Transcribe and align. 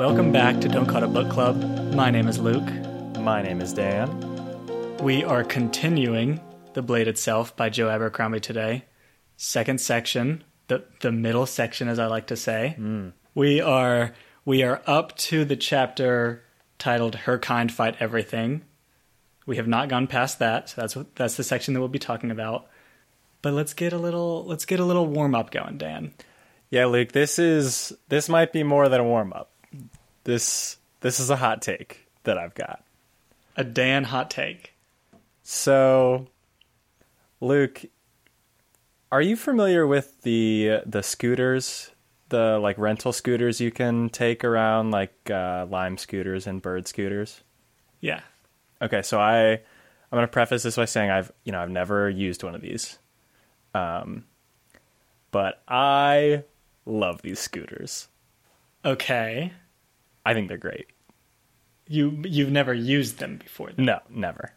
Welcome 0.00 0.32
back 0.32 0.62
to 0.62 0.68
Don't 0.70 0.86
Call 0.86 1.02
It 1.02 1.04
a 1.04 1.08
Book 1.08 1.28
Club. 1.28 1.62
My 1.92 2.10
name 2.10 2.26
is 2.26 2.38
Luke. 2.38 2.66
My 3.18 3.42
name 3.42 3.60
is 3.60 3.74
Dan. 3.74 4.08
We 5.02 5.22
are 5.24 5.44
continuing 5.44 6.40
The 6.72 6.80
Blade 6.80 7.06
Itself 7.06 7.54
by 7.54 7.68
Joe 7.68 7.90
Abercrombie 7.90 8.40
today. 8.40 8.86
Second 9.36 9.78
section, 9.78 10.42
the 10.68 10.84
the 11.00 11.12
middle 11.12 11.44
section 11.44 11.86
as 11.86 11.98
I 11.98 12.06
like 12.06 12.28
to 12.28 12.36
say. 12.36 12.76
Hmm. 12.78 13.08
We 13.34 13.60
are 13.60 14.14
we 14.46 14.62
are 14.62 14.80
up 14.86 15.18
to 15.18 15.44
the 15.44 15.54
chapter 15.54 16.44
titled 16.78 17.14
Her 17.14 17.38
Kind 17.38 17.70
Fight 17.70 17.96
Everything. 18.00 18.62
We 19.44 19.56
have 19.56 19.68
not 19.68 19.90
gone 19.90 20.06
past 20.06 20.38
that, 20.38 20.70
so 20.70 20.80
that's 20.80 20.96
what 20.96 21.14
that's 21.14 21.36
the 21.36 21.44
section 21.44 21.74
that 21.74 21.80
we'll 21.80 21.90
be 21.90 21.98
talking 21.98 22.30
about. 22.30 22.70
But 23.42 23.52
let's 23.52 23.74
get 23.74 23.92
a 23.92 23.98
little 23.98 24.46
let's 24.46 24.64
get 24.64 24.80
a 24.80 24.84
little 24.86 25.06
warm 25.06 25.34
up 25.34 25.50
going, 25.50 25.76
Dan. 25.76 26.14
Yeah, 26.70 26.86
Luke, 26.86 27.12
this 27.12 27.38
is 27.38 27.92
this 28.08 28.30
might 28.30 28.50
be 28.50 28.62
more 28.62 28.88
than 28.88 29.02
a 29.02 29.04
warm 29.04 29.34
up. 29.34 29.50
This 30.24 30.78
this 31.00 31.20
is 31.20 31.30
a 31.30 31.36
hot 31.36 31.62
take 31.62 32.06
that 32.24 32.38
I've 32.38 32.54
got. 32.54 32.84
A 33.56 33.64
Dan 33.64 34.04
hot 34.04 34.30
take. 34.30 34.74
So, 35.42 36.28
Luke, 37.40 37.82
are 39.10 39.22
you 39.22 39.36
familiar 39.36 39.86
with 39.86 40.22
the 40.22 40.82
the 40.86 41.02
scooters, 41.02 41.90
the 42.28 42.58
like 42.58 42.78
rental 42.78 43.12
scooters 43.12 43.60
you 43.60 43.70
can 43.70 44.08
take 44.08 44.44
around, 44.44 44.90
like 44.90 45.14
uh, 45.30 45.66
Lime 45.68 45.96
scooters 45.98 46.46
and 46.46 46.62
Bird 46.62 46.86
scooters? 46.86 47.42
Yeah. 48.00 48.20
Okay, 48.82 49.02
so 49.02 49.18
I 49.20 49.52
I'm 49.52 49.60
going 50.16 50.22
to 50.22 50.28
preface 50.28 50.62
this 50.62 50.76
by 50.76 50.84
saying 50.84 51.10
I've 51.10 51.32
you 51.44 51.52
know 51.52 51.60
I've 51.60 51.70
never 51.70 52.08
used 52.08 52.42
one 52.42 52.54
of 52.54 52.60
these, 52.60 52.98
um, 53.74 54.24
but 55.30 55.62
I 55.66 56.44
love 56.86 57.22
these 57.22 57.38
scooters. 57.38 58.08
Okay. 58.84 59.52
I 60.30 60.34
think 60.34 60.48
they're 60.48 60.56
great. 60.58 60.86
You 61.86 62.22
you've 62.24 62.50
never 62.52 62.72
used 62.72 63.18
them 63.18 63.36
before. 63.38 63.72
then. 63.72 63.86
No, 63.86 63.98
never. 64.08 64.52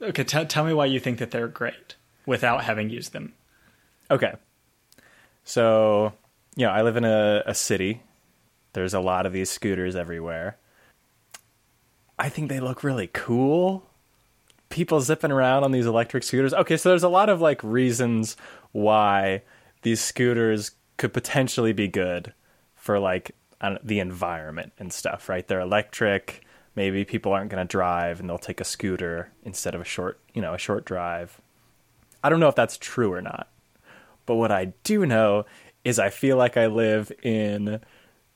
Okay, 0.00 0.24
t- 0.24 0.44
tell 0.44 0.64
me 0.64 0.72
why 0.72 0.86
you 0.86 1.00
think 1.00 1.18
that 1.18 1.30
they're 1.30 1.48
great 1.48 1.96
without 2.26 2.64
having 2.64 2.90
used 2.90 3.12
them. 3.12 3.34
Okay. 4.10 4.34
So, 5.44 6.12
you 6.56 6.66
know, 6.66 6.72
I 6.72 6.82
live 6.82 6.96
in 6.96 7.04
a, 7.04 7.42
a 7.46 7.54
city. 7.54 8.02
There's 8.74 8.94
a 8.94 9.00
lot 9.00 9.26
of 9.26 9.32
these 9.32 9.50
scooters 9.50 9.96
everywhere. 9.96 10.56
I 12.18 12.28
think 12.28 12.48
they 12.48 12.60
look 12.60 12.84
really 12.84 13.08
cool. 13.12 13.88
People 14.68 15.00
zipping 15.00 15.32
around 15.32 15.64
on 15.64 15.72
these 15.72 15.86
electric 15.86 16.22
scooters. 16.22 16.54
Okay, 16.54 16.76
so 16.76 16.88
there's 16.88 17.02
a 17.02 17.08
lot 17.08 17.28
of 17.28 17.40
like 17.40 17.62
reasons 17.64 18.36
why 18.70 19.42
these 19.82 20.00
scooters 20.00 20.72
could 20.96 21.12
potentially 21.12 21.72
be 21.72 21.88
good 21.88 22.32
for 22.76 22.98
like 22.98 23.32
on 23.62 23.78
the 23.82 24.00
environment 24.00 24.72
and 24.78 24.92
stuff, 24.92 25.28
right? 25.28 25.46
They're 25.46 25.60
electric. 25.60 26.44
Maybe 26.74 27.04
people 27.04 27.32
aren't 27.32 27.50
going 27.50 27.66
to 27.66 27.70
drive 27.70 28.20
and 28.20 28.28
they'll 28.28 28.38
take 28.38 28.60
a 28.60 28.64
scooter 28.64 29.30
instead 29.44 29.74
of 29.74 29.80
a 29.80 29.84
short, 29.84 30.18
you 30.34 30.42
know, 30.42 30.54
a 30.54 30.58
short 30.58 30.84
drive. 30.84 31.40
I 32.24 32.28
don't 32.28 32.40
know 32.40 32.48
if 32.48 32.54
that's 32.54 32.78
true 32.78 33.12
or 33.12 33.22
not. 33.22 33.48
But 34.26 34.36
what 34.36 34.52
I 34.52 34.72
do 34.84 35.04
know 35.06 35.44
is 35.84 35.98
I 35.98 36.10
feel 36.10 36.36
like 36.36 36.56
I 36.56 36.66
live 36.66 37.12
in 37.22 37.80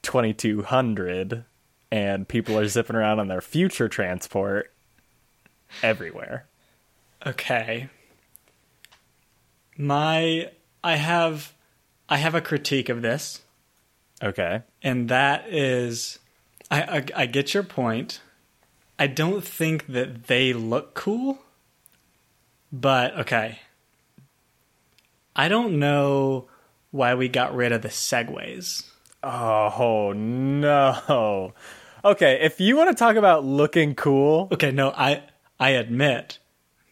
2200 0.02 1.44
and 1.91 2.28
people 2.28 2.58
are 2.58 2.69
zipping 2.69 2.97
around 2.97 3.20
on 3.20 3.28
their 3.28 3.41
future 3.41 3.88
transport 3.88 4.72
everywhere. 5.82 6.47
Okay. 7.24 7.88
My 9.77 10.50
I 10.82 10.97
have 10.97 11.54
I 12.08 12.19
have 12.19 12.34
a 12.34 12.41
critique 12.41 12.88
of 12.88 13.02
this, 13.02 13.42
Okay. 14.22 14.62
and 14.82 15.09
that 15.09 15.47
is 15.49 16.19
I 16.71 16.82
I, 16.82 17.04
I 17.22 17.27
get 17.27 17.54
your 17.54 17.62
point. 17.62 18.21
I 18.99 19.06
don't 19.09 19.44
think 19.44 19.87
that 19.88 20.25
they 20.27 20.53
look 20.54 20.94
cool, 20.94 21.38
but 22.72 23.15
okay. 23.19 23.59
I 25.34 25.49
don't 25.49 25.78
know 25.78 26.49
why 26.91 27.15
we 27.15 27.28
got 27.28 27.54
rid 27.54 27.72
of 27.72 27.82
the 27.82 27.88
segways. 27.88 28.84
Oh 29.22 30.12
no. 30.15 31.53
Okay, 32.04 32.38
if 32.41 32.60
you 32.60 32.77
want 32.77 32.88
to 32.88 32.94
talk 32.94 33.16
about 33.16 33.44
looking 33.44 33.94
cool, 33.94 34.48
Okay, 34.53 34.71
no, 34.71 34.91
I 34.93 35.25
I 35.59 35.71
admit 35.71 36.38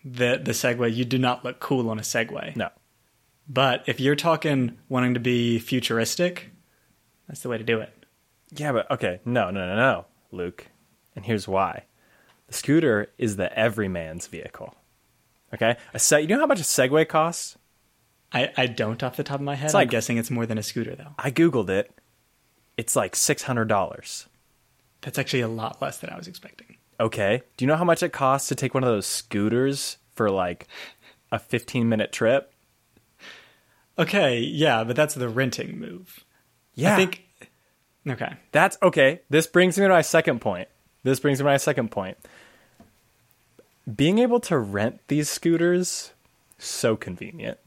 that 0.05 0.45
the 0.45 0.53
Segway 0.53 0.93
you 0.95 1.05
do 1.05 1.19
not 1.19 1.45
look 1.45 1.61
cool 1.61 1.89
on 1.89 1.99
a 1.99 2.03
Segway. 2.03 2.55
no. 2.57 2.69
But 3.49 3.85
if 3.87 4.01
you're 4.01 4.17
talking 4.17 4.79
wanting 4.89 5.15
to 5.15 5.21
be 5.21 5.59
futuristic, 5.59 6.51
that's 7.29 7.41
the 7.41 7.49
way 7.49 7.59
to 7.59 7.65
do 7.65 7.81
it. 7.81 7.93
Yeah, 8.55 8.73
but 8.73 8.91
okay, 8.91 9.21
no, 9.25 9.51
no, 9.51 9.67
no, 9.67 9.77
no, 9.77 10.07
Luke. 10.31 10.67
And 11.17 11.25
here's 11.25 11.49
why. 11.49 11.85
The 12.49 12.55
scooter 12.55 13.11
is 13.19 13.37
the 13.37 13.57
everyman's 13.59 14.27
vehicle. 14.27 14.75
Okay? 15.53 15.77
A 15.95 15.99
se- 15.99 16.23
you 16.23 16.29
know 16.29 16.41
how 16.41 16.47
much 16.47 16.61
a 16.61 16.65
Segway 16.65 17.07
costs? 17.09 17.57
I, 18.33 18.53
I 18.57 18.67
don't 18.67 19.03
off 19.03 19.17
the 19.17 19.23
top 19.23 19.37
of 19.37 19.45
my 19.45 19.55
head. 19.55 19.67
It's 19.67 19.75
like- 19.75 19.87
I'm 19.87 19.91
guessing 19.91 20.17
it's 20.19 20.31
more 20.31 20.47
than 20.47 20.59
a 20.59 20.63
scooter 20.63 20.95
though. 20.97 21.15
I 21.19 21.31
googled 21.31 21.69
it. 21.71 21.91
It's 22.77 22.97
like 22.97 23.15
$600. 23.15 24.27
That's 25.03 25.19
actually 25.19 25.41
a 25.43 25.49
lot 25.49 25.81
less 25.81 25.99
than 25.99 26.11
I 26.11 26.17
was 26.17 26.27
expecting. 26.27 26.77
Okay. 26.99 27.43
Do 27.57 27.65
you 27.65 27.69
know 27.69 27.77
how 27.77 27.85
much 27.85 28.03
it 28.03 28.13
costs 28.13 28.49
to 28.49 28.55
take 28.57 28.75
one 28.75 28.83
of 28.83 28.89
those 28.89 29.07
scooters 29.07 29.99
for 30.15 30.31
like 30.31 30.67
a 31.31 31.39
15 31.39 31.89
minute 31.89 32.13
trip? 32.13 32.53
Okay, 33.99 34.41
yeah, 34.41 34.83
but 34.83 34.97
that's 34.97 35.15
the 35.15 35.29
renting 35.29 35.79
move. 35.79 36.25
Yeah. 36.75 36.95
I 36.95 36.97
think 36.97 37.21
Okay. 38.09 38.35
that's 38.53 38.77
okay. 38.83 39.21
This 39.31 39.47
brings 39.47 39.79
me 39.79 39.85
to 39.85 39.89
my 39.89 40.03
second 40.03 40.41
point. 40.41 40.69
This 41.03 41.21
brings 41.21 41.39
me 41.39 41.45
to 41.45 41.51
my 41.51 41.57
second 41.57 41.91
point. 41.91 42.19
Being 43.95 44.19
able 44.19 44.41
to 44.41 44.59
rent 44.59 45.01
these 45.09 45.29
scooters 45.29 46.13
so 46.59 46.97
convenient 46.97 47.59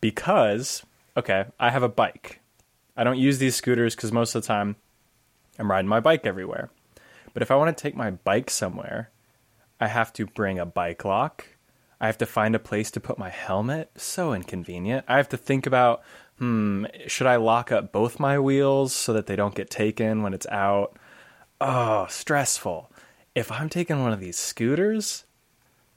because 0.00 0.84
okay, 1.16 1.46
I 1.58 1.70
have 1.70 1.82
a 1.82 1.88
bike. 1.88 2.40
I 2.96 3.04
don't 3.04 3.18
use 3.18 3.38
these 3.38 3.56
scooters 3.56 3.94
cuz 3.96 4.12
most 4.12 4.34
of 4.34 4.42
the 4.42 4.46
time 4.48 4.76
I'm 5.58 5.70
riding 5.70 5.88
my 5.88 6.00
bike 6.00 6.26
everywhere. 6.26 6.70
But 7.32 7.42
if 7.42 7.50
I 7.50 7.56
want 7.56 7.76
to 7.76 7.80
take 7.82 7.96
my 7.96 8.10
bike 8.10 8.50
somewhere, 8.50 9.10
I 9.80 9.88
have 9.88 10.12
to 10.14 10.26
bring 10.26 10.58
a 10.58 10.66
bike 10.66 11.04
lock. 11.04 11.46
I 12.00 12.06
have 12.06 12.18
to 12.18 12.26
find 12.26 12.54
a 12.54 12.58
place 12.58 12.90
to 12.92 13.00
put 13.00 13.18
my 13.18 13.30
helmet. 13.30 13.90
So 13.96 14.32
inconvenient. 14.32 15.04
I 15.08 15.16
have 15.16 15.28
to 15.30 15.36
think 15.36 15.66
about, 15.66 16.02
hmm, 16.38 16.86
should 17.06 17.26
I 17.26 17.36
lock 17.36 17.72
up 17.72 17.92
both 17.92 18.20
my 18.20 18.38
wheels 18.38 18.92
so 18.92 19.12
that 19.12 19.26
they 19.26 19.36
don't 19.36 19.54
get 19.54 19.70
taken 19.70 20.22
when 20.22 20.34
it's 20.34 20.46
out? 20.46 20.98
Oh, 21.60 22.06
stressful. 22.08 22.90
If 23.34 23.50
I'm 23.52 23.68
taking 23.68 24.02
one 24.02 24.12
of 24.12 24.20
these 24.20 24.36
scooters, 24.36 25.24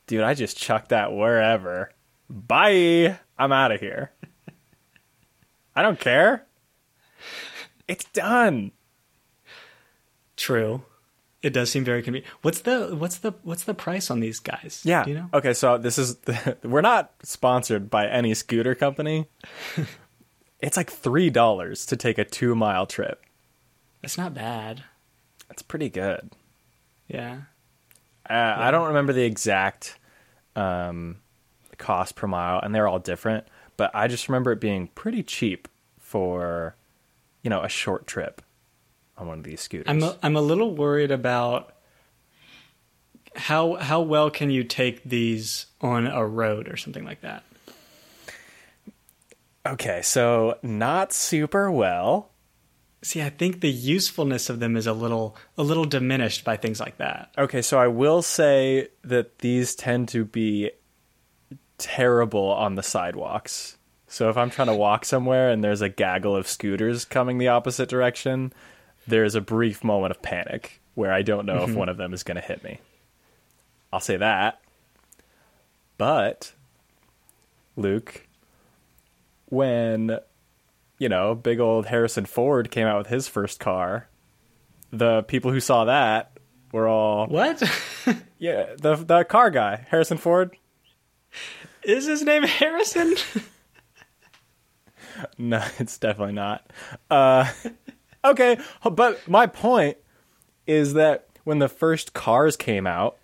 dude, 0.07 0.23
I 0.23 0.33
just 0.33 0.57
chuck 0.57 0.89
that 0.89 1.13
wherever. 1.13 1.91
Bye. 2.29 3.19
I'm 3.37 3.51
out 3.51 3.71
of 3.71 3.79
here. 3.79 4.11
I 5.75 5.81
don't 5.81 5.99
care. 5.99 6.45
It's 7.87 8.05
done. 8.05 8.71
True. 10.35 10.83
It 11.41 11.53
does 11.53 11.71
seem 11.71 11.85
very 11.85 12.01
convenient. 12.01 12.31
What's 12.41 12.61
the 12.61 12.95
what's 12.95 13.17
the 13.19 13.33
what's 13.43 13.63
the 13.63 13.73
price 13.73 14.11
on 14.11 14.19
these 14.19 14.39
guys? 14.39 14.81
Yeah. 14.83 15.05
Do 15.05 15.11
you 15.11 15.17
know? 15.17 15.29
Okay, 15.33 15.53
so 15.53 15.77
this 15.77 15.97
is 15.97 16.17
we're 16.63 16.81
not 16.81 17.13
sponsored 17.23 17.89
by 17.89 18.07
any 18.07 18.33
scooter 18.33 18.75
company. 18.75 19.27
it's 20.59 20.77
like 20.77 20.91
three 20.91 21.29
dollars 21.29 21.85
to 21.87 21.95
take 21.95 22.17
a 22.17 22.25
two 22.25 22.55
mile 22.55 22.85
trip. 22.85 23.23
It's 24.03 24.17
not 24.17 24.33
bad. 24.33 24.83
That's 25.47 25.61
pretty 25.61 25.89
good. 25.89 26.31
Yeah. 27.07 27.41
Uh, 28.29 28.55
I 28.57 28.71
don't 28.71 28.87
remember 28.87 29.13
the 29.13 29.23
exact 29.23 29.97
um, 30.55 31.17
cost 31.77 32.15
per 32.15 32.27
mile, 32.27 32.59
and 32.61 32.73
they're 32.73 32.87
all 32.87 32.99
different. 32.99 33.47
But 33.75 33.91
I 33.93 34.07
just 34.07 34.29
remember 34.29 34.51
it 34.51 34.59
being 34.59 34.87
pretty 34.87 35.23
cheap 35.23 35.67
for, 35.99 36.75
you 37.41 37.49
know, 37.49 37.63
a 37.63 37.69
short 37.69 38.05
trip 38.07 38.41
on 39.17 39.27
one 39.27 39.39
of 39.39 39.43
these 39.43 39.61
scooters. 39.61 39.87
I'm 39.87 40.03
a, 40.03 40.17
I'm 40.21 40.35
a 40.35 40.41
little 40.41 40.75
worried 40.75 41.11
about 41.11 41.73
how 43.35 43.75
how 43.75 44.01
well 44.01 44.29
can 44.29 44.49
you 44.49 44.63
take 44.63 45.03
these 45.03 45.67
on 45.81 46.07
a 46.07 46.25
road 46.25 46.67
or 46.67 46.77
something 46.77 47.05
like 47.05 47.21
that. 47.21 47.43
Okay, 49.73 50.01
so 50.01 50.57
not 50.61 51.13
super 51.13 51.71
well. 51.71 52.31
See, 53.01 53.21
I 53.21 53.29
think 53.29 53.61
the 53.61 53.71
usefulness 53.71 54.49
of 54.49 54.59
them 54.59 54.75
is 54.75 54.85
a 54.85 54.93
little 54.93 55.37
a 55.57 55.63
little 55.63 55.85
diminished 55.85 56.43
by 56.43 56.57
things 56.57 56.79
like 56.79 56.97
that. 56.97 57.31
Okay, 57.37 57.61
so 57.61 57.79
I 57.79 57.87
will 57.87 58.21
say 58.21 58.89
that 59.03 59.39
these 59.39 59.73
tend 59.75 60.09
to 60.09 60.25
be 60.25 60.71
terrible 61.77 62.51
on 62.51 62.75
the 62.75 62.83
sidewalks. 62.83 63.77
So 64.07 64.29
if 64.29 64.37
I'm 64.37 64.49
trying 64.49 64.67
to 64.67 64.75
walk 64.75 65.05
somewhere 65.05 65.49
and 65.49 65.63
there's 65.63 65.81
a 65.81 65.87
gaggle 65.87 66.35
of 66.35 66.47
scooters 66.47 67.05
coming 67.05 67.37
the 67.37 67.47
opposite 67.47 67.89
direction, 67.89 68.51
there's 69.07 69.35
a 69.35 69.41
brief 69.41 69.83
moment 69.83 70.11
of 70.11 70.21
panic 70.21 70.81
where 70.95 71.13
I 71.13 71.21
don't 71.21 71.45
know 71.45 71.63
if 71.63 71.69
mm-hmm. 71.69 71.79
one 71.79 71.89
of 71.89 71.97
them 71.97 72.13
is 72.13 72.23
going 72.23 72.35
to 72.35 72.41
hit 72.41 72.63
me. 72.63 72.79
I'll 73.93 73.99
say 73.99 74.17
that. 74.17 74.59
But 75.97 76.53
Luke, 77.75 78.25
when 79.49 80.19
you 80.97 81.09
know, 81.09 81.33
big 81.35 81.59
old 81.59 81.85
Harrison 81.85 82.25
Ford 82.25 82.71
came 82.71 82.85
out 82.85 82.97
with 82.97 83.07
his 83.07 83.27
first 83.27 83.59
car, 83.59 84.09
the 84.91 85.23
people 85.23 85.51
who 85.51 85.59
saw 85.59 85.85
that 85.85 86.37
were 86.71 86.87
all 86.87 87.27
What? 87.27 87.61
yeah 88.37 88.75
the 88.77 88.95
the 88.95 89.23
car 89.23 89.49
guy 89.49 89.85
Harrison 89.89 90.17
Ford. 90.17 90.55
Is 91.83 92.05
his 92.05 92.21
name 92.21 92.43
Harrison? 92.43 93.15
No, 95.37 95.63
it's 95.79 95.97
definitely 95.97 96.33
not. 96.33 96.69
Uh, 97.09 97.51
okay, 98.23 98.57
but 98.89 99.27
my 99.27 99.47
point 99.47 99.97
is 100.67 100.93
that 100.93 101.27
when 101.43 101.59
the 101.59 101.69
first 101.69 102.13
cars 102.13 102.55
came 102.55 102.85
out 102.85 103.17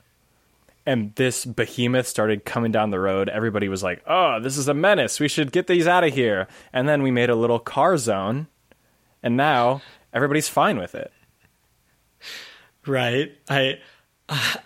and 0.85 1.13
this 1.15 1.45
behemoth 1.45 2.07
started 2.07 2.45
coming 2.45 2.71
down 2.71 2.91
the 2.91 2.99
road, 2.99 3.29
everybody 3.29 3.67
was 3.67 3.83
like, 3.83 4.03
"Oh, 4.07 4.39
this 4.39 4.57
is 4.57 4.67
a 4.67 4.73
menace. 4.73 5.19
We 5.19 5.27
should 5.27 5.51
get 5.51 5.67
these 5.67 5.87
out 5.87 6.03
of 6.03 6.13
here." 6.13 6.47
And 6.71 6.87
then 6.87 7.01
we 7.01 7.11
made 7.11 7.29
a 7.29 7.35
little 7.35 7.59
car 7.59 7.97
zone, 7.97 8.47
and 9.23 9.35
now 9.35 9.81
everybody's 10.13 10.49
fine 10.49 10.77
with 10.77 10.95
it. 10.95 11.11
right. 12.85 13.31
I 13.49 13.79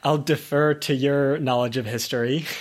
I'll 0.04 0.18
defer 0.18 0.74
to 0.74 0.94
your 0.94 1.38
knowledge 1.38 1.77
of 1.77 1.86
history. 1.86 2.45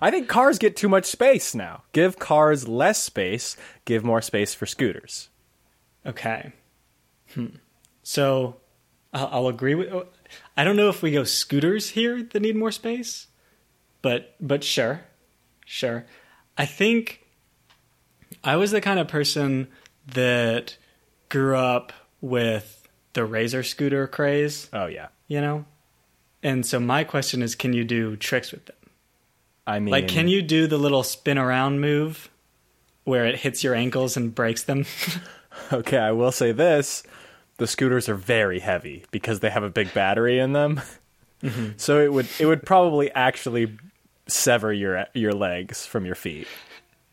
I 0.00 0.10
think 0.10 0.28
cars 0.28 0.58
get 0.58 0.76
too 0.76 0.88
much 0.88 1.04
space 1.06 1.54
now. 1.54 1.82
Give 1.92 2.18
cars 2.18 2.68
less 2.68 3.02
space, 3.02 3.56
give 3.84 4.04
more 4.04 4.22
space 4.22 4.54
for 4.54 4.66
scooters. 4.66 5.28
Okay. 6.04 6.52
Hmm. 7.34 7.56
So 8.02 8.56
I'll, 9.12 9.28
I'll 9.32 9.48
agree 9.48 9.74
with. 9.74 9.92
I 10.56 10.64
don't 10.64 10.76
know 10.76 10.88
if 10.88 11.02
we 11.02 11.10
go 11.10 11.24
scooters 11.24 11.90
here 11.90 12.22
that 12.22 12.40
need 12.40 12.56
more 12.56 12.72
space, 12.72 13.26
but 14.02 14.34
but 14.40 14.64
sure, 14.64 15.02
sure. 15.64 16.06
I 16.58 16.66
think 16.66 17.26
I 18.42 18.56
was 18.56 18.70
the 18.70 18.80
kind 18.80 18.98
of 18.98 19.08
person 19.08 19.68
that 20.14 20.76
grew 21.28 21.56
up 21.56 21.92
with 22.20 22.88
the 23.12 23.24
razor 23.24 23.62
scooter 23.62 24.06
craze, 24.06 24.68
Oh 24.72 24.86
yeah. 24.86 25.08
you 25.26 25.40
know, 25.40 25.64
and 26.42 26.64
so 26.64 26.78
my 26.80 27.04
question 27.04 27.42
is, 27.42 27.54
can 27.54 27.72
you 27.72 27.84
do 27.84 28.16
tricks 28.16 28.52
with 28.52 28.66
them? 28.66 28.76
I 29.66 29.80
mean, 29.80 29.90
Like, 29.92 30.08
can 30.08 30.28
you 30.28 30.42
do 30.42 30.66
the 30.66 30.78
little 30.78 31.02
spin 31.02 31.38
around 31.38 31.80
move 31.80 32.30
where 33.04 33.26
it 33.26 33.36
hits 33.36 33.64
your 33.64 33.74
ankles 33.74 34.16
and 34.16 34.34
breaks 34.34 34.62
them? 34.62 34.84
Okay, 35.72 35.96
I 35.96 36.12
will 36.12 36.32
say 36.32 36.52
this: 36.52 37.02
the 37.58 37.66
scooters 37.66 38.08
are 38.08 38.14
very 38.14 38.60
heavy 38.60 39.04
because 39.10 39.40
they 39.40 39.50
have 39.50 39.62
a 39.62 39.70
big 39.70 39.92
battery 39.94 40.38
in 40.38 40.52
them. 40.52 40.80
Mm-hmm. 41.42 41.72
So 41.76 42.00
it 42.00 42.12
would 42.12 42.28
it 42.40 42.46
would 42.46 42.64
probably 42.64 43.10
actually 43.12 43.76
sever 44.26 44.72
your 44.72 45.06
your 45.14 45.32
legs 45.32 45.84
from 45.86 46.06
your 46.06 46.14
feet 46.14 46.48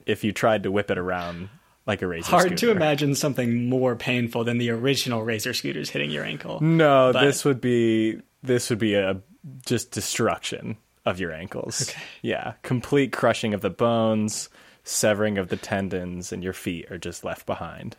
if 0.05 0.23
you 0.23 0.31
tried 0.31 0.63
to 0.63 0.71
whip 0.71 0.89
it 0.89 0.97
around 0.97 1.49
like 1.85 2.01
a 2.01 2.07
razor. 2.07 2.29
Hard 2.29 2.57
to 2.57 2.71
imagine 2.71 3.15
something 3.15 3.67
more 3.69 3.95
painful 3.95 4.43
than 4.43 4.57
the 4.57 4.69
original 4.69 5.23
razor 5.23 5.53
scooters 5.53 5.89
hitting 5.89 6.09
your 6.09 6.23
ankle. 6.23 6.61
No, 6.61 7.11
but- 7.11 7.25
this 7.25 7.43
would 7.43 7.59
be 7.59 8.21
this 8.41 8.69
would 8.69 8.79
be 8.79 8.95
a 8.95 9.21
just 9.65 9.91
destruction 9.91 10.77
of 11.05 11.19
your 11.19 11.33
ankles. 11.33 11.89
Okay. 11.89 12.01
Yeah, 12.21 12.53
complete 12.63 13.11
crushing 13.11 13.53
of 13.53 13.61
the 13.61 13.69
bones, 13.69 14.49
severing 14.83 15.37
of 15.37 15.49
the 15.49 15.57
tendons, 15.57 16.31
and 16.31 16.43
your 16.43 16.53
feet 16.53 16.89
are 16.89 16.97
just 16.97 17.25
left 17.25 17.45
behind. 17.45 17.97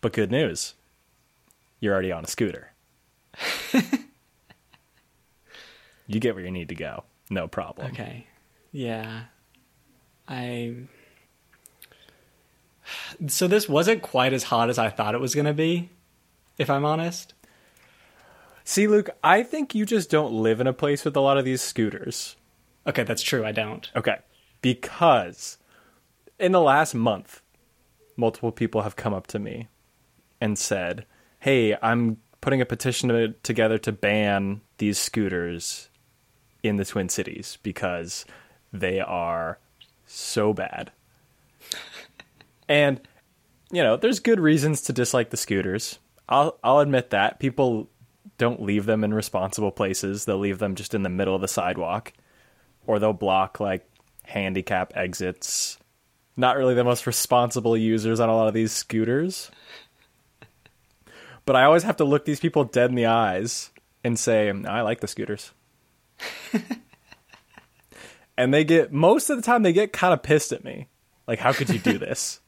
But 0.00 0.12
good 0.12 0.30
news, 0.32 0.74
you're 1.84 1.92
already 1.92 2.10
on 2.10 2.24
a 2.24 2.26
scooter. 2.26 2.72
you 6.06 6.18
get 6.18 6.34
where 6.34 6.44
you 6.44 6.50
need 6.50 6.70
to 6.70 6.74
go, 6.74 7.04
no 7.28 7.46
problem. 7.46 7.88
Okay. 7.88 8.26
Yeah. 8.72 9.24
I. 10.26 10.74
So 13.28 13.46
this 13.46 13.68
wasn't 13.68 14.02
quite 14.02 14.32
as 14.32 14.44
hot 14.44 14.70
as 14.70 14.78
I 14.78 14.88
thought 14.88 15.14
it 15.14 15.20
was 15.20 15.34
going 15.34 15.46
to 15.46 15.52
be, 15.52 15.90
if 16.58 16.70
I'm 16.70 16.84
honest. 16.84 17.34
See, 18.64 18.88
Luke, 18.88 19.10
I 19.22 19.42
think 19.42 19.74
you 19.74 19.84
just 19.84 20.10
don't 20.10 20.32
live 20.32 20.60
in 20.60 20.66
a 20.66 20.72
place 20.72 21.04
with 21.04 21.16
a 21.16 21.20
lot 21.20 21.36
of 21.36 21.44
these 21.44 21.60
scooters. 21.60 22.36
Okay, 22.86 23.02
that's 23.02 23.22
true. 23.22 23.44
I 23.44 23.52
don't. 23.52 23.90
Okay. 23.94 24.16
Because 24.62 25.58
in 26.38 26.52
the 26.52 26.60
last 26.60 26.94
month, 26.94 27.42
multiple 28.16 28.52
people 28.52 28.82
have 28.82 28.96
come 28.96 29.12
up 29.12 29.26
to 29.28 29.38
me 29.38 29.68
and 30.40 30.58
said, 30.58 31.04
Hey, 31.44 31.76
I'm 31.82 32.16
putting 32.40 32.62
a 32.62 32.64
petition 32.64 33.10
to- 33.10 33.34
together 33.42 33.76
to 33.76 33.92
ban 33.92 34.62
these 34.78 34.98
scooters 34.98 35.90
in 36.62 36.76
the 36.76 36.86
Twin 36.86 37.10
Cities 37.10 37.58
because 37.62 38.24
they 38.72 38.98
are 38.98 39.58
so 40.06 40.54
bad. 40.54 40.90
and, 42.66 42.98
you 43.70 43.82
know, 43.82 43.98
there's 43.98 44.20
good 44.20 44.40
reasons 44.40 44.80
to 44.80 44.94
dislike 44.94 45.28
the 45.28 45.36
scooters. 45.36 45.98
I'll, 46.30 46.58
I'll 46.64 46.78
admit 46.78 47.10
that. 47.10 47.40
People 47.40 47.90
don't 48.38 48.62
leave 48.62 48.86
them 48.86 49.04
in 49.04 49.12
responsible 49.12 49.70
places, 49.70 50.24
they'll 50.24 50.38
leave 50.38 50.60
them 50.60 50.74
just 50.74 50.94
in 50.94 51.02
the 51.02 51.10
middle 51.10 51.34
of 51.34 51.42
the 51.42 51.46
sidewalk 51.46 52.14
or 52.86 52.98
they'll 52.98 53.12
block 53.12 53.60
like 53.60 53.86
handicap 54.22 54.94
exits. 54.96 55.76
Not 56.38 56.56
really 56.56 56.74
the 56.74 56.84
most 56.84 57.06
responsible 57.06 57.76
users 57.76 58.18
on 58.18 58.30
a 58.30 58.34
lot 58.34 58.48
of 58.48 58.54
these 58.54 58.72
scooters. 58.72 59.50
But 61.46 61.56
I 61.56 61.64
always 61.64 61.82
have 61.82 61.96
to 61.98 62.04
look 62.04 62.24
these 62.24 62.40
people 62.40 62.64
dead 62.64 62.90
in 62.90 62.96
the 62.96 63.06
eyes 63.06 63.70
and 64.02 64.18
say, 64.18 64.50
I 64.50 64.80
like 64.80 65.00
the 65.00 65.08
scooters. 65.08 65.52
and 68.36 68.52
they 68.54 68.64
get, 68.64 68.92
most 68.92 69.30
of 69.30 69.36
the 69.36 69.42
time, 69.42 69.62
they 69.62 69.72
get 69.72 69.92
kind 69.92 70.14
of 70.14 70.22
pissed 70.22 70.52
at 70.52 70.64
me. 70.64 70.88
Like, 71.26 71.38
how 71.38 71.52
could 71.52 71.70
you 71.70 71.78
do 71.78 71.98
this? 71.98 72.40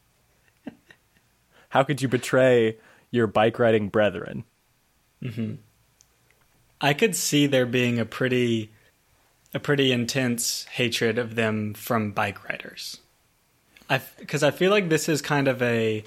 how 1.69 1.83
could 1.83 2.01
you 2.01 2.07
betray 2.07 2.77
your 3.11 3.27
bike 3.27 3.59
riding 3.59 3.89
brethren? 3.89 4.43
Mm-hmm. 5.21 5.55
I 6.79 6.93
could 6.93 7.15
see 7.15 7.47
there 7.47 7.65
being 7.65 7.99
a 7.99 8.05
pretty 8.05 8.71
a 9.53 9.59
pretty 9.59 9.91
intense 9.91 10.65
hatred 10.65 11.17
of 11.17 11.35
them 11.35 11.73
from 11.73 12.11
bike 12.11 12.47
riders. 12.47 12.97
I 13.89 14.01
because 14.19 14.43
I 14.43 14.51
feel 14.51 14.71
like 14.71 14.89
this 14.89 15.09
is 15.09 15.21
kind 15.21 15.47
of 15.47 15.61
a 15.61 16.03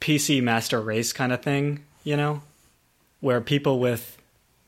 PC 0.00 0.42
master 0.42 0.80
race 0.80 1.12
kind 1.12 1.32
of 1.32 1.42
thing, 1.42 1.84
you 2.04 2.16
know, 2.16 2.42
where 3.20 3.40
people 3.40 3.78
with 3.80 4.16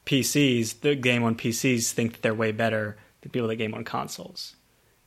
PCs, 0.07 0.81
the 0.81 0.95
game 0.95 1.23
on 1.23 1.35
PCs, 1.37 1.93
think 1.93 2.13
that 2.13 2.23
they're 2.23 2.35
way 2.35 2.53
better 2.53 2.97
than 3.21 3.31
people 3.31 3.49
that 3.49 3.57
game 3.57 3.75
on 3.75 3.85
consoles. 3.85 4.57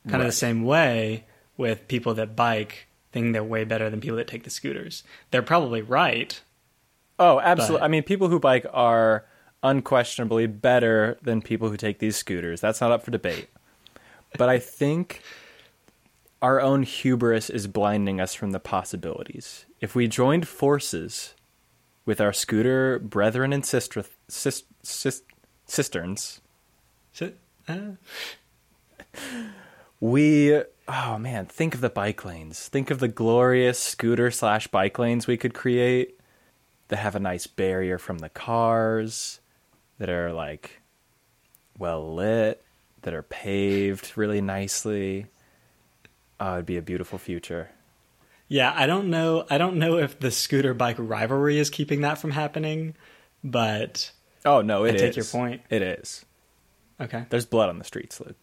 Kind 0.08 0.22
of 0.22 0.28
the 0.28 0.32
same 0.32 0.64
way 0.64 1.24
with 1.56 1.88
people 1.88 2.12
that 2.14 2.36
bike 2.36 2.86
think 3.12 3.32
they're 3.32 3.42
way 3.44 3.64
better 3.64 3.88
than 3.88 4.00
people 4.00 4.16
that 4.18 4.26
take 4.28 4.44
the 4.44 4.50
scooters. 4.50 5.02
They're 5.30 5.42
probably 5.42 5.82
right, 5.82 6.40
Oh, 7.18 7.38
absolutely. 7.40 7.78
But- 7.78 7.84
I 7.84 7.88
mean, 7.88 8.02
people 8.02 8.28
who 8.28 8.40
bike 8.40 8.66
are 8.72 9.24
unquestionably 9.62 10.46
better 10.48 11.16
than 11.22 11.40
people 11.42 11.70
who 11.70 11.76
take 11.76 12.00
these 12.00 12.16
scooters. 12.16 12.60
That's 12.60 12.80
not 12.80 12.90
up 12.92 13.04
for 13.04 13.12
debate. 13.12 13.48
But 14.36 14.48
I 14.48 14.58
think 14.58 15.22
our 16.42 16.60
own 16.60 16.82
hubris 16.82 17.48
is 17.50 17.66
blinding 17.68 18.20
us 18.20 18.34
from 18.34 18.50
the 18.50 18.58
possibilities. 18.60 19.64
If 19.84 19.94
we 19.94 20.08
joined 20.08 20.48
forces 20.48 21.34
with 22.06 22.18
our 22.18 22.32
scooter 22.32 22.98
brethren 22.98 23.52
and 23.52 23.66
sister, 23.66 24.02
sis, 24.28 24.62
sis, 24.82 25.22
cisterns, 25.66 26.40
uh, 27.68 27.78
we 30.00 30.62
oh 30.88 31.18
man, 31.18 31.44
think 31.44 31.74
of 31.74 31.82
the 31.82 31.90
bike 31.90 32.24
lanes. 32.24 32.66
Think 32.66 32.90
of 32.90 32.98
the 32.98 33.08
glorious 33.08 33.78
scooter 33.78 34.30
slash 34.30 34.68
bike 34.68 34.98
lanes 34.98 35.26
we 35.26 35.36
could 35.36 35.52
create 35.52 36.18
that 36.88 36.96
have 36.96 37.14
a 37.14 37.20
nice 37.20 37.46
barrier 37.46 37.98
from 37.98 38.20
the 38.20 38.30
cars, 38.30 39.40
that 39.98 40.08
are 40.08 40.32
like 40.32 40.80
well 41.76 42.14
lit, 42.14 42.64
that 43.02 43.12
are 43.12 43.22
paved 43.22 44.16
really 44.16 44.40
nicely. 44.40 45.26
Oh, 46.40 46.54
it'd 46.54 46.64
be 46.64 46.78
a 46.78 46.82
beautiful 46.82 47.18
future. 47.18 47.68
Yeah, 48.48 48.72
I 48.76 48.86
don't 48.86 49.08
know. 49.10 49.46
I 49.50 49.58
don't 49.58 49.76
know 49.76 49.98
if 49.98 50.18
the 50.20 50.30
scooter 50.30 50.74
bike 50.74 50.96
rivalry 50.98 51.58
is 51.58 51.70
keeping 51.70 52.02
that 52.02 52.18
from 52.18 52.30
happening, 52.32 52.94
but 53.42 54.12
Oh 54.44 54.60
no, 54.60 54.84
it 54.84 54.96
is. 54.96 55.00
take 55.00 55.16
your 55.16 55.24
point. 55.24 55.62
It 55.70 55.82
is. 55.82 56.24
okay. 57.00 57.24
There's 57.30 57.46
blood 57.46 57.68
on 57.70 57.78
the 57.78 57.84
streets, 57.84 58.20
Luke. 58.20 58.36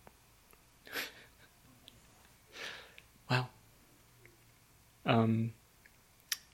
Wow. 3.30 3.48
Um, 5.06 5.54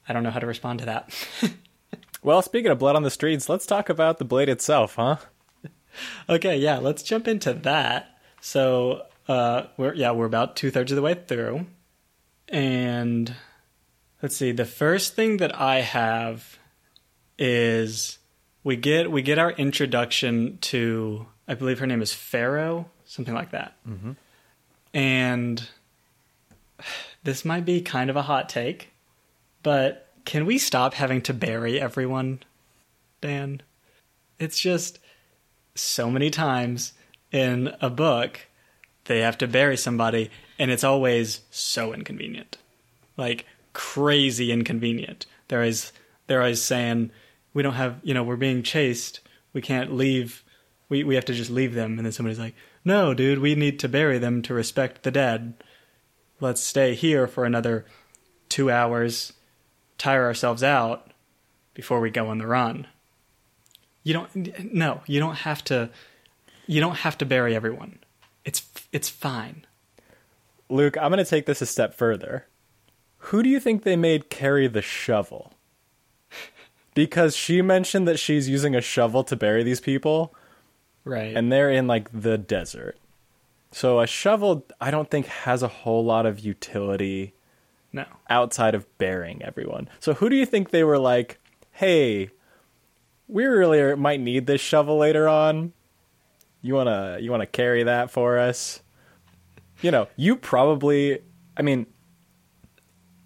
I 0.07 0.13
don't 0.13 0.23
know 0.23 0.29
how 0.31 0.39
to 0.39 0.47
respond 0.47 0.79
to 0.79 0.85
that. 0.85 1.13
Well, 2.23 2.41
speaking 2.41 2.71
of 2.71 2.79
blood 2.79 2.95
on 2.97 3.03
the 3.03 3.11
streets, 3.11 3.47
let's 3.47 3.65
talk 3.65 3.87
about 3.89 4.17
the 4.17 4.25
blade 4.25 4.49
itself, 4.49 4.95
huh? 4.95 5.17
okay, 6.29 6.57
yeah, 6.57 6.77
let's 6.77 7.01
jump 7.01 7.25
into 7.27 7.53
that. 7.53 8.17
So, 8.41 9.03
uh, 9.29 9.67
we're 9.77 9.93
yeah, 9.93 10.11
we're 10.11 10.25
about 10.25 10.55
two 10.57 10.69
thirds 10.69 10.91
of 10.91 10.97
the 10.97 11.01
way 11.01 11.13
through, 11.13 11.67
and 12.49 13.33
let's 14.21 14.35
see. 14.35 14.51
The 14.51 14.65
first 14.65 15.15
thing 15.15 15.37
that 15.37 15.59
I 15.59 15.81
have 15.81 16.57
is 17.37 18.17
we 18.63 18.75
get 18.75 19.11
we 19.11 19.21
get 19.21 19.37
our 19.37 19.51
introduction 19.51 20.57
to 20.61 21.25
I 21.47 21.53
believe 21.53 21.79
her 21.79 21.87
name 21.87 22.01
is 22.01 22.13
Ferro, 22.13 22.89
something 23.05 23.33
like 23.33 23.51
that, 23.51 23.75
mm-hmm. 23.87 24.11
and 24.93 25.67
this 27.23 27.45
might 27.45 27.65
be 27.65 27.81
kind 27.81 28.09
of 28.09 28.15
a 28.15 28.23
hot 28.23 28.49
take, 28.49 28.89
but 29.63 30.07
can 30.25 30.45
we 30.45 30.57
stop 30.57 30.93
having 30.93 31.21
to 31.23 31.33
bury 31.33 31.79
everyone, 31.79 32.41
Dan? 33.21 33.61
It's 34.39 34.59
just 34.59 34.99
so 35.73 36.11
many 36.11 36.29
times 36.29 36.93
in 37.31 37.73
a 37.81 37.89
book 37.89 38.46
they 39.07 39.19
have 39.19 39.37
to 39.39 39.47
bury 39.47 39.77
somebody, 39.77 40.29
and 40.59 40.71
it's 40.71 40.83
always 40.83 41.41
so 41.49 41.93
inconvenient, 41.93 42.57
like 43.15 43.45
crazy 43.73 44.51
inconvenient. 44.51 45.25
They're 45.47 45.59
always 45.59 45.91
they're 46.27 46.41
always 46.41 46.61
saying 46.61 47.11
we 47.53 47.63
don't 47.63 47.73
have 47.73 47.99
you 48.03 48.13
know 48.13 48.23
we're 48.23 48.35
being 48.35 48.63
chased, 48.63 49.21
we 49.53 49.61
can't 49.61 49.93
leave, 49.93 50.43
we 50.89 51.03
we 51.03 51.15
have 51.15 51.25
to 51.25 51.33
just 51.33 51.49
leave 51.49 51.73
them, 51.73 51.97
and 51.97 52.05
then 52.05 52.11
somebody's 52.11 52.39
like, 52.39 52.55
no, 52.83 53.13
dude, 53.13 53.39
we 53.39 53.55
need 53.55 53.79
to 53.79 53.89
bury 53.89 54.17
them 54.17 54.41
to 54.43 54.53
respect 54.53 55.03
the 55.03 55.11
dead. 55.11 55.53
Let's 56.39 56.61
stay 56.61 56.93
here 56.93 57.27
for 57.27 57.45
another 57.45 57.85
two 58.49 58.69
hours, 58.69 59.33
tire 59.97 60.25
ourselves 60.25 60.63
out 60.63 61.11
before 61.73 61.99
we 61.99 62.09
go 62.09 62.27
on 62.27 62.37
the 62.37 62.47
run. 62.47 62.87
You 64.03 64.13
don't 64.13 64.73
no, 64.73 65.01
you 65.05 65.19
don't 65.19 65.35
have 65.35 65.63
to 65.65 65.89
you 66.65 66.81
don't 66.81 66.97
have 66.97 67.17
to 67.19 67.25
bury 67.25 67.55
everyone. 67.55 67.99
It's 68.47 68.63
it's 68.93 69.09
fine. 69.09 69.67
Luke, 70.69 70.97
I'm 70.97 71.11
going 71.11 71.23
to 71.23 71.29
take 71.29 71.45
this 71.45 71.61
a 71.61 71.65
step 71.65 71.93
further. 71.93 72.47
Who 73.17 73.43
do 73.43 73.49
you 73.49 73.59
think 73.59 73.83
they 73.83 73.95
made 73.97 74.29
carry 74.29 74.67
the 74.67 74.81
shovel? 74.81 75.53
Because 76.93 77.35
she 77.35 77.61
mentioned 77.61 78.07
that 78.07 78.17
she's 78.19 78.47
using 78.49 78.73
a 78.73 78.81
shovel 78.81 79.23
to 79.25 79.35
bury 79.35 79.63
these 79.63 79.79
people, 79.81 80.33
Right. 81.03 81.35
and 81.35 81.51
they're 81.51 81.69
in 81.69 81.87
like 81.87 82.09
the 82.11 82.37
desert. 82.37 82.97
So 83.71 83.99
a 83.99 84.07
shovel, 84.07 84.65
I 84.81 84.91
don't 84.91 85.09
think 85.11 85.25
has 85.27 85.61
a 85.61 85.67
whole 85.67 86.03
lot 86.05 86.25
of 86.25 86.39
utility 86.39 87.33
no. 87.91 88.05
outside 88.29 88.73
of 88.75 88.85
burying 88.97 89.43
everyone. 89.43 89.89
So 89.99 90.13
who 90.15 90.29
do 90.29 90.35
you 90.37 90.45
think 90.45 90.69
they 90.69 90.83
were 90.83 90.97
like, 90.97 91.37
hey, 91.71 92.29
we 93.27 93.45
really 93.45 93.95
might 93.95 94.21
need 94.21 94.47
this 94.47 94.61
shovel 94.61 94.97
later 94.97 95.27
on. 95.27 95.73
You 96.67 96.73
wanna 96.73 97.17
you 97.21 97.31
wanna 97.31 97.45
carry 97.45 97.83
that 97.83 98.11
for 98.11 98.37
us? 98.37 98.81
You 99.81 99.89
know, 99.91 100.07
you 100.17 100.35
probably 100.35 101.19
I 101.55 101.61
mean 101.61 101.85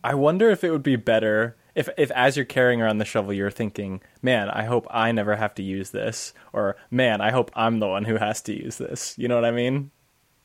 I 0.03 0.13
wonder 0.15 0.49
if 0.51 0.63
it 0.63 0.71
would 0.71 0.83
be 0.83 0.95
better 0.95 1.57
if 1.73 1.89
if 1.97 2.11
as 2.11 2.35
you're 2.35 2.45
carrying 2.45 2.81
around 2.81 2.99
the 2.99 3.05
shovel 3.05 3.33
you're 3.33 3.49
thinking, 3.49 4.01
Man, 4.21 4.49
I 4.49 4.63
hope 4.65 4.85
I 4.91 5.11
never 5.11 5.35
have 5.37 5.55
to 5.55 5.63
use 5.63 5.89
this 5.89 6.33
or 6.53 6.75
man, 6.91 7.19
I 7.19 7.31
hope 7.31 7.49
I'm 7.55 7.79
the 7.79 7.87
one 7.87 8.05
who 8.05 8.17
has 8.17 8.41
to 8.43 8.53
use 8.53 8.77
this. 8.77 9.17
You 9.17 9.27
know 9.27 9.35
what 9.35 9.45
I 9.45 9.51
mean? 9.51 9.89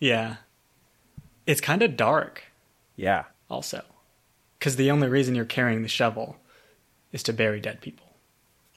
Yeah. 0.00 0.36
It's 1.46 1.60
kind 1.60 1.82
of 1.82 1.96
dark 1.98 2.44
Yeah. 2.96 3.24
also. 3.50 3.82
Cuz 4.58 4.76
the 4.76 4.90
only 4.90 5.08
reason 5.08 5.34
you're 5.34 5.44
carrying 5.44 5.82
the 5.82 5.88
shovel 5.88 6.36
is 7.12 7.22
to 7.24 7.32
bury 7.34 7.60
dead 7.60 7.82
people. 7.82 8.05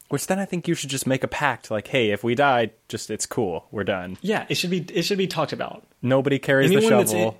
Which 0.09 0.27
then 0.27 0.39
I 0.39 0.45
think 0.45 0.67
you 0.67 0.73
should 0.73 0.89
just 0.89 1.05
make 1.07 1.23
a 1.23 1.27
pact 1.27 1.69
like, 1.69 1.87
hey, 1.87 2.09
if 2.09 2.23
we 2.23 2.35
die, 2.35 2.71
just 2.87 3.09
it's 3.09 3.25
cool. 3.25 3.67
We're 3.71 3.83
done. 3.83 4.17
Yeah, 4.21 4.45
it 4.49 4.55
should 4.55 4.71
be 4.71 4.85
it 4.93 5.03
should 5.03 5.17
be 5.17 5.27
talked 5.27 5.53
about. 5.53 5.85
Nobody 6.01 6.39
carries 6.39 6.69
the 6.69 6.77
anyone 6.77 6.97
that's 6.97 7.11
in, 7.11 7.17
shovel. 7.17 7.39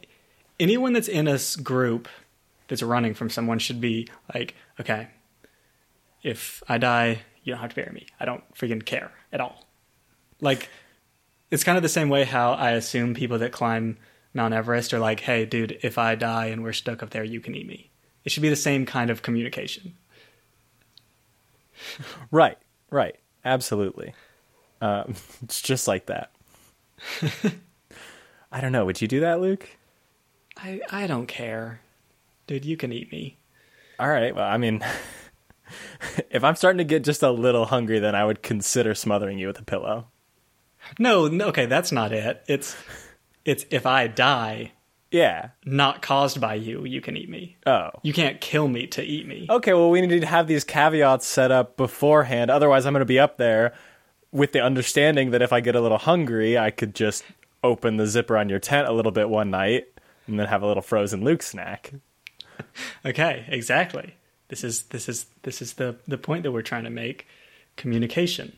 anyone 0.59 0.93
that's 0.93 1.07
in 1.07 1.27
a 1.27 1.39
group 1.63 2.07
that's 2.67 2.83
running 2.83 3.15
from 3.15 3.29
someone 3.29 3.59
should 3.59 3.81
be 3.81 4.07
like, 4.33 4.55
okay, 4.79 5.07
if 6.21 6.61
I 6.69 6.77
die, 6.77 7.21
you 7.43 7.53
don't 7.53 7.61
have 7.61 7.71
to 7.71 7.75
bury 7.75 7.91
me. 7.91 8.05
I 8.19 8.25
don't 8.25 8.43
freaking 8.53 8.85
care 8.85 9.11
at 9.33 9.41
all. 9.41 9.65
Like, 10.39 10.69
it's 11.51 11.63
kind 11.63 11.77
of 11.77 11.81
the 11.81 11.89
same 11.89 12.09
way 12.09 12.23
how 12.23 12.53
I 12.53 12.71
assume 12.71 13.15
people 13.15 13.39
that 13.39 13.51
climb 13.51 13.97
Mount 14.33 14.53
Everest 14.53 14.93
are 14.93 14.99
like, 14.99 15.21
hey, 15.21 15.45
dude, 15.45 15.79
if 15.81 15.97
I 15.97 16.15
die 16.15 16.47
and 16.47 16.63
we're 16.63 16.73
stuck 16.73 17.01
up 17.01 17.09
there, 17.09 17.23
you 17.23 17.41
can 17.41 17.55
eat 17.55 17.67
me. 17.67 17.89
It 18.23 18.31
should 18.31 18.43
be 18.43 18.49
the 18.49 18.55
same 18.55 18.85
kind 18.85 19.09
of 19.09 19.23
communication. 19.23 19.95
Right, 22.31 22.57
right, 22.89 23.15
absolutely. 23.45 24.13
Um, 24.81 25.15
it's 25.43 25.61
just 25.61 25.87
like 25.87 26.07
that. 26.07 26.31
I 28.51 28.61
don't 28.61 28.71
know. 28.71 28.85
Would 28.85 29.01
you 29.01 29.07
do 29.07 29.21
that, 29.21 29.39
Luke? 29.41 29.69
I, 30.57 30.81
I 30.91 31.07
don't 31.07 31.27
care. 31.27 31.81
Dude, 32.47 32.65
you 32.65 32.77
can 32.77 32.91
eat 32.91 33.11
me. 33.11 33.37
All 33.99 34.09
right. 34.09 34.35
Well, 34.35 34.47
I 34.47 34.57
mean, 34.57 34.83
if 36.29 36.43
I'm 36.43 36.55
starting 36.55 36.79
to 36.79 36.83
get 36.83 37.03
just 37.03 37.23
a 37.23 37.31
little 37.31 37.65
hungry, 37.65 37.99
then 37.99 38.15
I 38.15 38.25
would 38.25 38.41
consider 38.41 38.95
smothering 38.95 39.37
you 39.37 39.47
with 39.47 39.59
a 39.59 39.63
pillow. 39.63 40.07
No, 40.97 41.27
no, 41.27 41.47
okay, 41.47 41.65
that's 41.65 41.91
not 41.91 42.11
it. 42.11 42.43
It's 42.47 42.75
it's 43.45 43.65
if 43.69 43.85
I 43.85 44.07
die, 44.07 44.71
Yeah. 45.11 45.49
not 45.65 46.01
caused 46.01 46.39
by 46.39 46.53
you, 46.55 46.85
you 46.85 47.01
can 47.01 47.17
eat 47.17 47.29
me. 47.29 47.57
Oh. 47.65 47.89
You 48.03 48.13
can't 48.13 48.39
kill 48.39 48.67
me 48.67 48.85
to 48.87 49.01
eat 49.03 49.27
me. 49.27 49.47
Okay. 49.49 49.73
Well, 49.73 49.89
we 49.89 50.01
need 50.01 50.21
to 50.21 50.27
have 50.27 50.47
these 50.47 50.63
caveats 50.63 51.25
set 51.25 51.51
up 51.51 51.77
beforehand. 51.77 52.51
Otherwise, 52.51 52.85
I'm 52.85 52.93
going 52.93 53.01
to 53.01 53.05
be 53.05 53.19
up 53.19 53.37
there 53.37 53.73
with 54.31 54.51
the 54.51 54.61
understanding 54.61 55.31
that 55.31 55.41
if 55.41 55.51
I 55.51 55.61
get 55.61 55.75
a 55.75 55.81
little 55.81 55.97
hungry, 55.97 56.57
I 56.57 56.69
could 56.69 56.93
just 56.93 57.23
open 57.63 57.97
the 57.97 58.05
zipper 58.07 58.37
on 58.37 58.49
your 58.49 58.59
tent 58.59 58.87
a 58.87 58.91
little 58.93 59.11
bit 59.11 59.29
one 59.29 59.49
night 59.49 59.87
and 60.27 60.39
then 60.39 60.47
have 60.47 60.61
a 60.61 60.67
little 60.67 60.83
frozen 60.83 61.23
Luke 61.23 61.41
snack. 61.43 61.93
Okay, 63.05 63.45
exactly. 63.47 64.15
This 64.49 64.65
is 64.65 64.83
this 64.83 65.07
is 65.07 65.27
this 65.43 65.61
is 65.61 65.73
the 65.73 65.95
the 66.07 66.17
point 66.17 66.43
that 66.43 66.51
we're 66.51 66.61
trying 66.61 66.83
to 66.83 66.89
make. 66.89 67.25
Communication. 67.77 68.51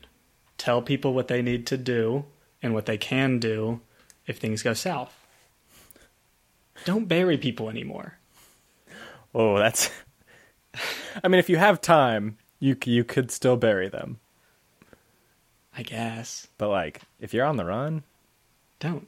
Tell 0.58 0.82
people 0.82 1.14
what 1.14 1.28
they 1.28 1.40
need 1.40 1.66
to 1.68 1.76
do 1.76 2.24
and 2.62 2.74
what 2.74 2.86
they 2.86 2.98
can 2.98 3.38
do 3.38 3.80
if 4.26 4.38
things 4.38 4.62
go 4.62 4.74
south. 4.74 5.21
Don't 6.84 7.06
bury 7.06 7.38
people 7.38 7.68
anymore. 7.68 8.18
Oh, 9.34 9.58
that's. 9.58 9.90
I 11.24 11.28
mean, 11.28 11.38
if 11.38 11.48
you 11.48 11.56
have 11.56 11.80
time, 11.80 12.36
you 12.60 12.76
you 12.84 13.04
could 13.04 13.30
still 13.30 13.56
bury 13.56 13.88
them. 13.88 14.18
I 15.76 15.82
guess. 15.82 16.48
But 16.58 16.68
like, 16.68 17.00
if 17.20 17.32
you're 17.32 17.46
on 17.46 17.56
the 17.56 17.64
run, 17.64 18.02
Don't. 18.80 19.06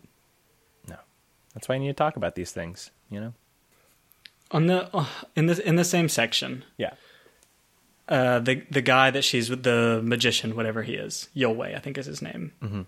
no. 0.88 0.96
That's 1.52 1.68
why 1.68 1.74
you 1.74 1.80
need 1.82 1.88
to 1.88 1.92
talk 1.94 2.16
about 2.16 2.34
these 2.36 2.52
things. 2.52 2.90
You 3.10 3.20
know. 3.20 3.32
On 4.50 4.66
the 4.66 4.88
uh, 4.96 5.06
in 5.36 5.46
the 5.46 5.66
in 5.66 5.76
the 5.76 5.84
same 5.84 6.08
section, 6.08 6.64
Yeah. 6.78 6.94
uh, 8.08 8.38
the 8.38 8.62
the 8.70 8.82
guy 8.82 9.10
that 9.10 9.24
she's 9.24 9.50
with, 9.50 9.62
the 9.62 10.00
magician, 10.02 10.54
whatever 10.56 10.82
he 10.82 10.94
is, 10.94 11.28
Yulwei, 11.36 11.74
I 11.76 11.80
think 11.80 11.98
is 11.98 12.06
his 12.06 12.22
name. 12.22 12.52
Mm-hmm. 12.62 12.82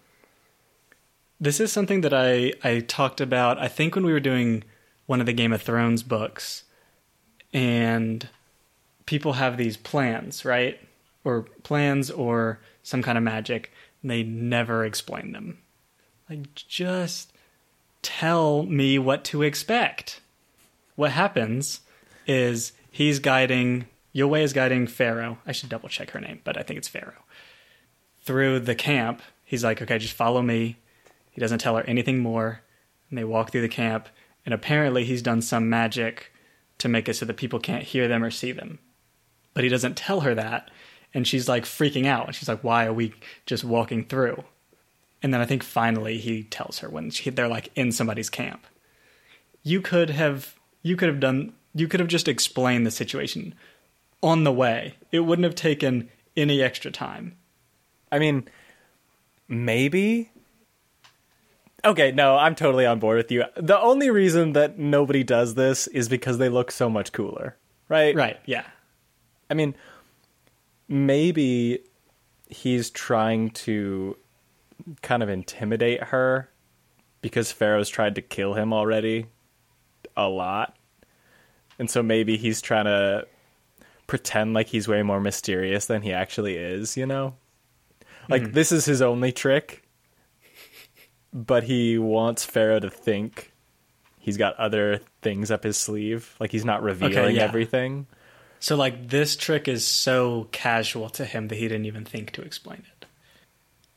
This 1.40 1.60
is 1.60 1.70
something 1.72 2.00
that 2.02 2.14
I 2.14 2.52
I 2.64 2.80
talked 2.80 3.20
about. 3.20 3.58
I 3.58 3.68
think 3.68 3.94
when 3.94 4.06
we 4.06 4.12
were 4.12 4.20
doing 4.20 4.64
one 5.06 5.20
of 5.20 5.26
the 5.26 5.32
Game 5.32 5.52
of 5.52 5.62
Thrones 5.62 6.02
books, 6.02 6.64
and 7.52 8.28
people 9.06 9.34
have 9.34 9.56
these 9.56 9.76
plans, 9.76 10.44
right? 10.44 10.78
Or 11.24 11.42
plans 11.62 12.10
or 12.10 12.60
some 12.82 13.02
kind 13.02 13.18
of 13.18 13.24
magic, 13.24 13.72
and 14.02 14.10
they 14.10 14.22
never 14.22 14.84
explain 14.84 15.32
them. 15.32 15.58
Like 16.28 16.54
just 16.54 17.32
tell 18.02 18.64
me 18.64 18.98
what 18.98 19.24
to 19.24 19.42
expect. 19.42 20.20
What 20.94 21.12
happens 21.12 21.80
is 22.26 22.72
he's 22.90 23.18
guiding 23.18 23.86
Yulwei 24.14 24.42
is 24.42 24.54
guiding 24.54 24.86
Ferro. 24.86 25.38
I 25.46 25.52
should 25.52 25.68
double 25.68 25.90
check 25.90 26.12
her 26.12 26.20
name, 26.20 26.40
but 26.42 26.56
I 26.56 26.62
think 26.62 26.78
it's 26.78 26.88
Ferro. 26.88 27.24
Through 28.22 28.60
the 28.60 28.74
camp, 28.74 29.20
he's 29.44 29.62
like, 29.62 29.82
"Okay, 29.82 29.98
just 29.98 30.14
follow 30.14 30.40
me." 30.40 30.76
He 31.30 31.40
doesn't 31.40 31.58
tell 31.58 31.76
her 31.76 31.82
anything 31.82 32.20
more, 32.20 32.62
and 33.10 33.18
they 33.18 33.24
walk 33.24 33.50
through 33.50 33.60
the 33.60 33.68
camp. 33.68 34.08
And 34.46 34.54
apparently, 34.54 35.04
he's 35.04 35.20
done 35.20 35.42
some 35.42 35.68
magic 35.68 36.32
to 36.78 36.88
make 36.88 37.08
it 37.08 37.14
so 37.14 37.26
that 37.26 37.36
people 37.36 37.58
can't 37.58 37.82
hear 37.82 38.08
them 38.08 38.24
or 38.24 38.30
see 38.30 38.52
them. 38.52 38.78
But 39.52 39.64
he 39.64 39.70
doesn't 39.70 39.96
tell 39.96 40.20
her 40.20 40.34
that, 40.34 40.70
and 41.12 41.26
she's 41.26 41.48
like 41.48 41.64
freaking 41.64 42.06
out. 42.06 42.26
And 42.26 42.34
she's 42.34 42.48
like, 42.48 42.64
"Why 42.64 42.86
are 42.86 42.92
we 42.92 43.12
just 43.44 43.64
walking 43.64 44.04
through?" 44.04 44.44
And 45.22 45.34
then 45.34 45.40
I 45.40 45.46
think 45.46 45.62
finally 45.62 46.18
he 46.18 46.44
tells 46.44 46.78
her 46.78 46.88
when 46.88 47.10
she, 47.10 47.30
they're 47.30 47.48
like 47.48 47.70
in 47.74 47.90
somebody's 47.92 48.30
camp. 48.30 48.66
You 49.62 49.80
could 49.80 50.10
have 50.10 50.54
you 50.82 50.96
could 50.96 51.08
have 51.08 51.20
done 51.20 51.52
you 51.74 51.88
could 51.88 52.00
have 52.00 52.08
just 52.08 52.28
explained 52.28 52.86
the 52.86 52.90
situation 52.90 53.54
on 54.22 54.44
the 54.44 54.52
way. 54.52 54.94
It 55.12 55.20
wouldn't 55.20 55.44
have 55.44 55.54
taken 55.54 56.08
any 56.36 56.62
extra 56.62 56.90
time. 56.90 57.36
I 58.10 58.18
mean, 58.18 58.48
maybe. 59.48 60.30
Okay, 61.86 62.10
no, 62.10 62.36
I'm 62.36 62.56
totally 62.56 62.84
on 62.84 62.98
board 62.98 63.16
with 63.16 63.30
you. 63.30 63.44
The 63.56 63.80
only 63.80 64.10
reason 64.10 64.54
that 64.54 64.76
nobody 64.76 65.22
does 65.22 65.54
this 65.54 65.86
is 65.86 66.08
because 66.08 66.38
they 66.38 66.48
look 66.48 66.72
so 66.72 66.90
much 66.90 67.12
cooler, 67.12 67.56
right? 67.88 68.14
Right, 68.14 68.40
yeah. 68.44 68.64
I 69.48 69.54
mean, 69.54 69.76
maybe 70.88 71.84
he's 72.48 72.90
trying 72.90 73.50
to 73.50 74.16
kind 75.02 75.22
of 75.22 75.28
intimidate 75.28 76.02
her 76.04 76.50
because 77.20 77.52
Ferro's 77.52 77.88
tried 77.88 78.16
to 78.16 78.22
kill 78.22 78.54
him 78.54 78.72
already 78.72 79.26
a 80.16 80.28
lot. 80.28 80.76
And 81.78 81.88
so 81.88 82.02
maybe 82.02 82.36
he's 82.36 82.60
trying 82.60 82.86
to 82.86 83.28
pretend 84.08 84.54
like 84.54 84.66
he's 84.66 84.88
way 84.88 85.02
more 85.02 85.20
mysterious 85.20 85.86
than 85.86 86.02
he 86.02 86.12
actually 86.12 86.56
is, 86.56 86.96
you 86.96 87.06
know? 87.06 87.34
Like, 88.28 88.42
hmm. 88.42 88.52
this 88.52 88.72
is 88.72 88.86
his 88.86 89.02
only 89.02 89.30
trick, 89.30 89.85
but 91.36 91.64
he 91.64 91.98
wants 91.98 92.44
Ferro 92.46 92.80
to 92.80 92.88
think 92.88 93.52
he's 94.18 94.38
got 94.38 94.56
other 94.56 95.00
things 95.20 95.50
up 95.50 95.62
his 95.62 95.76
sleeve. 95.76 96.34
Like, 96.40 96.50
he's 96.50 96.64
not 96.64 96.82
revealing 96.82 97.36
yeah. 97.36 97.42
everything. 97.42 98.06
So 98.58 98.74
like 98.74 99.08
this 99.08 99.36
trick 99.36 99.68
is 99.68 99.86
so 99.86 100.48
casual 100.50 101.10
to 101.10 101.24
him 101.24 101.48
that 101.48 101.56
he 101.56 101.68
didn't 101.68 101.84
even 101.84 102.04
think 102.04 102.32
to 102.32 102.42
explain 102.42 102.82
it. 102.98 103.06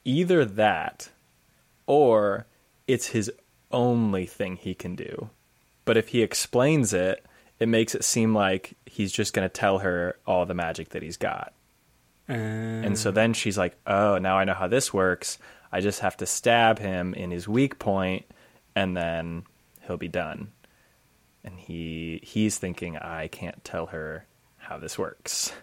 Either 0.04 0.44
that, 0.44 1.10
or 1.88 2.46
it's 2.88 3.08
his 3.08 3.32
only 3.72 4.26
thing 4.26 4.58
he 4.58 4.76
can 4.76 4.96
do. 4.96 5.30
But 5.86 5.98
if 5.98 6.10
he 6.10 6.22
explains 6.22 6.94
it, 6.94 7.26
it 7.60 7.68
makes 7.68 7.96
it 7.96 8.04
seem 8.04 8.36
like 8.36 8.74
he's 8.86 9.12
just 9.12 9.34
going 9.34 9.48
to 9.48 9.54
tell 9.54 9.80
her 9.80 10.18
all 10.28 10.46
the 10.46 10.54
magic 10.54 10.90
that 10.90 11.04
he's 11.04 11.18
got. 11.18 11.54
And 12.28 12.98
so 12.98 13.10
um. 13.10 13.16
then 13.16 13.34
she's 13.34 13.58
like, 13.58 13.76
"Oh, 13.88 14.20
now 14.20 14.38
I 14.38 14.44
know 14.44 14.54
how 14.54 14.68
this 14.68 14.94
works. 14.94 15.40
I 15.72 15.82
just 15.82 16.00
have 16.00 16.18
to 16.18 16.26
stab 16.26 16.80
him 16.80 17.14
in 17.14 17.32
his 17.32 17.48
weak 17.48 17.80
point, 17.80 18.26
and 18.76 18.96
then 18.96 19.44
he'll 19.86 19.98
be 19.98 20.08
done." 20.08 20.52
And 21.44 21.60
he 21.60 22.20
he's 22.24 22.58
thinking, 22.58 22.98
"I 22.98 23.28
can't 23.28 23.64
tell 23.64 23.88
her 23.88 24.26
how 24.58 24.78
this 24.78 24.98
works." 24.98 25.54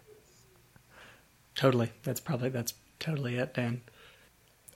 Totally. 1.54 1.90
That's 2.02 2.20
probably 2.20 2.50
that's 2.50 2.74
totally 2.98 3.36
it, 3.36 3.54
Dan. 3.54 3.82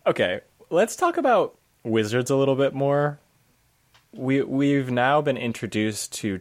Okay, 0.06 0.40
let's 0.70 0.96
talk 0.96 1.16
about 1.16 1.56
wizards 1.84 2.30
a 2.30 2.36
little 2.36 2.56
bit 2.56 2.74
more. 2.74 3.20
We 4.12 4.42
we've 4.42 4.90
now 4.90 5.20
been 5.20 5.36
introduced 5.36 6.12
to 6.14 6.40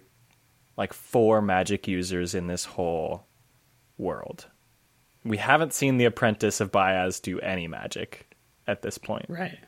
like 0.78 0.94
four 0.94 1.42
magic 1.42 1.88
users 1.88 2.34
in 2.34 2.48
this 2.48 2.66
whole 2.66 3.26
world. 3.98 4.48
We 5.26 5.38
haven't 5.38 5.74
seen 5.74 5.98
the 5.98 6.06
apprentice 6.06 6.62
of 6.62 6.72
Bayaz 6.72 7.22
do 7.22 7.40
any 7.42 7.68
magic 7.68 8.29
at 8.70 8.82
this 8.82 8.98
point. 8.98 9.26
Right. 9.28 9.60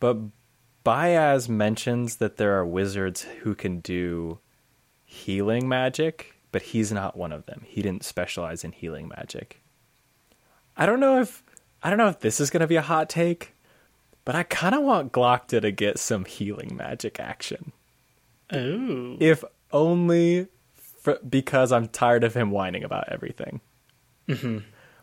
But 0.00 0.18
Bayaz 0.84 1.48
mentions 1.48 2.16
that 2.16 2.36
there 2.36 2.58
are 2.58 2.66
wizards 2.66 3.22
who 3.22 3.54
can 3.54 3.80
do 3.80 4.38
healing 5.04 5.68
magic, 5.68 6.34
but 6.52 6.62
he's 6.62 6.92
not 6.92 7.16
one 7.16 7.32
of 7.32 7.46
them. 7.46 7.62
He 7.66 7.80
didn't 7.80 8.04
specialize 8.04 8.64
in 8.64 8.72
healing 8.72 9.08
magic. 9.08 9.62
I 10.76 10.86
don't 10.86 11.00
know 11.00 11.20
if 11.20 11.42
I 11.82 11.90
don't 11.90 11.98
know 11.98 12.08
if 12.08 12.20
this 12.20 12.40
is 12.40 12.50
going 12.50 12.62
to 12.62 12.66
be 12.66 12.76
a 12.76 12.82
hot 12.82 13.08
take, 13.08 13.54
but 14.24 14.34
I 14.34 14.42
kind 14.42 14.74
of 14.74 14.82
want 14.82 15.12
Glokta 15.12 15.60
to 15.60 15.70
get 15.70 15.98
some 15.98 16.24
healing 16.24 16.74
magic 16.74 17.20
action. 17.20 17.72
Oh. 18.50 19.16
If 19.20 19.44
only 19.70 20.48
for, 20.74 21.18
because 21.28 21.72
I'm 21.72 21.88
tired 21.88 22.24
of 22.24 22.34
him 22.34 22.50
whining 22.50 22.84
about 22.84 23.10
everything. 23.10 23.60
Mm-hmm. 24.28 24.58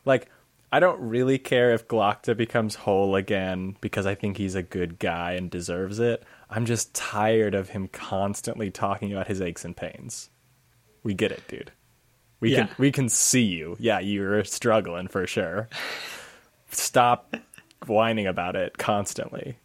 Like, 0.06 0.30
I 0.72 0.80
don't 0.80 1.00
really 1.02 1.38
care 1.38 1.74
if 1.74 1.88
Glokta 1.88 2.36
becomes 2.38 2.76
whole 2.76 3.16
again 3.16 3.76
because 3.82 4.06
I 4.06 4.16
think 4.16 4.38
he's 4.38 4.56
a 4.56 4.64
good 4.64 5.00
guy 5.00 5.34
and 5.34 5.50
deserves 5.52 6.00
it. 6.00 6.24
I'm 6.50 6.66
just 6.66 6.94
tired 6.94 7.54
of 7.56 7.70
him 7.70 7.88
constantly 7.90 8.72
talking 8.72 9.12
about 9.12 9.28
his 9.28 9.42
aches 9.42 9.66
and 9.66 9.76
pains. 9.76 10.30
We 11.04 11.14
get 11.14 11.32
it, 11.32 11.44
dude. 11.48 11.72
We 12.40 12.54
Yeah. 12.54 12.68
can 12.68 12.76
we 12.78 12.92
can 12.92 13.10
see 13.10 13.44
you. 13.44 13.76
Yeah, 13.80 14.00
you're 14.00 14.44
struggling 14.46 15.08
for 15.08 15.28
sure. 15.28 15.68
Stop 16.70 17.36
whining 17.86 18.26
about 18.28 18.56
it 18.56 18.78
constantly. 18.78 19.58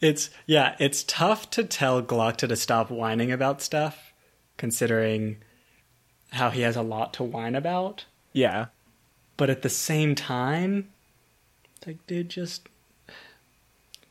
It's 0.00 0.30
yeah, 0.46 0.76
it's 0.78 1.02
tough 1.02 1.50
to 1.50 1.64
tell 1.64 2.00
Glokta 2.02 2.48
to 2.48 2.56
stop 2.56 2.90
whining 2.90 3.32
about 3.32 3.60
stuff, 3.60 4.12
considering 4.56 5.38
how 6.30 6.50
he 6.50 6.60
has 6.60 6.76
a 6.76 6.82
lot 6.82 7.12
to 7.14 7.24
whine 7.24 7.56
about. 7.56 8.04
Yeah. 8.32 8.66
But 9.38 9.48
at 9.48 9.62
the 9.62 9.70
same 9.70 10.14
time, 10.14 10.90
it's 11.76 11.86
like, 11.86 12.06
dude, 12.06 12.28
just 12.28 12.68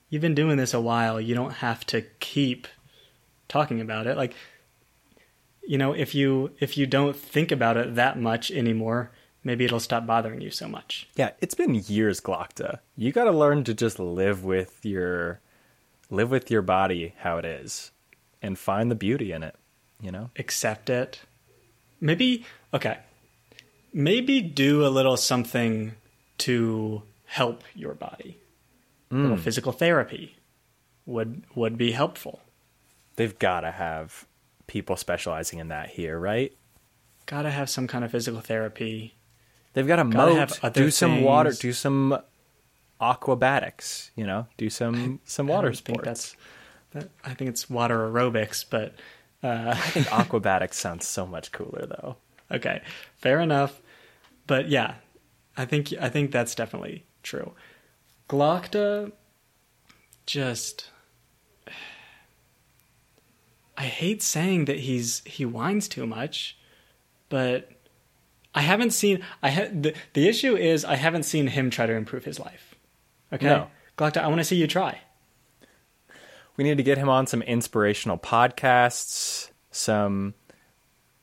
you've 0.10 0.22
been 0.24 0.34
doing 0.34 0.58
this 0.58 0.74
a 0.74 0.82
while. 0.82 1.22
You 1.22 1.36
don't 1.36 1.56
have 1.56 1.86
to 1.88 2.02
keep 2.20 2.68
talking 3.48 3.80
about 3.80 4.08
it. 4.08 4.18
Like, 4.18 4.34
you 5.62 5.78
know, 5.78 5.94
if 5.94 6.16
you 6.16 6.52
if 6.60 6.78
you 6.78 6.88
don't 6.88 7.16
think 7.16 7.52
about 7.52 7.78
it 7.78 7.94
that 7.96 8.20
much 8.20 8.50
anymore, 8.50 9.12
maybe 9.44 9.66
it'll 9.66 9.80
stop 9.80 10.08
bothering 10.08 10.42
you 10.42 10.50
so 10.50 10.68
much. 10.68 11.08
Yeah, 11.16 11.32
it's 11.42 11.54
been 11.54 11.76
years, 11.76 12.20
Glokta. 12.22 12.80
You 12.96 13.12
got 13.12 13.26
to 13.26 13.32
learn 13.32 13.66
to 13.66 13.74
just 13.74 14.00
live 14.00 14.44
with 14.44 14.84
your 14.84 15.42
live 16.10 16.32
with 16.32 16.50
your 16.50 16.62
body 16.62 17.14
how 17.20 17.38
it 17.38 17.46
is 17.46 17.92
and 18.42 18.58
find 18.58 18.90
the 18.90 18.96
beauty 18.96 19.34
in 19.34 19.44
it, 19.44 19.56
you 20.02 20.12
know? 20.12 20.30
accept 20.38 20.90
it. 20.90 21.20
Maybe 22.00 22.46
okay. 22.74 23.00
Maybe 23.94 24.42
do 24.42 24.86
a 24.86 24.90
little 24.90 25.18
something 25.18 25.94
to 26.40 27.04
help 27.26 27.64
your 27.74 27.94
body. 27.94 28.38
A 29.10 29.16
little 29.16 29.38
physical 29.38 29.72
therapy 29.72 30.38
would 31.06 31.44
would 31.56 31.78
be 31.78 31.94
helpful. 31.94 32.42
They've 33.16 33.38
got 33.40 33.62
to 33.62 33.72
have 33.72 34.28
people 34.68 34.98
specializing 34.98 35.60
in 35.60 35.70
that 35.70 35.90
here, 35.92 36.20
right? 36.20 36.54
Got 37.26 37.44
to 37.44 37.52
have 37.52 37.70
some 37.70 37.88
kind 37.88 38.04
of 38.04 38.12
physical 38.12 38.42
therapy. 38.42 39.16
They've 39.74 39.88
got 39.88 39.98
to 39.98 40.04
moat, 40.04 40.60
do 40.74 40.92
some 40.92 41.22
water, 41.24 41.52
do 41.52 41.72
some 41.72 42.20
aquabatics, 43.00 44.12
you 44.16 44.26
know, 44.26 44.48
do 44.58 44.70
some 44.70 45.20
some 45.24 45.48
water 45.48 45.74
think 45.74 45.78
sports. 45.78 46.06
that's 46.06 46.36
that, 46.92 47.10
I 47.24 47.34
think 47.34 47.50
it's 47.50 47.70
water 47.70 47.98
aerobics, 48.10 48.66
but 48.70 48.96
uh, 49.44 49.74
I 49.76 49.80
think 49.90 50.08
aquabatics 50.12 50.78
sounds 50.78 51.08
so 51.08 51.26
much 51.26 51.52
cooler 51.52 51.86
though. 51.86 52.18
Okay, 52.52 52.82
fair 53.16 53.40
enough. 53.40 53.82
But 54.46 54.70
yeah, 54.70 54.96
I 55.56 55.66
think 55.66 55.94
I 56.00 56.10
think 56.10 56.32
that's 56.32 56.56
definitely 56.56 57.06
true. 57.24 57.54
Glokta 58.30 59.12
just 60.26 60.90
I 63.78 63.84
hate 63.84 64.22
saying 64.22 64.66
that 64.66 64.80
he's 64.80 65.22
he 65.26 65.46
whines 65.46 65.88
too 65.88 66.08
much, 66.08 66.58
but 67.30 67.72
I 68.56 68.62
haven't 68.62 68.92
seen 68.92 69.24
I 69.44 69.52
ha- 69.52 69.70
the, 69.72 69.94
the 70.14 70.28
issue 70.28 70.56
is 70.56 70.84
I 70.86 70.96
haven't 70.96 71.24
seen 71.24 71.48
him 71.48 71.70
try 71.70 71.86
to 71.86 71.94
improve 71.94 72.26
his 72.26 72.40
life. 72.40 72.76
Okay? 73.32 73.46
No. 73.46 73.68
Glokta, 73.98 74.18
I 74.18 74.28
want 74.28 74.40
to 74.40 74.46
see 74.46 74.56
you 74.56 74.68
try. 74.68 75.02
We 76.56 76.64
need 76.64 76.78
to 76.78 76.84
get 76.84 76.98
him 76.98 77.10
on 77.10 77.28
some 77.28 77.42
inspirational 77.44 78.18
podcasts. 78.18 79.52
Some 79.70 80.34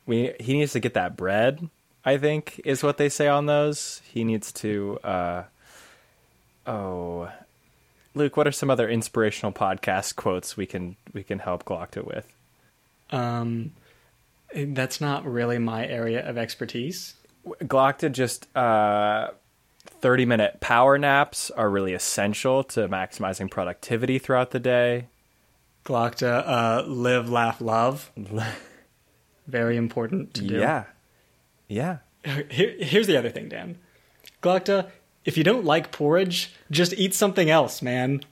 we 0.06 0.34
he 0.40 0.54
needs 0.54 0.72
to 0.72 0.80
get 0.80 0.94
that 0.94 1.16
bread. 1.16 1.68
I 2.04 2.18
think 2.18 2.60
is 2.64 2.82
what 2.82 2.98
they 2.98 3.08
say 3.08 3.28
on 3.28 3.46
those. 3.46 4.02
He 4.04 4.24
needs 4.24 4.52
to. 4.52 4.98
uh 5.02 5.42
Oh, 6.66 7.30
Luke, 8.14 8.38
what 8.38 8.46
are 8.46 8.52
some 8.52 8.70
other 8.70 8.88
inspirational 8.88 9.52
podcast 9.52 10.16
quotes 10.16 10.56
we 10.56 10.66
can 10.66 10.96
we 11.12 11.22
can 11.22 11.38
help 11.40 11.64
Glokta 11.64 12.04
with? 12.04 12.26
Um 13.10 13.72
that's 14.54 15.00
not 15.00 15.24
really 15.24 15.58
my 15.58 15.86
area 15.86 16.26
of 16.28 16.38
expertise. 16.38 17.14
Glokta 17.44 18.10
just 18.10 18.54
uh, 18.56 19.30
30 20.00 20.26
minute 20.26 20.60
power 20.60 20.96
naps 20.96 21.50
are 21.50 21.68
really 21.68 21.92
essential 21.92 22.62
to 22.64 22.88
maximizing 22.88 23.50
productivity 23.50 24.18
throughout 24.18 24.52
the 24.52 24.60
day. 24.60 25.08
Glokta, 25.84 26.42
uh, 26.46 26.84
live, 26.86 27.28
laugh, 27.28 27.60
love. 27.60 28.10
Very 29.46 29.76
important 29.76 30.34
to 30.34 30.42
do. 30.42 30.56
Yeah. 30.56 30.84
Yeah. 31.68 31.98
Here, 32.50 32.74
here's 32.78 33.06
the 33.06 33.16
other 33.16 33.30
thing, 33.30 33.48
Dan. 33.48 33.78
Glokta, 34.42 34.90
if 35.24 35.36
you 35.36 35.44
don't 35.44 35.64
like 35.64 35.92
porridge, 35.92 36.54
just 36.70 36.94
eat 36.94 37.14
something 37.14 37.50
else, 37.50 37.82
man. 37.82 38.22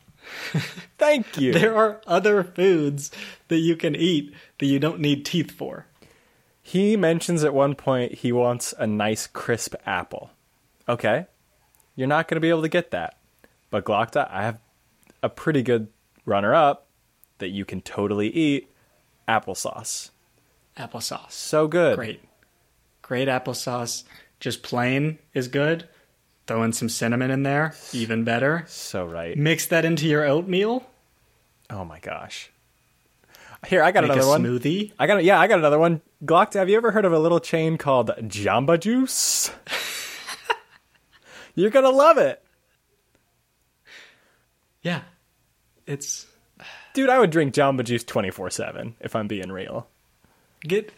Thank 0.99 1.39
you. 1.39 1.53
There 1.53 1.77
are 1.77 2.01
other 2.07 2.45
foods 2.45 3.11
that 3.49 3.59
you 3.59 3.77
can 3.77 3.95
eat 3.95 4.35
that 4.59 4.67
you 4.67 4.79
don't 4.79 5.01
need 5.01 5.25
teeth 5.25 5.51
for. 5.51 5.87
He 6.63 6.97
mentions 6.97 7.43
at 7.45 7.53
one 7.53 7.75
point 7.75 8.15
he 8.15 8.33
wants 8.33 8.73
a 8.79 8.87
nice 8.87 9.27
crisp 9.27 9.75
apple. 9.85 10.31
Okay. 10.89 11.27
You're 11.97 12.09
not 12.09 12.29
going 12.29 12.37
to 12.37 12.41
be 12.41 12.49
able 12.49 12.63
to 12.63 12.69
get 12.69 12.93
that. 12.93 13.19
But 13.71 13.85
Glokta, 13.85 14.31
I 14.31 14.45
have 14.45 14.59
a 15.23 15.29
pretty 15.29 15.63
good 15.63 15.89
runner 16.25 16.55
up 16.55 16.87
that 17.39 17.49
you 17.49 17.65
can 17.65 17.81
totally 17.81 18.29
eat 18.29 18.71
applesauce. 19.29 20.11
Applesauce. 20.77 21.31
So 21.33 21.69
good. 21.69 21.97
Great. 21.97 22.23
Great 23.03 23.29
applesauce. 23.29 24.05
Just 24.41 24.63
plain 24.63 25.19
is 25.35 25.49
good. 25.49 25.89
Throw 26.47 26.63
in 26.65 26.73
some 26.73 26.89
cinnamon 26.89 27.31
in 27.31 27.43
there, 27.45 27.75
even 27.93 28.25
better. 28.25 28.65
So 28.67 29.05
right. 29.07 29.37
Mix 29.37 29.67
that 29.67 29.85
into 29.85 30.07
your 30.09 30.25
oatmeal. 30.25 30.85
Oh 31.71 31.85
my 31.85 32.01
gosh. 32.01 32.51
Here, 33.67 33.83
I 33.83 33.93
got 33.93 34.03
Make 34.03 34.13
another 34.13 34.27
a 34.27 34.31
one. 34.31 34.43
smoothie. 34.43 34.93
I 34.99 35.07
got 35.07 35.23
yeah, 35.23 35.39
I 35.39 35.47
got 35.47 35.59
another 35.61 35.79
one. 35.79 36.01
Glokta, 36.25 36.55
have 36.55 36.69
you 36.69 36.77
ever 36.77 36.91
heard 36.91 37.05
of 37.05 37.13
a 37.13 37.19
little 37.19 37.39
chain 37.39 37.79
called 37.79 38.09
Jamba 38.23 38.81
Juice? 38.81 39.53
You're 41.55 41.71
gonna 41.71 41.91
love 41.91 42.19
it, 42.19 42.43
Yeah. 44.83 45.03
It's 45.87 46.27
dude. 46.95 47.11
I 47.11 47.19
would 47.19 47.31
drink 47.31 47.55
Jamba 47.55 47.85
Juice 47.85 48.05
twenty 48.05 48.31
four 48.31 48.51
seven 48.51 48.97
if 49.01 49.15
I'm 49.15 49.29
being 49.29 49.53
real. 49.53 49.87
Get 50.67 50.93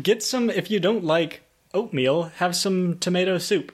get 0.00 0.22
some 0.22 0.50
if 0.50 0.70
you 0.70 0.80
don't 0.80 1.04
like 1.04 1.42
oatmeal, 1.74 2.24
have 2.36 2.56
some 2.56 2.98
tomato 2.98 3.38
soup. 3.38 3.72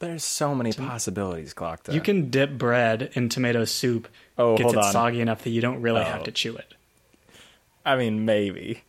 There's 0.00 0.22
so 0.22 0.54
many 0.54 0.72
possibilities, 0.72 1.52
Glokta. 1.54 1.92
You 1.92 2.00
can 2.00 2.30
dip 2.30 2.56
bread 2.56 3.10
in 3.14 3.28
tomato 3.28 3.64
soup. 3.64 4.06
Oh, 4.38 4.56
gets 4.56 4.62
hold 4.72 4.76
it 4.76 4.84
on. 4.86 4.92
soggy 4.92 5.20
enough 5.20 5.42
that 5.42 5.50
you 5.50 5.60
don't 5.60 5.82
really 5.82 6.02
Oh. 6.02 6.04
have 6.04 6.22
to 6.24 6.30
chew 6.30 6.54
it. 6.56 6.74
I 7.84 7.96
mean, 7.96 8.24
maybe. 8.24 8.82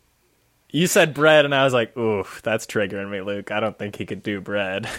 You 0.70 0.86
said 0.86 1.16
bread, 1.16 1.46
and 1.46 1.56
I 1.56 1.64
was 1.64 1.74
like, 1.74 1.98
ooh, 1.98 2.26
that's 2.44 2.68
triggering 2.68 3.10
me, 3.10 3.22
Luke. 3.22 3.50
I 3.50 3.60
don't 3.60 3.76
think 3.76 3.96
he 3.96 4.06
could 4.06 4.22
do 4.22 4.40
bread. 4.40 4.88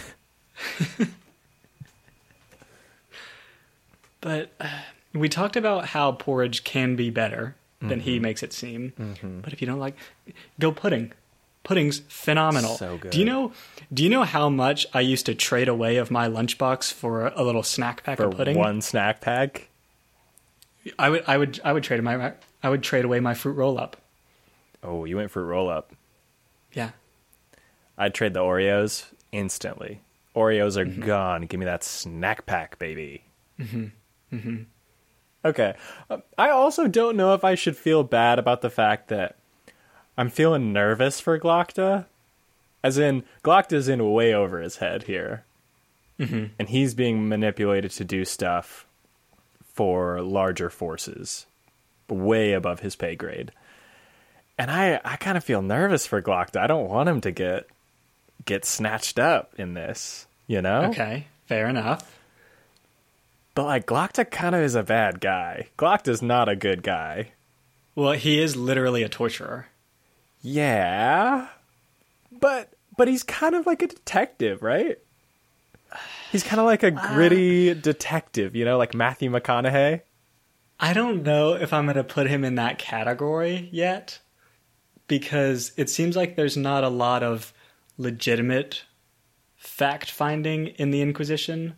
But 4.19 4.51
uh, 4.59 4.67
we 5.13 5.29
talked 5.29 5.55
about 5.55 5.85
how 5.87 6.11
porridge 6.11 6.63
can 6.63 6.95
be 6.95 7.09
better 7.09 7.55
than 7.81 7.99
he 7.99 8.15
Mm-hmm. 8.15 8.21
makes 8.23 8.43
it 8.43 8.53
seem. 8.53 8.93
But 9.43 9.53
if 9.53 9.61
you 9.61 9.67
don't 9.67 9.79
like, 9.79 9.95
go 10.59 10.71
pudding. 10.71 11.13
Pudding's 11.63 11.99
phenomenal. 12.07 12.75
So 12.75 12.97
good. 12.97 13.11
Do 13.11 13.19
you 13.19 13.25
know? 13.25 13.51
Do 13.93 14.03
you 14.03 14.09
know 14.09 14.23
how 14.23 14.49
much 14.49 14.87
I 14.95 15.01
used 15.01 15.27
to 15.27 15.35
trade 15.35 15.67
away 15.67 15.97
of 15.97 16.09
my 16.09 16.27
lunchbox 16.27 16.91
for 16.91 17.27
a 17.27 17.43
little 17.43 17.61
snack 17.63 18.03
pack 18.03 18.17
For 18.17 18.25
of 18.25 18.35
pudding? 18.37 18.57
one 18.57 18.81
snack 18.81 19.21
pack. 19.21 19.69
I 20.97 21.09
would, 21.11 21.23
I 21.27 21.37
would, 21.37 21.59
I 21.63 21.71
would 21.73 21.83
trade 21.83 22.01
my, 22.01 22.33
I 22.63 22.69
would 22.69 22.81
trade 22.81 23.05
away 23.05 23.19
my 23.19 23.35
fruit 23.35 23.53
roll 23.53 23.77
up. 23.79 23.97
Oh, 24.81 25.05
you 25.05 25.17
went 25.17 25.29
for 25.29 25.45
roll 25.45 25.69
up. 25.69 25.91
Yeah. 26.73 26.89
I'd 27.97 28.15
trade 28.15 28.33
the 28.33 28.39
Oreos 28.39 29.05
instantly. 29.31 30.01
Oreos 30.35 30.77
are 30.77 30.85
gone. 30.85 31.43
Give 31.43 31.59
me 31.59 31.67
that 31.67 31.83
snack 31.83 32.47
pack, 32.47 32.79
baby. 32.79 33.23
Mm-hmm. 33.59 33.85
Mm-hmm. 34.35 34.63
Okay. 35.43 35.73
Um, 36.09 36.23
I 36.37 36.49
also 36.49 36.87
don't 36.87 37.17
know 37.17 37.33
if 37.33 37.43
I 37.43 37.55
should 37.55 37.77
feel 37.77 38.03
bad 38.03 38.39
about 38.39 38.61
the 38.61 38.69
fact 38.69 39.07
that 39.09 39.35
I'm 40.17 40.29
feeling 40.29 40.73
nervous 40.73 41.19
for 41.19 41.39
Glokta. 41.39 42.05
As 42.83 42.97
in, 42.97 43.23
Glokta's 43.43 43.87
in 43.87 44.11
way 44.11 44.33
over 44.33 44.61
his 44.61 44.77
head 44.77 45.03
here. 45.03 45.43
Mm-hmm. 46.19 46.45
And 46.59 46.69
he's 46.69 46.93
being 46.93 47.27
manipulated 47.27 47.91
to 47.91 48.03
do 48.03 48.25
stuff 48.25 48.85
for 49.73 50.21
larger 50.21 50.69
forces, 50.69 51.47
way 52.07 52.53
above 52.53 52.81
his 52.81 52.95
pay 52.95 53.15
grade. 53.15 53.51
And 54.57 54.69
I, 54.69 54.99
I 55.03 55.15
kind 55.15 55.37
of 55.37 55.43
feel 55.43 55.61
nervous 55.61 56.05
for 56.05 56.21
Glokta. 56.21 56.57
I 56.57 56.67
don't 56.67 56.89
want 56.89 57.09
him 57.09 57.21
to 57.21 57.31
get 57.31 57.67
get 58.45 58.65
snatched 58.65 59.19
up 59.19 59.53
in 59.57 59.73
this, 59.73 60.27
you 60.47 60.61
know? 60.61 60.85
Okay. 60.85 61.27
Fair 61.45 61.67
enough. 61.67 62.19
But 63.61 63.67
like 63.67 63.85
Glokta 63.85 64.31
kind 64.31 64.55
of 64.55 64.61
is 64.61 64.73
a 64.73 64.81
bad 64.81 65.21
guy. 65.21 65.67
Glokta's 65.77 66.23
not 66.23 66.49
a 66.49 66.55
good 66.55 66.81
guy. 66.81 67.33
Well, 67.93 68.13
he 68.13 68.41
is 68.41 68.55
literally 68.55 69.03
a 69.03 69.07
torturer. 69.07 69.67
Yeah. 70.41 71.47
But 72.31 72.73
but 72.97 73.07
he's 73.07 73.21
kind 73.21 73.53
of 73.53 73.67
like 73.67 73.83
a 73.83 73.87
detective, 73.87 74.63
right? 74.63 74.97
He's 76.31 76.41
kind 76.41 76.59
of 76.59 76.65
like 76.65 76.81
a 76.81 76.87
uh, 76.97 77.13
gritty 77.13 77.75
detective, 77.75 78.55
you 78.55 78.65
know, 78.65 78.79
like 78.79 78.95
Matthew 78.95 79.29
McConaughey. 79.29 80.01
I 80.79 80.93
don't 80.93 81.21
know 81.21 81.53
if 81.53 81.71
I'm 81.71 81.85
going 81.85 81.97
to 81.97 82.03
put 82.03 82.25
him 82.25 82.43
in 82.43 82.55
that 82.55 82.79
category 82.79 83.69
yet 83.71 84.21
because 85.05 85.71
it 85.77 85.87
seems 85.87 86.15
like 86.15 86.35
there's 86.35 86.57
not 86.57 86.83
a 86.83 86.89
lot 86.89 87.21
of 87.21 87.53
legitimate 87.99 88.85
fact 89.55 90.09
finding 90.09 90.65
in 90.65 90.89
the 90.89 91.03
Inquisition. 91.03 91.75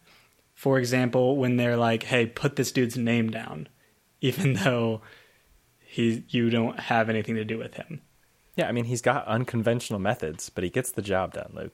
For 0.64 0.80
example, 0.80 1.36
when 1.36 1.58
they're 1.58 1.76
like, 1.76 2.04
"Hey, 2.04 2.26
put 2.26 2.56
this 2.56 2.72
dude's 2.72 2.96
name 2.96 3.30
down," 3.30 3.68
even 4.22 4.54
though 4.54 5.02
he 5.86 6.24
you 6.30 6.50
don't 6.50 6.80
have 6.80 7.10
anything 7.10 7.36
to 7.36 7.44
do 7.44 7.58
with 7.58 7.74
him. 7.74 8.02
Yeah, 8.56 8.70
I 8.70 8.72
mean, 8.72 8.86
he's 8.86 9.02
got 9.02 9.28
unconventional 9.28 10.00
methods, 10.00 10.50
but 10.50 10.64
he 10.64 10.70
gets 10.70 10.90
the 10.90 11.02
job 11.02 11.34
done, 11.34 11.52
Luke. 11.54 11.74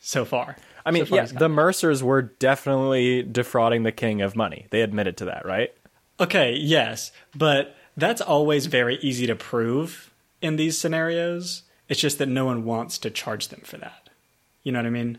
So 0.00 0.24
far, 0.24 0.56
I 0.86 0.92
mean, 0.92 1.04
So 1.04 1.10
far 1.10 1.18
yeah, 1.18 1.24
the. 1.26 1.50
Mercers 1.50 2.02
were 2.02 2.22
definitely 2.22 3.22
defrauding 3.22 3.82
the 3.82 3.92
king 3.92 4.22
of 4.22 4.34
money. 4.34 4.66
They 4.70 4.80
admitted 4.80 5.18
to 5.18 5.26
that, 5.26 5.44
right? 5.44 5.70
Okay, 6.18 6.54
yes, 6.54 7.12
but 7.36 7.76
that's 7.98 8.22
always 8.22 8.64
very 8.64 8.96
easy 9.02 9.26
to 9.26 9.36
prove 9.36 10.10
in 10.40 10.56
these 10.56 10.78
scenarios. 10.78 11.64
It's 11.90 12.00
just 12.00 12.16
that 12.16 12.30
no 12.30 12.46
one 12.46 12.64
wants 12.64 12.96
to 13.00 13.10
charge 13.10 13.48
them 13.48 13.60
for 13.62 13.76
that. 13.76 14.08
You 14.62 14.72
know 14.72 14.78
what 14.78 14.86
I 14.86 14.90
mean? 14.90 15.18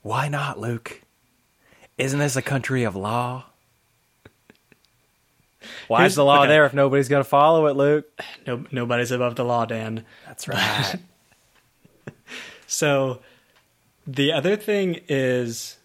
Why 0.00 0.28
not, 0.28 0.58
Luke? 0.58 1.01
Isn't 1.98 2.18
this 2.18 2.36
a 2.36 2.42
country 2.42 2.84
of 2.84 2.96
law? 2.96 3.44
Why 5.88 5.98
Here's- 5.98 6.12
is 6.12 6.16
the 6.16 6.24
law 6.24 6.40
okay. 6.40 6.48
there 6.48 6.64
if 6.64 6.74
nobody's 6.74 7.08
going 7.08 7.22
to 7.22 7.28
follow 7.28 7.66
it, 7.66 7.76
Luke? 7.76 8.06
No, 8.46 8.64
nobody's 8.72 9.12
above 9.12 9.36
the 9.36 9.44
law, 9.44 9.64
Dan. 9.66 10.04
That's 10.26 10.48
right. 10.48 10.96
So 12.72 13.20
the 14.06 14.32
other 14.32 14.56
thing 14.56 15.00
is 15.06 15.76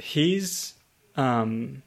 he's 0.00 0.74
um 1.16 1.82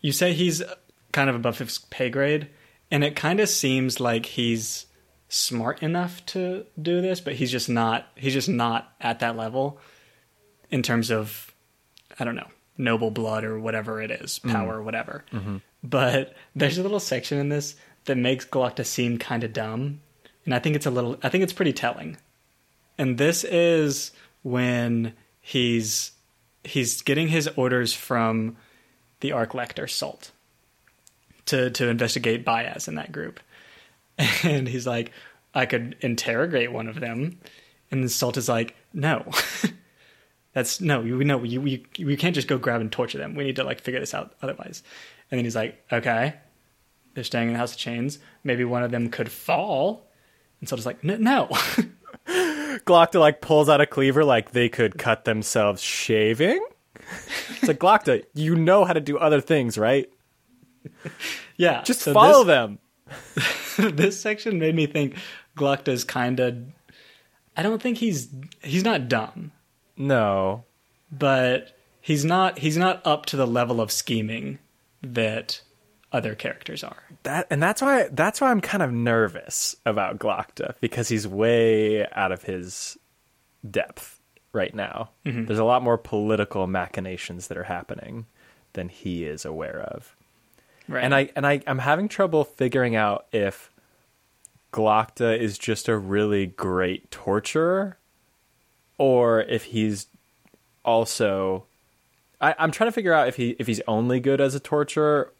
you 0.00 0.10
say 0.10 0.32
he's 0.32 0.64
kind 1.12 1.30
of 1.30 1.36
above 1.36 1.58
his 1.58 1.78
pay 1.78 2.10
grade 2.10 2.48
and 2.90 3.04
it 3.04 3.14
kind 3.14 3.38
of 3.38 3.48
seems 3.48 4.00
like 4.00 4.26
he's 4.26 4.86
smart 5.28 5.80
enough 5.80 6.26
to 6.26 6.66
do 6.80 7.00
this 7.00 7.20
but 7.20 7.34
he's 7.34 7.52
just 7.52 7.68
not 7.68 8.08
he's 8.16 8.32
just 8.32 8.48
not 8.48 8.92
at 9.00 9.20
that 9.20 9.36
level 9.36 9.78
in 10.70 10.82
terms 10.82 11.12
of 11.12 11.54
I 12.18 12.24
don't 12.24 12.36
know 12.36 12.50
noble 12.82 13.10
blood 13.10 13.44
or 13.44 13.58
whatever 13.58 14.02
it 14.02 14.10
is 14.10 14.40
mm. 14.40 14.52
power 14.52 14.78
or 14.78 14.82
whatever. 14.82 15.24
Mm-hmm. 15.32 15.58
But 15.82 16.34
there's 16.54 16.78
a 16.78 16.82
little 16.82 17.00
section 17.00 17.38
in 17.38 17.48
this 17.48 17.76
that 18.04 18.16
makes 18.16 18.44
Glokta 18.44 18.84
seem 18.84 19.18
kind 19.18 19.44
of 19.44 19.52
dumb 19.52 20.00
and 20.44 20.54
I 20.54 20.58
think 20.58 20.76
it's 20.76 20.86
a 20.86 20.90
little 20.90 21.16
I 21.22 21.28
think 21.28 21.44
it's 21.44 21.52
pretty 21.52 21.72
telling. 21.72 22.16
And 22.98 23.18
this 23.18 23.44
is 23.44 24.12
when 24.42 25.14
he's 25.40 26.12
he's 26.64 27.02
getting 27.02 27.28
his 27.28 27.48
orders 27.56 27.92
from 27.92 28.56
the 29.20 29.32
Arch 29.32 29.54
Lector 29.54 29.86
Sult 29.86 30.32
to 31.46 31.70
to 31.70 31.88
investigate 31.88 32.44
Bayaz 32.44 32.88
in 32.88 32.96
that 32.96 33.12
group, 33.12 33.40
and 34.42 34.68
he's 34.68 34.86
like, 34.86 35.12
I 35.54 35.66
could 35.66 35.96
interrogate 36.00 36.72
one 36.72 36.88
of 36.88 37.00
them, 37.00 37.38
and 37.90 38.02
the 38.04 38.08
Sult 38.08 38.36
is 38.36 38.48
like, 38.48 38.76
no. 38.92 39.30
That's 40.54 40.80
no, 40.80 41.02
you 41.02 41.24
know, 41.24 41.42
you, 41.42 41.64
you 41.64 41.84
you 41.96 42.16
can't 42.16 42.34
just 42.34 42.48
go 42.48 42.58
grab 42.58 42.80
and 42.80 42.92
torture 42.92 43.18
them. 43.18 43.34
We 43.34 43.44
need 43.44 43.56
to 43.56 43.64
like 43.64 43.80
figure 43.80 44.00
this 44.00 44.12
out 44.14 44.34
otherwise. 44.42 44.82
And 45.30 45.38
then 45.38 45.44
he's 45.44 45.56
like, 45.56 45.82
okay, 45.90 46.34
they're 47.14 47.24
staying 47.24 47.48
in 47.48 47.52
the 47.54 47.58
House 47.58 47.72
of 47.72 47.78
Chains. 47.78 48.18
Maybe 48.44 48.64
one 48.64 48.82
of 48.82 48.90
them 48.90 49.08
could 49.08 49.30
fall. 49.32 50.06
And 50.60 50.68
Sult 50.68 50.78
is 50.78 50.86
like, 50.86 51.02
no, 51.02 51.16
no. 51.16 51.48
Glokta 52.84 53.18
like 53.18 53.40
pulls 53.40 53.68
out 53.68 53.80
a 53.80 53.86
cleaver 53.86 54.24
like 54.24 54.52
they 54.52 54.68
could 54.68 54.98
cut 54.98 55.24
themselves 55.24 55.80
shaving. 55.82 56.64
It's 57.50 57.68
like 57.68 57.78
Glokta, 57.78 58.24
you 58.34 58.54
know 58.54 58.84
how 58.84 58.92
to 58.92 59.00
do 59.00 59.18
other 59.18 59.40
things, 59.40 59.76
right? 59.78 60.10
yeah, 61.56 61.82
Just 61.82 62.00
so 62.00 62.12
follow 62.12 62.44
this- 62.44 62.46
them. 62.46 62.78
this 63.96 64.20
section 64.20 64.58
made 64.58 64.74
me 64.74 64.86
think 64.86 65.16
Glokta's 65.56 66.04
kind 66.04 66.40
of. 66.40 66.56
I 67.56 67.62
don't 67.62 67.82
think 67.82 67.98
he's 67.98 68.28
he's 68.62 68.84
not 68.84 69.08
dumb, 69.08 69.52
No. 69.96 70.64
but 71.10 71.76
he's 72.00 72.24
not 72.24 72.58
he's 72.58 72.76
not 72.76 73.00
up 73.06 73.26
to 73.26 73.36
the 73.36 73.46
level 73.46 73.80
of 73.80 73.90
scheming 73.92 74.58
that 75.02 75.60
other 76.12 76.34
characters 76.34 76.84
are. 76.84 77.02
That 77.22 77.46
and 77.50 77.62
that's 77.62 77.80
why 77.80 78.08
that's 78.12 78.40
why 78.40 78.50
I'm 78.50 78.60
kind 78.60 78.82
of 78.82 78.92
nervous 78.92 79.76
about 79.86 80.18
Glokta 80.18 80.74
because 80.80 81.08
he's 81.08 81.26
way 81.26 82.06
out 82.12 82.32
of 82.32 82.42
his 82.42 82.98
depth 83.68 84.20
right 84.52 84.74
now. 84.74 85.10
Mm-hmm. 85.24 85.46
There's 85.46 85.58
a 85.58 85.64
lot 85.64 85.82
more 85.82 85.96
political 85.98 86.66
machinations 86.66 87.48
that 87.48 87.56
are 87.56 87.64
happening 87.64 88.26
than 88.74 88.88
he 88.88 89.24
is 89.24 89.44
aware 89.44 89.80
of. 89.80 90.14
Right. 90.88 91.04
And 91.04 91.14
I 91.14 91.30
and 91.36 91.46
I 91.46 91.62
I'm 91.66 91.78
having 91.78 92.08
trouble 92.08 92.44
figuring 92.44 92.96
out 92.96 93.26
if 93.32 93.70
Glokta 94.72 95.38
is 95.38 95.58
just 95.58 95.88
a 95.88 95.96
really 95.96 96.46
great 96.46 97.10
torturer 97.10 97.98
or 99.02 99.40
if 99.40 99.64
he's 99.64 100.06
also 100.84 101.64
I, 102.40 102.54
I'm 102.56 102.70
trying 102.70 102.86
to 102.86 102.92
figure 102.92 103.12
out 103.12 103.26
if 103.26 103.34
he 103.34 103.56
if 103.58 103.66
he's 103.66 103.80
only 103.88 104.20
good 104.20 104.40
as 104.40 104.54
a 104.54 104.60
torturer 104.60 105.32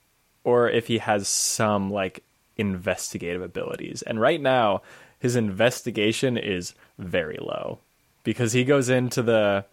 or 0.43 0.69
if 0.69 0.89
he 0.89 0.99
has 0.99 1.29
some 1.29 1.89
like 1.89 2.25
investigative 2.57 3.41
abilities. 3.41 4.03
And 4.03 4.21
right 4.21 4.41
now 4.41 4.83
his 5.21 5.37
investigation 5.37 6.37
is 6.37 6.75
very 6.99 7.39
low 7.41 7.79
because 8.25 8.53
he 8.53 8.65
goes 8.65 8.89
into 8.89 9.23
the 9.23 9.65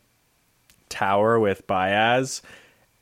tower 0.89 1.39
with 1.39 1.65
Bayaz 1.65 2.41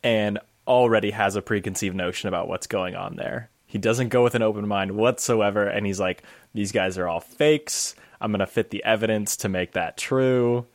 and 0.04 0.40
already 0.66 1.12
has 1.12 1.36
a 1.36 1.42
preconceived 1.42 1.98
notion 1.98 2.30
about 2.30 2.48
what's 2.48 2.68
going 2.68 2.96
on 2.96 3.18
there. 3.18 3.50
He 3.66 3.78
doesn't 3.78 4.08
go 4.08 4.24
with 4.24 4.36
an 4.36 4.42
open 4.42 4.66
mind 4.66 4.92
whatsoever, 4.92 5.68
and 5.68 5.86
he's 5.86 6.00
like, 6.00 6.24
these 6.54 6.72
guys 6.72 6.98
are 6.98 7.10
all 7.10 7.20
fakes. 7.20 7.96
I'm 8.22 8.32
to 8.32 8.48
fit 8.48 8.70
the 8.70 8.84
evidence 8.86 9.36
to 9.38 9.50
make 9.50 9.74
that 9.74 9.98
true. 9.98 10.66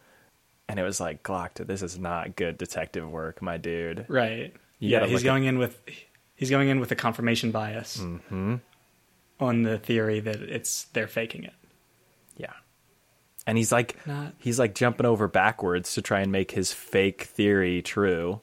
And 0.73 0.81
it 0.81 0.85
was 0.85 1.01
like, 1.01 1.23
Glokta, 1.23 1.67
this 1.67 1.83
is 1.83 1.99
not 1.99 2.35
good 2.35 2.57
detective 2.57 3.07
work, 3.07 3.43
my 3.43 3.59
dude. 3.59 4.07
right. 4.09 4.55
You 4.79 4.89
yeah, 4.89 5.01
he's 5.05 5.11
look 5.13 5.21
at- 5.21 5.25
going 5.25 5.45
in 5.45 5.59
with 5.59 5.79
he's 6.35 6.49
going 6.49 6.71
in 6.71 6.81
with 6.81 6.91
a 6.91 6.97
confirmation 6.97 7.51
bias 7.51 7.99
Mm-hmm. 7.99 8.55
on 9.39 9.63
the 9.65 9.77
theory 9.79 10.21
that 10.21 10.37
it's 10.41 10.85
they're 10.95 11.07
faking 11.07 11.45
it. 11.45 11.53
Yeah. 12.39 12.55
And 13.47 13.59
he's 13.59 13.71
like, 13.71 13.99
Not- 14.07 14.33
he's 14.39 14.59
like 14.59 14.75
jumping 14.75 15.05
over 15.05 15.29
backwards 15.29 15.93
to 15.95 16.01
try 16.03 16.21
and 16.21 16.33
make 16.33 16.53
his 16.53 16.73
fake 16.73 17.25
theory 17.25 17.83
true. 17.83 18.41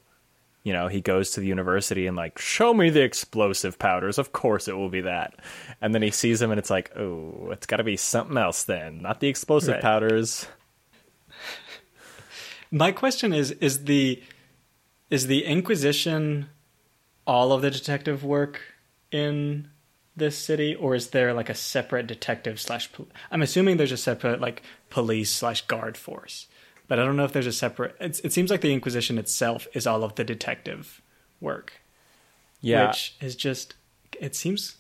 you 0.64 0.74
know, 0.74 0.88
he 0.88 1.02
goes 1.02 1.32
to 1.32 1.40
the 1.40 1.48
university 1.48 2.06
and 2.06 2.16
like, 2.16 2.38
show 2.38 2.74
me 2.76 2.90
the 2.92 3.02
explosive 3.02 3.80
powders. 3.80 4.20
Of 4.20 4.34
course 4.34 4.68
it 4.68 4.78
will 4.78 4.90
be 4.90 5.02
that. 5.02 5.34
And 5.82 5.96
then 5.96 6.04
he 6.04 6.12
sees 6.12 6.40
them 6.42 6.52
and 6.52 6.60
it's 6.60 6.70
like, 6.70 6.96
oh, 6.96 7.50
it's 7.52 7.66
got 7.66 7.78
to 7.78 7.84
be 7.84 7.98
something 7.98 8.38
else 8.38 8.64
then, 8.66 9.02
not 9.02 9.20
the 9.20 9.30
explosive 9.30 9.74
Right. 9.76 9.82
powders. 9.82 10.46
My 12.72 12.92
question 12.92 13.34
is: 13.34 13.52
Is 13.52 13.86
the 13.86 14.22
is 15.10 15.28
the 15.28 15.46
Inquisition 15.46 16.50
all 17.26 17.52
of 17.52 17.62
the 17.62 17.72
detective 17.72 18.24
work 18.24 18.62
in 19.12 19.70
this 20.16 20.38
city, 20.38 20.76
or 20.76 20.96
is 20.96 21.10
there 21.10 21.34
like 21.34 21.50
a 21.50 21.56
separate 21.56 22.08
detective 22.08 22.60
slash? 22.60 22.92
pol- 22.92 23.08
I'm 23.32 23.42
assuming 23.42 23.78
there's 23.78 23.92
a 23.92 23.98
separate 23.98 24.42
like 24.42 24.62
police 24.90 25.32
slash 25.32 25.66
guard 25.66 25.98
force, 25.98 26.48
but 26.88 27.00
I 27.00 27.06
don't 27.06 27.16
know 27.16 27.26
if 27.26 27.34
there's 27.34 27.48
a 27.48 27.52
separate. 27.52 27.96
It's, 28.00 28.20
it 28.20 28.34
seems 28.34 28.52
like 28.52 28.62
the 28.62 28.74
Inquisition 28.74 29.18
itself 29.18 29.68
is 29.74 29.88
all 29.88 30.04
of 30.04 30.16
the 30.16 30.24
detective 30.24 31.02
work, 31.42 31.74
Yeah, 32.62 32.88
which 32.88 33.16
is 33.22 33.36
just. 33.36 33.76
It 34.20 34.36
seems 34.36 34.76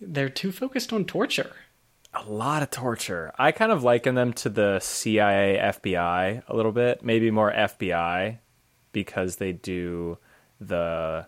they're 0.00 0.28
too 0.28 0.52
focused 0.52 0.92
on 0.92 1.04
torture. 1.04 1.52
A 2.14 2.24
lot 2.24 2.62
of 2.62 2.70
torture. 2.70 3.32
I 3.38 3.52
kind 3.52 3.72
of 3.72 3.82
liken 3.82 4.14
them 4.14 4.32
to 4.34 4.48
the 4.48 4.80
CIA, 4.80 5.58
FBI 5.62 6.42
a 6.46 6.56
little 6.56 6.72
bit, 6.72 7.02
maybe 7.02 7.30
more 7.30 7.52
FBI 7.52 8.38
because 8.92 9.36
they 9.36 9.52
do 9.52 10.18
the 10.60 11.26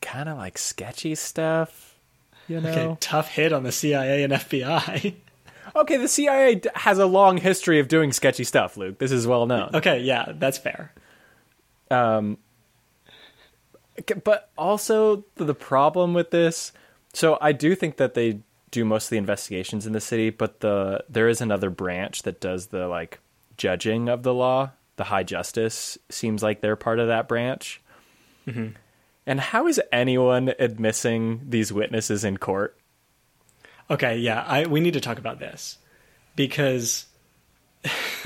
kind 0.00 0.28
of 0.28 0.38
like 0.38 0.58
sketchy 0.58 1.14
stuff, 1.14 1.98
you 2.48 2.60
know. 2.60 2.70
Okay, 2.70 2.96
tough 3.00 3.28
hit 3.28 3.52
on 3.52 3.64
the 3.64 3.72
CIA 3.72 4.22
and 4.22 4.32
FBI. 4.32 5.14
Okay, 5.76 5.96
the 5.98 6.08
CIA 6.08 6.60
has 6.74 6.98
a 6.98 7.06
long 7.06 7.36
history 7.36 7.78
of 7.78 7.86
doing 7.86 8.12
sketchy 8.12 8.42
stuff, 8.42 8.76
Luke. 8.76 8.98
This 8.98 9.12
is 9.12 9.26
well 9.26 9.46
known. 9.46 9.70
okay, 9.74 10.00
yeah, 10.00 10.32
that's 10.34 10.58
fair. 10.58 10.92
Um, 11.90 12.38
but 14.24 14.50
also 14.56 15.24
the 15.36 15.54
problem 15.54 16.14
with 16.14 16.30
this. 16.30 16.72
So 17.12 17.38
I 17.40 17.52
do 17.52 17.74
think 17.74 17.98
that 17.98 18.14
they 18.14 18.40
do 18.70 18.84
most 18.84 19.06
of 19.06 19.10
the 19.10 19.18
investigations 19.18 19.86
in 19.86 19.92
the 19.92 20.00
city, 20.00 20.30
but 20.30 20.60
the 20.60 21.04
there 21.08 21.28
is 21.28 21.40
another 21.40 21.70
branch 21.70 22.22
that 22.22 22.40
does 22.40 22.66
the 22.66 22.86
like 22.86 23.20
judging 23.56 24.08
of 24.08 24.22
the 24.22 24.34
law. 24.34 24.70
The 24.96 25.04
High 25.04 25.22
Justice 25.22 25.98
seems 26.08 26.42
like 26.42 26.60
they're 26.60 26.76
part 26.76 26.98
of 26.98 27.08
that 27.08 27.28
branch. 27.28 27.80
Mm-hmm. 28.46 28.76
And 29.26 29.40
how 29.40 29.66
is 29.66 29.80
anyone 29.92 30.54
admitting 30.58 31.42
these 31.48 31.72
witnesses 31.72 32.24
in 32.24 32.36
court? 32.36 32.76
Okay, 33.90 34.18
yeah, 34.18 34.44
I 34.46 34.66
we 34.66 34.80
need 34.80 34.94
to 34.94 35.00
talk 35.00 35.18
about 35.18 35.38
this 35.38 35.78
because 36.36 37.06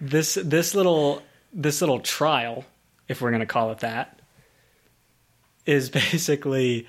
this 0.00 0.34
this 0.34 0.74
little 0.74 1.22
this 1.52 1.80
little 1.80 2.00
trial, 2.00 2.64
if 3.08 3.20
we're 3.20 3.30
going 3.30 3.40
to 3.40 3.46
call 3.46 3.72
it 3.72 3.78
that, 3.78 4.20
is 5.64 5.90
basically 5.90 6.86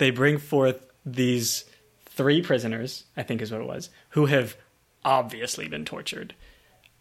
they 0.00 0.10
bring 0.10 0.38
forth 0.38 0.84
these 1.06 1.64
three 2.06 2.42
prisoners, 2.42 3.04
I 3.16 3.22
think 3.22 3.40
is 3.40 3.52
what 3.52 3.60
it 3.60 3.66
was, 3.68 3.88
who 4.10 4.26
have 4.26 4.56
obviously 5.04 5.68
been 5.68 5.84
tortured. 5.84 6.34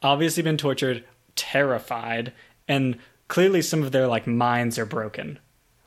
Obviously 0.04 0.44
been 0.44 0.58
tortured, 0.58 1.04
terrified, 1.36 2.32
and 2.68 2.98
clearly 3.28 3.62
some 3.62 3.82
of 3.84 3.92
their 3.92 4.08
like 4.08 4.28
minds 4.28 4.78
are 4.78 4.86
broken. 4.86 5.40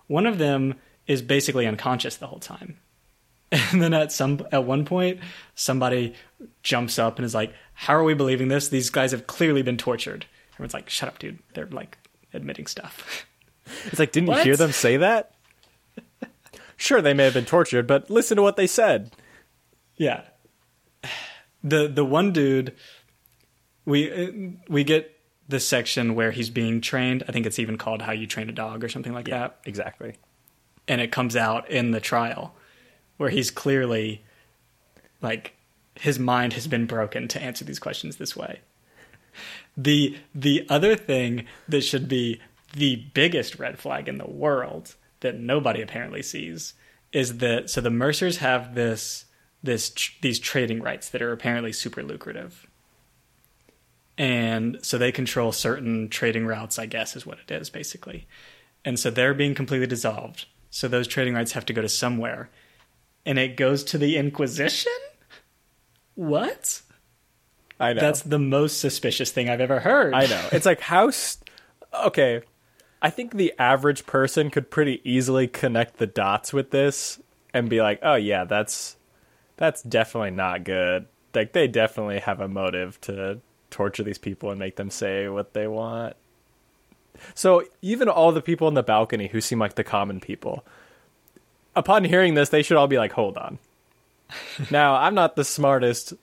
One 0.09 0.27
of 0.27 0.39
them 0.39 0.75
is 1.07 1.23
basically 1.23 1.67
unconscious 1.67 2.17
the 2.17 2.27
whole 2.27 2.41
time. 2.41 2.79
And 3.71 3.83
then 3.83 3.93
at 3.93 4.13
some 4.13 4.47
at 4.51 4.65
one 4.65 4.85
point, 4.87 5.21
somebody 5.55 6.15
jumps 6.63 6.99
up 6.99 7.19
and 7.19 7.27
is 7.27 7.35
like, 7.35 7.53
"How 7.75 7.95
are 7.95 8.03
we 8.05 8.15
believing 8.15 8.49
this? 8.49 8.69
These 8.69 8.89
guys 8.89 9.13
have 9.13 9.27
clearly 9.27 9.61
been 9.61 9.77
tortured." 9.77 10.25
Everyone's 10.55 10.73
like, 10.73 10.89
"Shut 10.89 11.11
up, 11.11 11.19
dude! 11.19 11.39
They're 11.53 11.67
like 11.67 11.99
admitting 12.33 12.67
stuff." 12.67 13.27
It's 13.87 13.99
like, 13.99 14.11
didn't 14.11 14.29
What? 14.29 14.39
you 14.39 14.45
hear 14.45 14.57
them 14.57 14.73
say 14.73 14.97
that? 14.99 15.35
Sure, 16.83 17.01
they 17.01 17.15
may 17.15 17.25
have 17.25 17.35
been 17.35 17.45
tortured, 17.45 17.87
but 17.87 18.11
listen 18.11 18.37
to 18.37 18.43
what 18.43 18.57
they 18.57 18.67
said. 18.67 19.13
yeah, 19.97 20.23
the 21.63 21.87
the 21.89 22.05
one 22.05 22.33
dude, 22.33 22.75
we 23.85 24.57
we 24.69 24.85
get 24.85 25.17
the 25.49 25.61
section 25.61 26.15
where 26.15 26.31
he's 26.33 26.51
being 26.51 26.81
trained. 26.81 27.23
I 27.29 27.33
think 27.33 27.47
it's 27.47 27.59
even 27.59 27.79
called 27.79 28.03
"How 28.03 28.13
You 28.13 28.27
Train 28.27 28.49
a 28.49 28.53
Dog" 28.53 28.83
or 28.85 28.89
something 28.89 29.13
like 29.13 29.27
that. 29.29 29.59
Exactly. 29.65 30.15
and 30.89 31.01
it 31.01 31.13
comes 31.13 31.37
out 31.37 31.71
in 31.71 31.93
the 31.93 32.01
trial 32.01 32.55
where 33.17 33.31
he's 33.31 33.51
clearly 33.51 34.25
like 35.21 35.55
his 35.95 36.19
mind 36.19 36.55
has 36.55 36.67
been 36.67 36.87
broken 36.87 37.29
to 37.29 37.41
answer 37.41 37.65
these 37.65 37.79
questions 37.79 38.17
this 38.17 38.35
way 38.35 38.61
the 39.77 40.17
the 40.35 40.67
other 40.69 40.97
thing 40.97 41.47
that 41.69 41.83
should 41.83 42.09
be 42.09 42.41
the 42.75 42.97
biggest 43.15 43.59
red 43.59 43.79
flag 43.79 44.09
in 44.09 44.19
the 44.19 44.27
world 44.29 44.97
that 45.23 45.39
nobody 45.39 45.81
apparently 45.81 46.23
sees 46.23 46.75
is 47.13 47.39
that 47.39 47.69
so 47.71 47.81
the 47.81 47.91
mercers 47.91 48.39
have 48.39 48.75
this 48.75 49.25
this 49.63 49.91
tr- 49.91 50.13
these 50.23 50.39
trading 50.39 50.81
rights 50.81 51.09
that 51.11 51.23
are 51.23 51.33
apparently 51.33 51.73
super 51.73 52.03
lucrative. 52.03 52.67
And 54.19 54.79
so 54.83 54.99
they 54.99 55.11
control 55.11 55.53
certain 55.53 56.09
trading 56.11 56.47
routes 56.47 56.79
i 56.79 56.85
guess 56.85 57.17
is 57.17 57.25
what 57.25 57.39
it 57.39 57.51
is 57.51 57.71
basically. 57.71 58.27
And 58.85 58.99
so 58.99 59.11
they're 59.11 59.35
being 59.35 59.55
completely 59.55 59.87
dissolved. 59.87 60.47
So 60.71 60.89
those 60.89 61.07
trading 61.07 61.35
rights 61.35 61.53
have 61.53 61.67
to 61.67 61.73
go 61.73 61.83
to 61.83 61.89
somewhere. 61.89 62.51
And 63.25 63.39
it 63.39 63.57
goes 63.57 63.85
to 63.85 63.99
the 63.99 64.17
inquisition? 64.17 64.93
What? 66.15 66.83
I 67.79 67.95
know. 67.95 68.01
that's 68.01 68.23
the 68.23 68.39
most 68.39 68.81
suspicious 68.81 69.31
thing 69.33 69.49
i've 69.49 69.61
ever 69.61 69.81
heard. 69.81 70.15
I 70.15 70.27
know. 70.27 70.49
It's 70.53 70.67
like 70.67 70.81
how 70.81 71.11
st- 71.11 71.51
okay. 72.07 72.43
I 73.03 73.11
think 73.11 73.35
the 73.35 73.53
average 73.59 74.07
person 74.07 74.49
could 74.49 74.71
pretty 74.71 75.01
easily 75.05 75.49
connect 75.49 75.99
the 75.99 76.07
dots 76.07 76.53
with 76.53 76.71
this 76.71 77.21
and 77.53 77.69
be 77.69 77.83
like, 77.83 77.99
"Oh 78.01 78.15
yeah, 78.15 78.45
that's 78.45 78.97
that's 79.57 79.83
definitely 79.83 80.31
not 80.31 80.63
good." 80.63 81.07
Like 81.35 81.53
they 81.53 81.67
definitely 81.67 82.21
have 82.21 82.41
a 82.41 82.47
motive 82.47 83.01
to 83.03 83.41
torture 83.71 84.05
these 84.05 84.19
people 84.19 84.51
and 84.51 84.59
make 84.59 84.77
them 84.77 84.89
say 84.89 85.29
what 85.29 85.53
they 85.53 85.67
want. 85.67 86.15
So, 87.35 87.65
even 87.83 88.09
all 88.09 88.31
the 88.31 88.41
people 88.41 88.69
in 88.69 88.75
the 88.75 88.83
balcony 88.83 89.27
who 89.29 89.41
seem 89.41 89.59
like 89.59 89.75
the 89.75 89.85
common 89.85 90.21
people, 90.21 90.65
upon 91.75 92.05
hearing 92.05 92.35
this, 92.35 92.49
they 92.51 92.63
should 92.63 92.77
all 92.77 92.87
be 92.87 92.99
like, 92.99 93.13
"Hold 93.13 93.37
on." 93.37 93.59
now, 94.71 94.95
I'm 94.95 95.15
not 95.15 95.35
the 95.35 95.45
smartest 95.45 96.15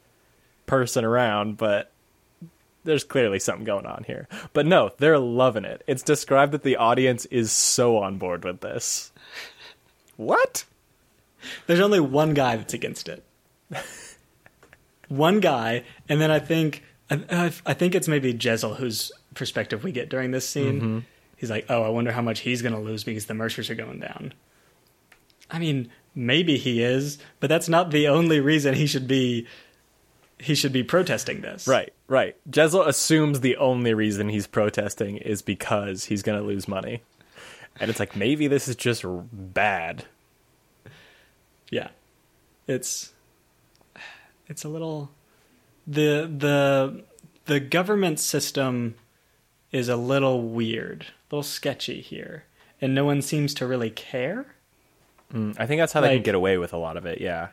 person 0.66 1.04
around, 1.04 1.58
but 1.58 1.92
there's 2.84 3.04
clearly 3.04 3.40
something 3.40 3.66
going 3.66 3.86
on 3.86 4.04
here. 4.08 4.28
But 4.54 4.66
no, 4.66 4.92
they're 4.98 5.20
loving 5.20 5.66
it. 5.66 5.84
It's 5.88 6.04
described 6.04 6.52
that 6.54 6.64
the 6.64 6.78
audience 6.78 7.26
is 7.26 7.52
so 7.52 7.98
on 7.98 8.18
board 8.18 8.44
with 8.46 8.62
this. 8.62 9.12
What? 10.18 10.66
There's 11.68 11.80
only 11.80 12.00
one 12.00 12.34
guy 12.34 12.56
that's 12.58 12.74
against 12.74 13.08
it. 13.10 13.24
one 15.08 15.40
guy, 15.40 15.84
and 16.08 16.20
then 16.22 16.32
I 16.32 16.40
think 16.40 16.84
I, 17.10 17.24
I- 17.32 17.54
I 17.66 17.74
think 17.74 17.96
it's 17.96 18.08
maybe 18.08 18.34
Jezal 18.34 18.76
whose 18.76 19.12
perspective 19.34 19.84
we 19.84 19.92
get 19.92 20.10
during 20.10 20.32
this 20.32 20.48
scene. 20.48 20.76
Mm-hmm. 20.82 21.00
He's 21.38 21.50
like, 21.50 21.66
"Oh, 21.70 21.84
I 21.84 21.90
wonder 21.90 22.12
how 22.12 22.22
much 22.22 22.40
he's 22.42 22.62
going 22.62 22.74
to 22.76 22.80
lose 22.82 23.04
because 23.04 23.26
the 23.26 23.34
Mercers 23.34 23.70
are 23.70 23.76
going 23.76 24.00
down." 24.00 24.34
I 25.50 25.58
mean, 25.60 25.90
maybe 26.14 26.58
he 26.58 26.84
is, 26.84 27.18
but 27.40 27.48
that's 27.50 27.70
not 27.70 27.92
the 27.92 28.08
only 28.08 28.40
reason 28.40 28.74
he 28.76 28.86
should 28.86 29.08
be 29.08 29.48
he 30.40 30.56
should 30.56 30.74
be 30.74 30.84
protesting 30.84 31.42
this. 31.42 31.68
Right, 31.68 31.94
right. 32.08 32.36
Jezal 32.52 32.88
assumes 32.88 33.42
the 33.42 33.58
only 33.58 33.94
reason 33.94 34.30
he's 34.30 34.48
protesting 34.48 35.18
is 35.18 35.42
because 35.42 36.06
he's 36.06 36.24
going 36.24 36.40
to 36.40 36.46
lose 36.46 36.68
money. 36.68 37.04
And 37.80 37.90
it's 37.90 38.00
like, 38.00 38.16
maybe 38.16 38.48
this 38.48 38.68
is 38.68 38.76
just 38.76 39.04
bad. 39.06 40.06
Yeah. 41.70 41.90
It's 42.68 43.14
it's 44.48 44.64
a 44.64 44.70
little 44.70 45.12
the 45.88 46.30
the 46.36 47.04
the 47.46 47.60
government 47.60 48.20
system 48.20 48.96
is 49.72 49.90
a 49.90 49.96
little 49.96 50.42
weird, 50.42 51.04
a 51.04 51.36
little 51.36 51.44
sketchy 51.44 52.02
here, 52.02 52.46
and 52.82 52.94
no 52.94 53.06
one 53.06 53.22
seems 53.22 53.54
to 53.56 53.68
really 53.68 53.90
care. 53.90 54.48
Mm, 55.34 55.56
I 55.60 55.66
think 55.66 55.80
that's 55.80 55.94
how 55.94 56.02
they 56.02 56.16
can 56.16 56.24
get 56.24 56.36
away 56.36 56.58
with 56.58 56.74
a 56.74 56.78
lot 56.78 56.98
of 56.98 57.06
it, 57.06 57.22
yeah. 57.22 57.50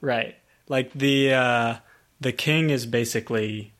Right. 0.00 0.36
Like 0.68 0.92
the 0.92 1.34
uh 1.34 1.76
the 2.22 2.32
king 2.32 2.70
is 2.70 2.86
basically 2.86 3.72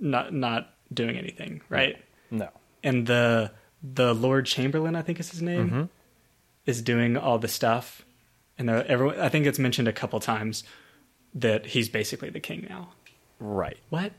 not 0.00 0.34
not 0.34 0.74
doing 0.92 1.16
anything, 1.16 1.60
mm-hmm. 1.60 1.74
right? 1.74 2.04
No. 2.30 2.48
And 2.82 3.06
the 3.06 3.52
the 3.82 4.14
Lord 4.14 4.46
Chamberlain, 4.46 4.94
I 4.94 5.02
think 5.02 5.20
is 5.20 5.30
his 5.30 5.40
name, 5.42 5.66
mm-hmm. 5.66 5.82
is 6.66 6.82
doing 6.82 7.16
all 7.16 7.38
the 7.38 7.48
stuff. 7.48 8.04
And 8.58 8.68
everyone, 8.68 9.18
I 9.18 9.30
think 9.30 9.46
it's 9.46 9.58
mentioned 9.58 9.88
a 9.88 9.92
couple 9.92 10.20
times 10.20 10.64
that 11.34 11.66
he's 11.66 11.88
basically 11.88 12.28
the 12.28 12.40
king 12.40 12.66
now. 12.68 12.90
Right. 13.38 13.78
What? 13.88 14.12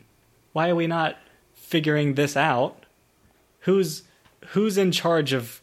Why 0.54 0.70
are 0.70 0.76
we 0.76 0.88
not 0.88 1.18
figuring 1.54 2.16
this 2.16 2.36
out? 2.36 2.86
Who's 3.62 4.04
who's 4.48 4.78
in 4.78 4.92
charge 4.92 5.34
of 5.34 5.62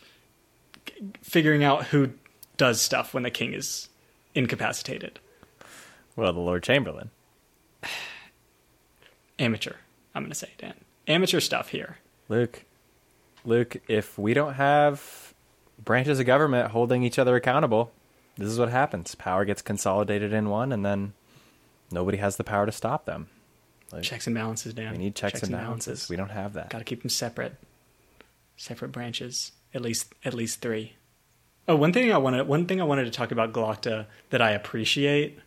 figuring 1.23 1.65
out 1.65 1.87
who 1.87 2.11
does 2.57 2.81
stuff 2.81 3.15
when 3.15 3.23
the 3.23 3.31
king 3.31 3.53
is 3.53 3.89
incapacitated? 4.35 5.19
Well, 6.15 6.33
the 6.33 6.41
Lord 6.41 6.63
Chamberlain. 6.63 7.11
Amateur. 9.39 9.75
I'm 10.15 10.23
going 10.23 10.31
to 10.31 10.39
say, 10.39 10.51
Dan. 10.59 10.75
Amateur 11.07 11.41
stuff 11.41 11.69
here. 11.69 11.99
Luke, 12.29 12.65
Luke, 13.45 13.77
if 13.89 14.19
we 14.19 14.35
don't 14.35 14.55
have 14.55 15.33
branches 15.83 16.19
of 16.21 16.27
government 16.27 16.71
holding 16.73 17.03
each 17.03 17.19
other 17.19 17.37
accountable, 17.37 17.93
this 18.37 18.49
is 18.49 18.59
what 18.59 18.69
happens. 18.69 19.15
Power 19.15 19.45
gets 19.45 19.63
consolidated 19.63 20.33
in 20.33 20.49
one, 20.51 20.73
and 20.73 20.85
then 20.85 21.13
nobody 21.91 22.19
has 22.19 22.37
the 22.37 22.45
power 22.45 22.67
to 22.67 22.73
stop 22.73 23.05
them. 23.05 23.29
Like, 23.93 24.03
Checks 24.03 24.27
and 24.27 24.35
balances, 24.35 24.75
Dan. 24.75 24.93
we 24.93 24.99
need 24.99 25.15
checks, 25.15 25.43
and 25.43 25.53
balances. 25.53 26.09
We 26.11 26.17
don't 26.17 26.31
have 26.31 26.53
that. 26.55 26.69
Got 26.69 26.79
to 26.79 26.85
keep 26.85 27.03
them 27.03 27.09
separate. 27.09 27.55
Separate 28.57 28.93
branches. 28.93 29.53
At 29.73 29.81
least 29.83 30.15
at 30.25 30.35
least 30.35 30.61
three. 30.61 30.95
Oh, 31.67 31.77
one 31.77 31.93
thing 31.93 32.11
I 32.13 32.17
wanted 32.19 32.47
one 32.49 32.67
thing 32.67 32.81
I 32.81 32.85
wanted 32.85 33.05
to 33.05 33.11
talk 33.11 33.31
about 33.31 33.53
Glokta 33.53 34.07
that 34.31 34.41
I 34.43 34.51
appreciate 34.51 35.39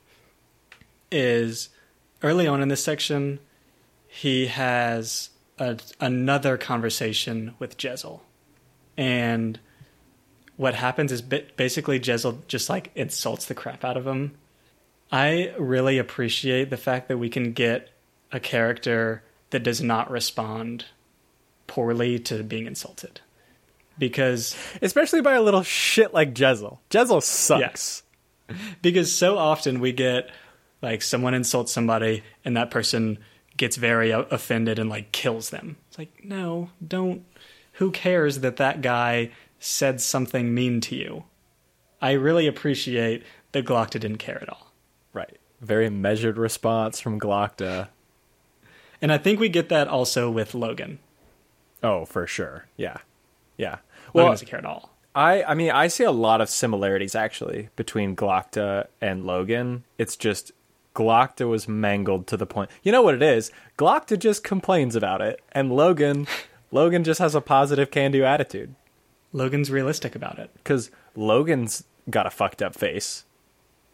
is 1.12 1.70
early 2.24 2.48
on 2.48 2.62
in 2.62 2.68
this 2.70 2.84
section 2.84 3.40
he 4.14 4.48
has 4.48 5.30
a, 5.58 5.80
another 6.02 6.58
conversation 6.58 7.54
with 7.60 7.82
Jezal. 7.82 8.20
And 8.98 9.58
what 10.58 10.76
happens 10.76 11.14
is 11.14 11.22
basically 11.22 11.98
Jezal 11.98 12.40
just 12.50 12.70
like 12.70 12.92
insults 12.94 13.46
the 13.46 13.56
crap 13.56 13.86
out 13.86 13.96
of 13.96 14.06
him. 14.06 14.34
I 15.14 15.54
really 15.58 15.98
appreciate 15.98 16.70
the 16.70 16.76
fact 16.76 17.08
that 17.08 17.20
we 17.20 17.30
can 17.30 17.54
get 17.54 17.90
a 18.34 18.40
character 18.42 19.24
that 19.52 19.64
does 19.64 19.82
not 19.82 20.12
respond 20.12 20.86
poorly 21.68 22.20
to 22.20 22.44
being 22.44 22.66
insulted. 22.68 23.22
Because 23.98 24.58
Especially 24.82 25.22
by 25.22 25.36
a 25.36 25.42
little 25.42 25.64
shit 25.64 26.14
like 26.14 26.38
Jezal. 26.38 26.80
Jezal 26.94 27.22
sucks. 27.22 28.04
because 28.82 29.16
so 29.16 29.38
often 29.38 29.80
we 29.80 29.94
get 29.94 30.30
like 30.82 31.02
someone 31.02 31.34
insults 31.34 31.72
somebody 31.72 32.24
and 32.44 32.58
that 32.58 32.72
person 32.72 33.18
gets 33.58 33.76
very 33.76 34.12
offended 34.12 34.80
and 34.80 34.90
like 34.90 35.12
kills 35.12 35.50
them. 35.50 35.78
It's 35.88 35.98
like, 35.98 36.24
no, 36.24 36.70
don't. 36.86 37.26
Who 37.74 37.92
cares 37.92 38.40
that 38.40 38.58
that 38.58 38.82
guy 38.82 39.32
said 39.60 40.02
something 40.02 40.54
mean 40.54 40.82
to 40.82 40.96
you? 40.96 41.24
I 42.02 42.14
really 42.14 42.48
appreciate 42.48 43.24
that 43.52 43.66
Glokta 43.66 44.00
didn't 44.00 44.18
care 44.18 44.42
at 44.42 44.50
all. 44.50 44.72
Right. 45.14 45.38
Very 45.62 45.90
measured 45.90 46.38
response 46.38 47.00
from 47.00 47.20
Glokta. 47.20 47.90
And 49.02 49.12
I 49.12 49.18
think 49.18 49.40
we 49.40 49.50
get 49.50 49.70
that 49.70 49.88
also 49.88 50.30
with 50.30 50.54
Logen. 50.54 50.98
Oh, 51.84 52.06
for 52.06 52.28
sure. 52.28 52.66
Yeah. 52.78 52.98
Yeah. 53.58 53.78
Logen 54.14 54.32
doesn't 54.32 54.48
care 54.48 54.60
at 54.60 54.66
all. 54.66 54.92
I 55.14 55.44
I 55.44 55.54
mean 55.56 55.72
I 55.72 55.88
see 55.88 56.04
a 56.04 56.12
lot 56.12 56.42
of 56.42 56.50
similarities 56.50 57.16
actually 57.16 57.70
between 57.76 58.16
Glokta 58.16 58.88
and 59.02 59.24
Logen. 59.24 59.84
It's 59.98 60.16
just 60.16 60.52
Glokta 60.94 61.48
was 61.48 61.68
mangled 61.68 62.28
to 62.28 62.38
the 62.38 62.46
point. 62.46 62.70
You 62.84 62.92
know 62.92 63.02
what 63.02 63.16
it 63.16 63.24
is? 63.24 63.52
Glokta 63.78 64.20
just 64.20 64.44
complains 64.44 64.96
about 64.96 65.22
it, 65.22 65.42
and 65.52 65.72
Logen 65.72 66.28
Logen 66.74 67.04
just 67.04 67.20
has 67.20 67.36
a 67.36 67.42
positive 67.42 67.92
can-do 67.92 68.24
attitude 68.24 68.76
Logen's 69.34 69.70
realistic 69.72 70.16
about 70.16 70.40
it. 70.40 70.52
because 70.56 70.92
Logen's 71.16 71.84
got 72.10 72.26
a 72.26 72.30
fucked 72.30 72.62
up 72.62 72.76
face. 72.76 73.26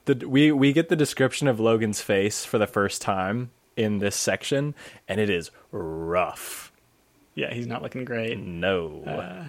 The, 0.06 0.28
we 0.28 0.52
we 0.52 0.74
get 0.74 0.90
the 0.90 0.96
description 0.96 1.48
of 1.48 1.58
Logen's 1.58 2.02
face 2.02 2.46
for 2.46 2.58
the 2.58 2.68
first 2.68 3.02
time 3.02 3.52
in 3.76 4.00
this 4.00 4.16
section, 4.16 4.74
and 5.08 5.20
it 5.20 5.30
is 5.30 5.52
rough. 5.72 6.72
Yeah, 7.36 7.54
he's 7.54 7.68
not 7.68 7.84
looking 7.84 8.06
great. 8.06 8.40
No, 8.40 9.04
uh, 9.06 9.46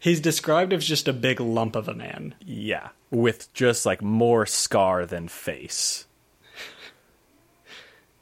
He's 0.00 0.20
described 0.20 0.72
as 0.72 0.86
just 0.86 1.08
a 1.08 1.12
big 1.12 1.40
lump 1.40 1.74
of 1.76 1.88
a 1.88 1.94
man. 1.94 2.34
yeah, 2.44 2.90
with 3.10 3.52
just 3.54 3.84
like 3.86 4.02
more 4.02 4.46
scar 4.46 5.06
than 5.06 5.28
face. 5.28 6.06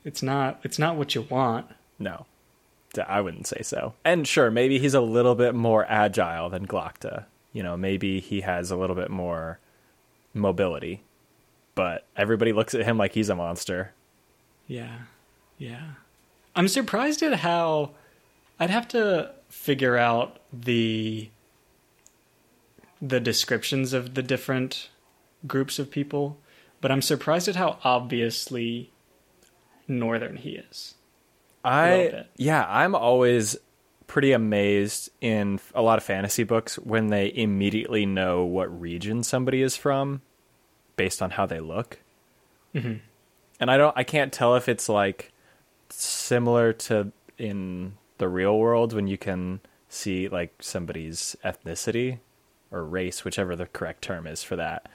It's 0.04 0.22
not 0.22 0.60
it's 0.62 0.78
not 0.78 0.96
what 0.96 1.14
you 1.14 1.22
want. 1.22 1.66
No, 1.98 2.26
I 3.06 3.20
wouldn't 3.20 3.46
say 3.46 3.62
so. 3.62 3.94
And 4.04 4.26
sure, 4.26 4.50
maybe 4.50 4.78
he's 4.78 4.94
a 4.94 5.00
little 5.00 5.34
bit 5.34 5.54
more 5.54 5.84
agile 5.88 6.48
than 6.48 6.66
Glokta. 6.66 7.24
You 7.52 7.62
know, 7.62 7.76
maybe 7.76 8.20
he 8.20 8.42
has 8.42 8.70
a 8.70 8.76
little 8.76 8.96
bit 8.96 9.10
more 9.10 9.58
mobility. 10.34 11.02
But 11.74 12.06
everybody 12.16 12.52
looks 12.52 12.74
at 12.74 12.84
him 12.84 12.96
like 12.96 13.12
he's 13.12 13.28
a 13.28 13.36
monster. 13.36 13.92
Yeah. 14.66 14.98
Yeah. 15.58 15.82
I'm 16.54 16.68
surprised 16.68 17.22
at 17.22 17.40
how 17.40 17.90
I'd 18.58 18.70
have 18.70 18.88
to 18.88 19.32
figure 19.48 19.96
out 19.96 20.38
the 20.52 21.28
the 23.00 23.20
descriptions 23.20 23.92
of 23.92 24.14
the 24.14 24.22
different 24.22 24.88
groups 25.46 25.78
of 25.78 25.90
people, 25.90 26.38
but 26.80 26.90
I'm 26.90 27.02
surprised 27.02 27.48
at 27.48 27.56
how 27.56 27.78
obviously 27.84 28.90
northern 29.88 30.36
he 30.36 30.50
is. 30.50 30.94
I 31.64 32.26
yeah, 32.36 32.64
I'm 32.68 32.94
always 32.94 33.56
pretty 34.06 34.32
amazed 34.32 35.10
in 35.20 35.58
a 35.74 35.82
lot 35.82 35.98
of 35.98 36.04
fantasy 36.04 36.44
books 36.44 36.76
when 36.76 37.08
they 37.08 37.32
immediately 37.34 38.06
know 38.06 38.44
what 38.44 38.80
region 38.80 39.24
somebody 39.24 39.62
is 39.62 39.76
from 39.76 40.22
based 40.94 41.20
on 41.20 41.32
how 41.32 41.44
they 41.44 41.58
look. 41.58 41.98
Mhm. 42.74 43.00
And 43.58 43.70
I 43.70 43.76
don't 43.76 43.96
I 43.96 44.04
can't 44.04 44.32
tell 44.32 44.54
if 44.54 44.68
it's 44.68 44.88
like 44.88 45.32
similar 45.90 46.72
to 46.72 47.12
in 47.38 47.94
the 48.18 48.28
real 48.28 48.58
world 48.58 48.92
when 48.92 49.06
you 49.06 49.18
can 49.18 49.60
see 49.88 50.28
like 50.28 50.54
somebody's 50.60 51.36
ethnicity 51.44 52.18
or 52.70 52.84
race, 52.84 53.24
whichever 53.24 53.56
the 53.56 53.66
correct 53.66 54.02
term 54.02 54.26
is 54.26 54.42
for 54.42 54.56
that. 54.56 54.88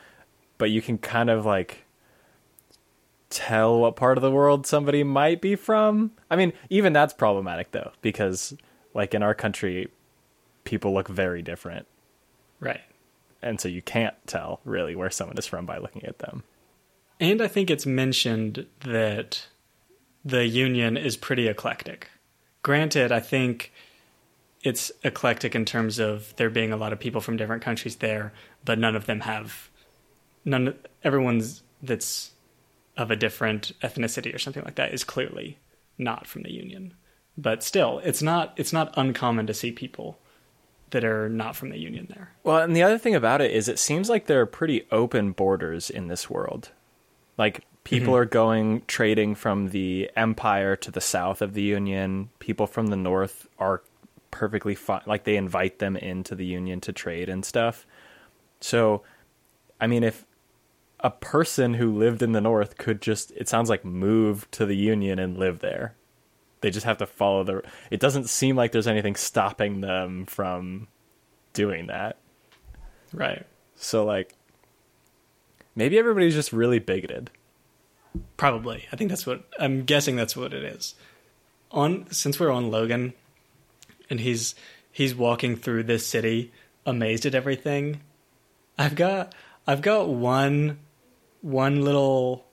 But 0.58 0.72
you 0.72 0.82
can 0.82 0.98
kind 0.98 1.30
of 1.30 1.46
like 1.46 1.86
tell 3.30 3.80
what 3.80 3.96
part 3.96 4.18
of 4.18 4.22
the 4.22 4.32
world 4.32 4.68
somebody 4.68 5.04
might 5.04 5.42
be 5.42 5.56
from. 5.56 6.12
I 6.30 6.36
mean, 6.36 6.54
even 6.70 6.94
that's 6.94 7.14
problematic 7.14 7.72
though, 7.72 7.92
because 8.02 8.56
like 8.94 9.14
in 9.14 9.24
our 9.24 9.34
country, 9.34 9.90
people 10.64 10.94
look 10.94 11.08
very 11.08 11.42
different. 11.42 11.88
Right. 12.60 12.82
And 13.42 13.60
so 13.60 13.68
you 13.68 13.82
can't 13.82 14.16
tell 14.28 14.60
really 14.66 14.96
where 14.96 15.10
someone 15.10 15.38
is 15.38 15.48
from 15.48 15.66
by 15.66 15.80
looking 15.80 16.06
at 16.06 16.20
them. 16.20 16.44
And 17.20 17.42
I 17.42 17.48
think 17.48 17.70
it's 17.70 17.86
mentioned 17.86 18.68
that 18.82 19.48
the 20.24 20.46
union 20.46 20.98
is 20.98 21.18
pretty 21.18 21.48
eclectic. 21.48 22.10
Granted, 22.62 23.12
I 23.12 23.20
think 23.20 23.72
it's 24.64 24.92
eclectic 25.04 25.56
in 25.56 25.66
terms 25.66 26.00
of 26.00 26.36
there 26.36 26.50
being 26.50 26.72
a 26.72 26.78
lot 26.78 26.94
of 26.94 27.00
people 27.00 27.22
from 27.22 27.38
different 27.38 27.64
countries 27.64 27.98
there, 27.98 28.32
but 28.64 28.78
none 28.78 28.96
of 28.96 29.06
them 29.06 29.22
have 29.22 29.70
none 30.46 30.76
everyone's 31.04 31.64
that's 31.82 32.32
of 32.98 33.10
a 33.10 33.16
different 33.16 33.72
ethnicity 33.82 34.34
or 34.34 34.40
something 34.40 34.64
like 34.64 34.76
that 34.76 34.94
is 34.94 35.04
clearly 35.04 35.58
not 35.98 36.28
from 36.28 36.44
the 36.44 36.52
union. 36.52 36.94
But 37.38 37.64
still, 37.64 38.00
it's 38.04 38.22
not 38.22 38.54
it's 38.58 38.74
not 38.74 38.94
uncommon 38.98 39.48
to 39.48 39.54
see 39.54 39.72
people 39.72 40.20
that 40.92 41.06
are 41.06 41.30
not 41.30 41.56
from 41.56 41.70
the 41.70 41.80
union 41.80 42.08
there. 42.10 42.34
Well, 42.44 42.58
and 42.58 42.76
the 42.76 42.84
other 42.84 42.98
thing 42.98 43.16
about 43.16 43.42
it 43.42 43.52
is 43.52 43.68
it 43.68 43.80
seems 43.80 44.10
like 44.10 44.26
there 44.26 44.42
are 44.42 44.46
pretty 44.46 44.86
open 44.92 45.32
borders 45.32 45.90
in 45.90 46.08
this 46.08 46.30
world. 46.30 46.70
Like 47.38 47.64
people 47.84 48.14
mm-hmm. 48.14 48.22
are 48.22 48.26
going 48.26 48.82
trading 48.88 49.36
from 49.36 49.70
the 49.70 50.12
empire 50.16 50.76
to 50.76 50.92
the 50.92 51.02
south 51.02 51.42
of 51.42 51.54
the 51.54 51.62
union. 51.62 52.30
People 52.40 52.68
from 52.68 52.88
the 52.88 52.98
north 52.98 53.48
are 53.58 53.82
perfectly 54.32 54.76
fine. 54.76 55.02
Like 55.06 55.24
they 55.24 55.38
invite 55.38 55.80
them 55.80 55.96
into 55.96 56.36
the 56.36 56.46
union 56.46 56.82
to 56.82 56.94
trade 56.94 57.30
and 57.30 57.46
stuff. 57.46 57.86
So, 58.60 59.04
I 59.80 59.88
mean, 59.88 60.04
if 60.04 60.26
a 61.00 61.12
person 61.12 61.76
who 61.76 61.96
lived 61.96 62.22
in 62.22 62.32
the 62.32 62.42
north 62.42 62.78
could 62.78 63.02
just, 63.02 63.32
it 63.32 63.50
sounds 63.50 63.70
like 63.70 63.84
move 63.84 64.50
to 64.52 64.66
the 64.66 64.76
union 64.76 65.20
and 65.20 65.38
live 65.38 65.60
there. 65.60 65.96
They 66.62 66.70
just 66.70 66.86
have 66.86 67.00
to 67.00 67.08
follow 67.08 67.44
the. 67.44 67.64
It 67.90 68.00
doesn't 68.00 68.30
seem 68.30 68.56
like 68.56 68.72
there's 68.72 68.88
anything 68.88 69.16
stopping 69.16 69.82
them 69.82 70.26
from 70.28 70.88
doing 71.54 71.88
that. 71.88 72.18
Right. 73.14 73.46
So 73.76 74.06
like 74.06 74.36
maybe 75.76 75.98
everybody's 75.98 76.36
just 76.36 76.54
really 76.54 76.80
bigoted. 76.80 77.32
Probably. 78.38 78.88
I 78.92 78.96
think 78.96 79.10
that's 79.10 79.26
what 79.26 79.44
I'm 79.60 79.86
guessing 79.86 80.16
that's 80.16 80.36
what 80.36 80.54
it 80.54 80.64
is. 80.64 80.96
On 81.72 82.06
since 82.12 82.40
we're 82.40 82.52
on 82.52 82.70
Logen 82.70 83.14
and 84.12 84.20
he's 84.20 84.54
he's 84.92 85.16
walking 85.16 85.56
through 85.56 85.84
this 85.84 86.06
city 86.06 86.52
amazed 86.86 87.26
at 87.26 87.34
everything. 87.34 88.02
I've 88.78 88.96
got 88.96 89.34
I've 89.66 89.82
got 89.82 90.10
one 90.10 90.78
one 91.42 91.82
little 91.82 92.46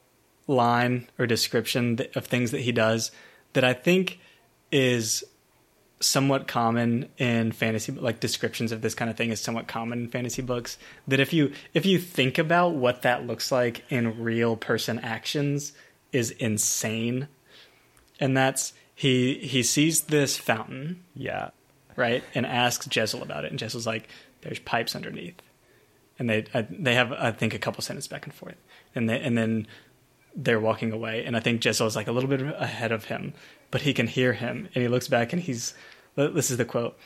line 0.47 1.09
or 1.19 1.27
description 1.27 1.99
of 2.15 2.25
things 2.25 2.53
that 2.53 2.63
he 2.63 2.73
does 2.73 3.11
that 3.53 3.65
I 3.65 3.75
think 3.75 4.19
is 4.73 5.25
somewhat 6.01 6.47
common 6.47 7.09
in 7.19 7.51
fantasy 7.51 7.91
like 7.91 8.21
descriptions 8.21 8.71
of 8.71 8.81
this 8.81 8.95
kind 8.95 9.11
of 9.11 9.17
thing 9.17 9.31
is 9.31 9.41
somewhat 9.41 9.67
common 9.67 10.05
in 10.05 10.09
fantasy 10.09 10.41
books 10.41 10.79
that 11.09 11.19
if 11.19 11.33
you 11.33 11.53
if 11.75 11.85
you 11.85 11.99
think 11.99 12.39
about 12.39 12.75
what 12.75 13.03
that 13.03 13.27
looks 13.27 13.51
like 13.51 13.83
in 13.91 14.23
real 14.23 14.55
person 14.57 15.01
actions 15.01 15.73
is 16.13 16.31
insane 16.31 17.27
and 18.21 18.37
that's 18.37 18.73
he 18.99 19.34
he 19.38 19.62
sees 19.62 20.03
this 20.03 20.36
fountain 20.36 21.05
Yeah. 21.14 21.51
right 21.94 22.24
and 22.34 22.44
asks 22.44 22.88
Jezal 22.94 23.22
about 23.22 23.44
it 23.44 23.53
and 23.53 23.61
Jezal's 23.61 23.86
like 23.86 24.09
there's 24.40 24.59
pipes 24.59 24.96
underneath 24.96 25.40
and 26.18 26.28
they 26.28 26.46
I, 26.53 26.66
they 26.68 26.94
have 26.94 27.12
I 27.12 27.30
think 27.30 27.55
a 27.55 27.59
couple 27.61 27.80
sentences 27.82 28.09
back 28.09 28.24
and 28.26 28.34
forth 28.34 28.57
and 28.96 29.09
they, 29.09 29.20
and 29.20 29.38
then 29.38 29.68
they're 30.34 30.59
walking 30.59 30.90
away 30.92 31.24
and 31.24 31.36
I 31.36 31.40
think 31.40 31.64
Jezal 31.64 31.86
is 31.86 31.94
like 31.94 32.09
a 32.09 32.12
little 32.12 32.28
bit 32.28 32.40
ahead 32.40 32.90
of 32.90 33.05
him 33.05 33.34
but 33.70 33.82
he 33.82 33.94
can 33.94 34.09
hear 34.09 34.32
him 34.32 34.68
and 34.74 34.82
he 34.82 34.88
looks 34.88 35.07
back 35.07 35.32
and 35.32 35.40
he's 35.42 35.74
This 36.16 36.51
is 36.51 36.57
the 36.57 36.64
quote 36.64 36.99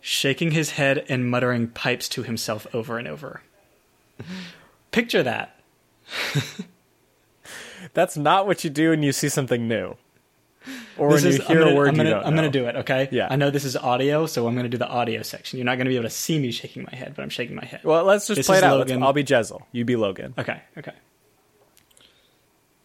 shaking 0.00 0.52
his 0.52 0.70
head 0.70 1.04
and 1.10 1.28
muttering 1.30 1.68
pipes 1.68 2.08
to 2.08 2.22
himself 2.22 2.66
over 2.72 2.98
and 2.98 3.06
over. 3.08 3.42
Picture 4.92 5.22
that. 5.24 5.60
That's 7.94 8.16
not 8.16 8.46
what 8.46 8.64
you 8.64 8.70
do 8.70 8.90
when 8.90 9.02
you 9.02 9.12
see 9.12 9.28
something 9.28 9.66
new. 9.68 9.96
Or 10.96 11.12
This 11.12 11.22
when 11.22 11.32
is, 11.32 11.38
you 11.38 11.44
hear 11.44 11.56
I'm 11.56 11.62
gonna, 11.62 11.72
a 11.72 11.76
word 11.76 11.88
I'm 11.88 11.94
gonna, 11.94 12.08
you 12.08 12.14
don't 12.14 12.24
I'm 12.26 12.34
gonna 12.34 12.50
do 12.50 12.66
it, 12.66 12.76
okay? 12.76 13.08
Yeah. 13.12 13.28
I 13.30 13.36
know 13.36 13.50
this 13.50 13.64
is 13.64 13.76
audio, 13.76 14.26
so 14.26 14.46
I'm 14.46 14.56
gonna 14.56 14.68
do 14.68 14.78
the 14.78 14.88
audio 14.88 15.22
section. 15.22 15.58
You're 15.58 15.64
not 15.66 15.78
gonna 15.78 15.90
be 15.90 15.96
able 15.96 16.08
to 16.08 16.10
see 16.10 16.38
me 16.38 16.50
shaking 16.50 16.84
my 16.90 16.96
head, 16.96 17.14
but 17.14 17.22
I'm 17.22 17.30
shaking 17.30 17.54
my 17.56 17.64
head. 17.64 17.80
Well, 17.84 18.04
let's 18.04 18.26
just 18.26 18.38
This 18.38 18.46
play 18.46 18.56
is 18.56 18.62
it 18.62 18.66
out. 18.66 18.78
Let's- 18.78 18.90
Logen. 18.90 19.02
I'll 19.02 19.12
be 19.12 19.22
Jezal. 19.24 19.62
You 19.72 19.84
be 19.84 19.94
Logen. 19.94 20.36
Okay, 20.38 20.60
okay. 20.76 20.92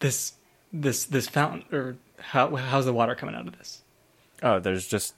This, 0.00 0.34
this, 0.72 1.04
this 1.04 1.28
fountain, 1.28 1.64
or 1.72 1.96
how, 2.18 2.54
how's 2.56 2.84
the 2.84 2.92
water 2.92 3.14
coming 3.14 3.34
out 3.34 3.46
of 3.46 3.56
this? 3.58 3.82
Oh, 4.42 4.58
there's 4.60 4.86
just 4.86 5.14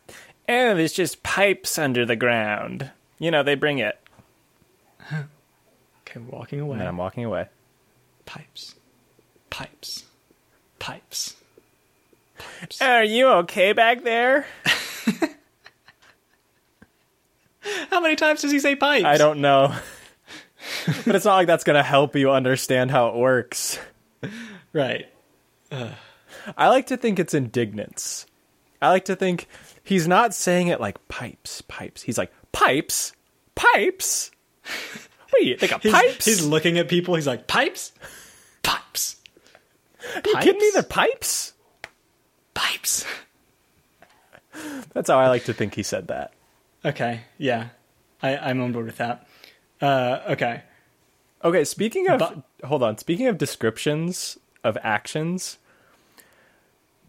oh, 0.48 0.74
there's 0.74 0.92
just 0.92 1.22
pipes 1.22 1.78
under 1.78 2.06
the 2.06 2.16
ground. 2.16 2.90
You 3.18 3.30
know, 3.30 3.42
they 3.42 3.54
bring 3.54 3.78
it. 3.78 3.98
Okay, 5.12 6.20
walking 6.20 6.60
away. 6.60 6.78
And 6.78 6.86
I'm 6.86 6.96
walking 6.96 7.24
away. 7.24 7.46
Pipes, 8.26 8.74
pipes, 9.50 10.04
pipes. 10.78 11.36
Are 12.80 13.05
you 13.05 13.28
okay 13.28 13.72
back 13.72 14.03
there? 14.05 14.47
How 17.91 18.01
many 18.01 18.16
times 18.16 18.43
does 18.43 18.53
he 18.53 18.61
say 18.61 18.76
pipes? 18.76 19.05
I 19.05 19.16
don't 19.16 19.41
know. 19.41 19.74
but 21.05 21.14
it's 21.16 21.24
not 21.24 21.34
like 21.37 21.47
that's 21.47 21.64
going 21.64 21.76
to 21.76 21.82
help 21.82 22.14
you 22.16 22.30
understand 22.30 22.91
how 22.91 23.09
it 23.09 23.16
works. 23.16 23.78
Right. 24.72 25.07
I 26.57 26.68
like 26.68 26.87
to 26.89 26.97
think 26.97 27.18
it's 27.18 27.34
indignance. 27.34 28.26
I 28.80 28.91
like 28.91 29.07
to 29.07 29.16
think 29.16 29.49
he's 29.82 30.07
not 30.07 30.32
saying 30.34 30.68
it 30.68 30.80
like 30.80 31.09
pipes, 31.09 31.62
pipes. 31.62 32.03
He's 32.03 32.18
like, 32.18 32.32
pipes? 32.53 33.12
Pipes? 33.57 34.30
Wait, 35.34 35.41
do 35.43 35.49
you 35.49 35.57
think 35.57 35.72
of 35.72 35.82
He's, 35.82 35.93
pipes? 35.93 36.24
he's 36.24 36.47
looking 36.47 36.78
at 36.78 36.89
people. 36.89 37.14
He's 37.16 37.26
like, 37.26 37.47
pipes, 37.49 37.93
pipes, 38.62 39.16
Are 40.14 40.22
you 40.24 40.37
kidding 40.37 40.61
me? 40.61 40.70
pipes? 40.72 40.76
The 40.76 40.82
pipes? 40.84 41.53
Pipes. 42.57 43.04
That's 44.92 45.09
how 45.11 45.18
I 45.18 45.28
like 45.28 45.44
to 45.44 45.52
think 45.52 45.74
he 45.74 45.82
said 45.82 46.09
that. 46.09 46.32
Okay, 46.84 47.20
yeah, 47.38 47.68
I, 48.22 48.36
I'm 48.36 48.61
on 48.62 48.72
board 48.72 48.86
with 48.86 48.96
that. 48.96 49.26
Uh, 49.80 50.20
okay, 50.30 50.62
Okay, 51.44 51.64
speaking 51.64 52.09
of 52.09 52.18
But- 52.18 52.42
hold 52.66 52.82
on, 52.82 52.96
speaking 52.98 53.26
of 53.28 53.36
descriptions 53.38 54.38
of 54.64 54.76
actions, 54.82 55.59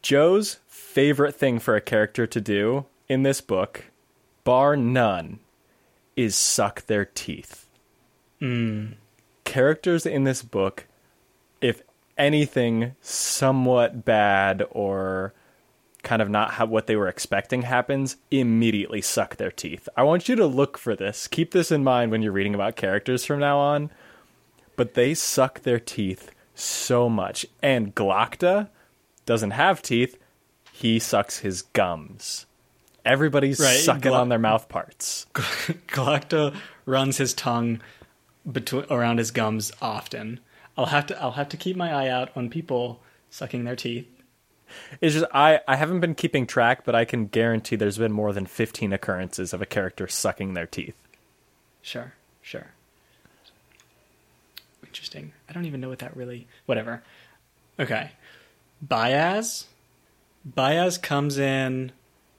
Joe's 0.02 0.60
favorite 0.68 1.34
thing 1.34 1.60
for 1.60 1.76
a 1.76 1.82
character 1.82 2.28
to 2.28 2.42
do 2.42 2.86
in 3.08 3.24
this 3.24 3.40
book, 3.42 3.86
bar 4.44 4.76
none, 4.76 5.40
is 6.16 6.36
suck 6.36 6.86
their 6.86 7.06
teeth. 7.06 7.66
Characters 9.46 10.06
in 10.06 10.24
this 10.26 10.44
book, 10.44 10.86
if 11.62 11.82
anything 12.18 12.96
somewhat 13.02 14.06
bad 14.06 14.64
or 14.72 15.34
kind 16.04 16.22
of 16.22 16.30
not 16.30 16.70
what 16.70 16.88
they 16.88 16.96
were 16.96 17.08
expecting 17.08 17.64
happens, 17.64 18.18
immediately 18.32 19.02
suck 19.02 19.36
their 19.36 19.52
teeth. 19.52 19.90
I 19.98 20.04
want 20.04 20.30
you 20.30 20.36
to 20.38 20.46
look 20.46 20.78
for 20.78 20.96
this. 20.96 21.28
Keep 21.28 21.52
this 21.52 21.72
in 21.72 21.84
mind 21.84 22.12
when 22.12 22.22
you're 22.22 22.32
reading 22.32 22.56
about 22.56 22.76
characters 22.76 23.26
from 23.26 23.40
now 23.40 23.58
on. 23.58 23.90
But 24.76 24.94
they 24.94 25.14
suck 25.14 25.62
their 25.62 25.80
teeth 25.80 26.32
so 26.56 27.10
much. 27.10 27.46
And 27.62 27.94
Glokta 27.94 28.70
doesn't 29.26 29.52
have 29.52 29.82
teeth, 29.82 30.18
he 30.72 31.00
sucks 31.00 31.40
his 31.40 31.64
gums. 31.64 32.46
Everybody's 33.04 33.60
Right, 33.60 33.80
sucking 33.80 34.12
on 34.14 34.30
their 34.30 34.40
mouth 34.40 34.70
parts. 34.70 35.26
Glokta 35.34 36.56
runs 36.86 37.18
his 37.18 37.34
tongue 37.34 37.82
between 38.50 38.86
around 38.90 39.18
his 39.18 39.32
gums 39.32 39.72
often. 39.82 40.40
I'll 40.78 40.86
have 40.88 41.08
to 41.08 41.22
I'll 41.22 41.32
have 41.32 41.50
to 41.50 41.58
keep 41.58 41.76
my 41.76 41.92
eye 41.92 42.10
out 42.10 42.30
on 42.36 42.50
people 42.50 43.02
sucking 43.30 43.64
their 43.64 43.76
teeth. 43.76 44.08
It's 45.02 45.16
just 45.16 45.26
I, 45.34 45.62
I 45.68 45.76
haven't 45.76 46.02
been 46.02 46.16
keeping 46.16 46.46
track, 46.46 46.86
but 46.86 46.94
I 46.94 47.06
can 47.06 47.28
guarantee 47.28 47.76
there's 47.76 47.98
been 47.98 48.12
more 48.12 48.34
than 48.34 48.46
15 48.46 48.94
occurrences 48.94 49.54
of 49.54 49.62
a 49.62 49.66
character 49.66 50.08
sucking 50.08 50.54
their 50.54 50.68
teeth. 50.68 50.96
Sure, 51.82 52.14
sure. 52.42 52.68
Interesting. 54.84 55.32
I 55.50 55.54
don't 55.54 55.66
even 55.66 55.80
know 55.80 55.90
what 55.90 56.00
that 56.00 56.16
really. 56.16 56.48
Whatever. 56.66 57.02
Okay. 57.80 58.12
Bayaz. 58.86 59.66
Bayaz 60.48 61.02
comes 61.02 61.38
in 61.38 61.92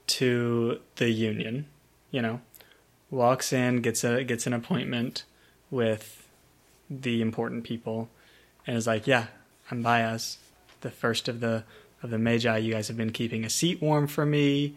to 0.07 0.79
the 0.95 1.09
union. 1.09 1.65
You 2.11 2.21
know, 2.21 2.41
walks 3.11 3.53
in, 3.53 3.81
gets 3.81 4.03
a 4.03 4.23
gets 4.23 4.47
an 4.47 4.53
appointment 4.53 5.25
with 5.71 6.27
the 6.89 7.21
important 7.21 7.63
people, 7.63 8.09
and 8.69 8.77
is 8.77 8.85
like, 8.87 9.07
"Yeah, 9.07 9.25
I'm 9.71 9.83
Bayaz, 9.83 10.37
the 10.81 10.91
first 10.91 11.27
of 11.27 11.39
the 11.39 11.63
of 12.03 12.11
the 12.11 12.19
Magi. 12.19 12.57
You 12.59 12.71
guys 12.73 12.87
have 12.87 12.97
been 12.97 13.11
keeping 13.11 13.43
a 13.43 13.49
seat 13.49 13.81
warm 13.81 14.07
for 14.07 14.25
me, 14.25 14.75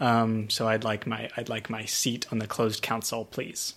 um, 0.00 0.48
so 0.50 0.66
I'd 0.66 0.82
like 0.82 1.06
my 1.06 1.28
I'd 1.36 1.48
like 1.50 1.68
my 1.68 1.84
seat 1.84 2.26
on 2.32 2.38
the 2.38 2.46
closed 2.46 2.82
council, 2.82 3.24
please." 3.24 3.74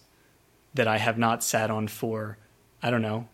that 0.73 0.87
I 0.87 0.97
have 0.97 1.17
not 1.17 1.43
sat 1.43 1.71
on 1.71 1.87
for 1.87 2.37
I 2.83 2.91
don't 2.91 3.01
know. 3.01 3.27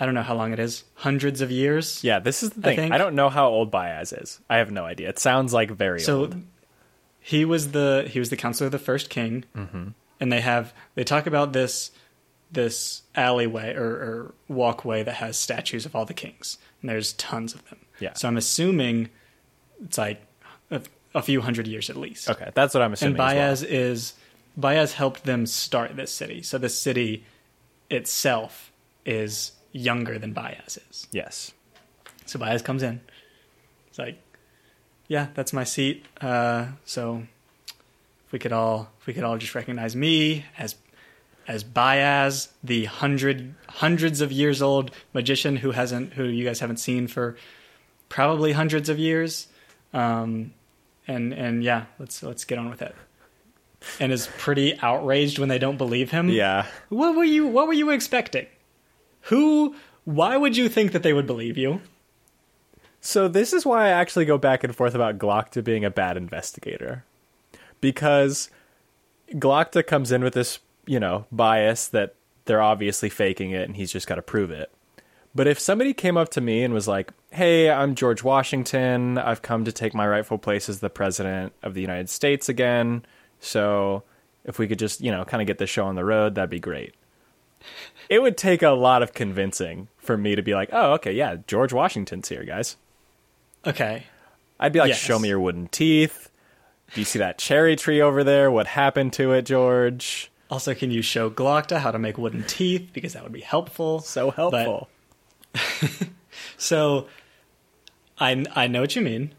I 0.00 0.06
don't 0.06 0.14
know 0.14 0.22
how 0.22 0.34
long 0.34 0.52
it 0.52 0.58
is. 0.58 0.82
Hundreds 0.94 1.40
of 1.40 1.52
years. 1.52 2.02
Yeah, 2.02 2.18
this 2.18 2.42
is 2.42 2.50
the 2.50 2.62
thing. 2.62 2.78
I, 2.78 2.82
think- 2.82 2.94
don't 2.96 3.14
know 3.14 3.28
how 3.28 3.46
old 3.48 3.70
Bayaz 3.70 4.12
is. 4.20 4.40
I 4.50 4.56
have 4.56 4.72
no 4.72 4.84
idea. 4.84 5.08
It 5.08 5.20
sounds 5.20 5.52
like 5.52 5.70
very 5.70 6.00
So 6.00 6.20
old. 6.20 6.42
he 7.20 7.44
was 7.44 7.70
the 7.70 8.06
he 8.10 8.18
was 8.18 8.28
the 8.30 8.36
counselor 8.36 8.66
of 8.66 8.72
the 8.72 8.78
first 8.80 9.08
king, 9.08 9.44
mm-hmm. 9.54 9.88
and 10.18 10.32
they 10.32 10.40
have 10.40 10.74
they 10.96 11.04
talk 11.04 11.26
about 11.28 11.52
this 11.52 11.92
this 12.54 13.02
alleyway 13.14 13.74
or, 13.74 13.84
or 13.84 14.34
walkway 14.48 15.02
that 15.02 15.14
has 15.14 15.36
statues 15.36 15.86
of 15.86 15.94
all 15.94 16.04
the 16.04 16.14
kings, 16.14 16.58
and 16.80 16.90
there's 16.90 17.12
tons 17.14 17.54
of 17.54 17.68
them. 17.68 17.80
Yeah. 18.00 18.14
So 18.14 18.28
I'm 18.28 18.36
assuming 18.36 19.10
it's 19.84 19.98
like 19.98 20.22
a, 20.70 20.82
a 21.14 21.22
few 21.22 21.40
hundred 21.40 21.66
years 21.66 21.90
at 21.90 21.96
least. 21.96 22.30
Okay, 22.30 22.50
that's 22.54 22.74
what 22.74 22.82
I'm 22.82 22.92
assuming. 22.92 23.20
and 23.20 23.30
as 23.30 23.62
Bayaz 23.62 23.66
is 23.68 24.14
Bayaz 24.58 24.92
helped 24.92 25.24
them 25.24 25.46
start 25.46 25.96
this 25.96 26.12
city. 26.12 26.42
So 26.42 26.58
the 26.58 26.68
city 26.68 27.24
itself 27.90 28.72
is 29.04 29.52
younger 29.72 30.18
than 30.18 30.34
Bayaz 30.34 30.78
is. 30.90 31.08
Yes. 31.12 31.52
So 32.26 32.38
Bayaz 32.38 32.64
comes 32.64 32.82
in. 32.82 33.00
It's 33.88 33.98
like, 33.98 34.20
yeah, 35.08 35.28
that's 35.34 35.52
my 35.52 35.64
seat. 35.64 36.06
Uh, 36.20 36.66
so 36.84 37.26
if 38.26 38.32
we 38.32 38.38
could 38.38 38.52
all 38.52 38.90
if 39.00 39.06
we 39.06 39.12
could 39.12 39.24
all 39.24 39.36
just 39.36 39.54
recognize 39.54 39.94
me 39.94 40.44
as 40.58 40.74
as 41.46 41.64
Bayaz, 41.64 42.48
the 42.62 42.86
hundred 42.86 43.54
hundreds 43.68 44.20
of 44.20 44.32
years 44.32 44.62
old 44.62 44.90
magician 45.12 45.56
who 45.56 45.72
hasn't 45.72 46.14
who 46.14 46.24
you 46.24 46.44
guys 46.44 46.60
haven't 46.60 46.78
seen 46.78 47.06
for 47.06 47.36
probably 48.08 48.52
hundreds 48.52 48.88
of 48.88 48.98
years. 48.98 49.48
Um, 49.92 50.52
and 51.06 51.32
and 51.32 51.62
yeah, 51.62 51.86
let's 51.98 52.22
let's 52.22 52.44
get 52.44 52.58
on 52.58 52.70
with 52.70 52.82
it. 52.82 52.94
And 54.00 54.12
is 54.12 54.28
pretty 54.38 54.78
outraged 54.80 55.38
when 55.38 55.50
they 55.50 55.58
don't 55.58 55.76
believe 55.76 56.10
him. 56.10 56.30
Yeah. 56.30 56.66
What 56.88 57.16
were 57.16 57.24
you 57.24 57.46
what 57.46 57.66
were 57.66 57.74
you 57.74 57.90
expecting? 57.90 58.46
Who 59.22 59.74
why 60.04 60.36
would 60.36 60.56
you 60.56 60.68
think 60.68 60.92
that 60.92 61.02
they 61.02 61.12
would 61.12 61.26
believe 61.26 61.56
you? 61.58 61.80
So 63.00 63.28
this 63.28 63.52
is 63.52 63.66
why 63.66 63.86
I 63.86 63.90
actually 63.90 64.24
go 64.24 64.38
back 64.38 64.64
and 64.64 64.74
forth 64.74 64.94
about 64.94 65.18
Glokta 65.18 65.62
being 65.62 65.84
a 65.84 65.90
bad 65.90 66.16
investigator. 66.16 67.04
Because 67.82 68.48
Glokta 69.32 69.86
comes 69.86 70.10
in 70.10 70.24
with 70.24 70.32
this, 70.32 70.58
you 70.86 71.00
know, 71.00 71.26
bias 71.32 71.88
that 71.88 72.14
they're 72.44 72.62
obviously 72.62 73.08
faking 73.08 73.50
it 73.52 73.62
and 73.62 73.76
he's 73.76 73.92
just 73.92 74.06
got 74.06 74.16
to 74.16 74.22
prove 74.22 74.50
it. 74.50 74.70
But 75.34 75.46
if 75.46 75.58
somebody 75.58 75.92
came 75.94 76.16
up 76.16 76.28
to 76.30 76.40
me 76.40 76.62
and 76.62 76.72
was 76.72 76.86
like, 76.86 77.10
"Hey, 77.30 77.68
I'm 77.68 77.94
George 77.96 78.22
Washington. 78.22 79.18
I've 79.18 79.42
come 79.42 79.64
to 79.64 79.72
take 79.72 79.92
my 79.94 80.06
rightful 80.06 80.38
place 80.38 80.68
as 80.68 80.78
the 80.80 80.90
president 80.90 81.52
of 81.62 81.74
the 81.74 81.80
United 81.80 82.08
States 82.08 82.48
again. 82.48 83.04
So, 83.40 84.04
if 84.44 84.58
we 84.58 84.68
could 84.68 84.78
just, 84.78 85.00
you 85.00 85.10
know, 85.10 85.24
kind 85.24 85.40
of 85.40 85.46
get 85.48 85.58
the 85.58 85.66
show 85.66 85.86
on 85.86 85.96
the 85.96 86.04
road, 86.04 86.34
that'd 86.36 86.50
be 86.50 86.60
great." 86.60 86.94
It 88.08 88.20
would 88.20 88.36
take 88.36 88.62
a 88.62 88.70
lot 88.70 89.02
of 89.02 89.14
convincing 89.14 89.88
for 89.96 90.16
me 90.16 90.36
to 90.36 90.42
be 90.42 90.54
like, 90.54 90.68
"Oh, 90.72 90.92
okay, 90.94 91.12
yeah, 91.12 91.36
George 91.46 91.72
Washington's 91.72 92.28
here, 92.28 92.44
guys." 92.44 92.76
Okay. 93.66 94.04
I'd 94.60 94.72
be 94.72 94.78
like, 94.78 94.90
Yes. 94.90 94.98
show 94.98 95.18
me 95.18 95.28
your 95.28 95.40
wooden 95.40 95.68
teeth. 95.68 96.30
Do 96.92 97.00
you 97.00 97.04
see 97.04 97.18
that 97.18 97.38
cherry 97.38 97.74
tree 97.76 98.00
over 98.00 98.22
there? 98.22 98.50
What 98.50 98.66
happened 98.66 99.14
to 99.14 99.32
it, 99.32 99.42
George? 99.46 100.30
Also, 100.54 100.72
can 100.72 100.92
you 100.92 101.02
show 101.02 101.30
Glokta 101.30 101.80
how 101.80 101.90
to 101.90 101.98
make 101.98 102.16
wooden 102.16 102.44
teeth? 102.44 102.90
Because 102.92 103.14
that 103.14 103.24
would 103.24 103.32
be 103.32 103.40
helpful. 103.40 103.98
So 103.98 104.30
helpful. 104.30 104.88
So, 106.56 107.08
I 108.18 108.44
I 108.54 108.68
know 108.68 108.80
what 108.82 108.94
you 108.94 109.02
mean. 109.02 109.34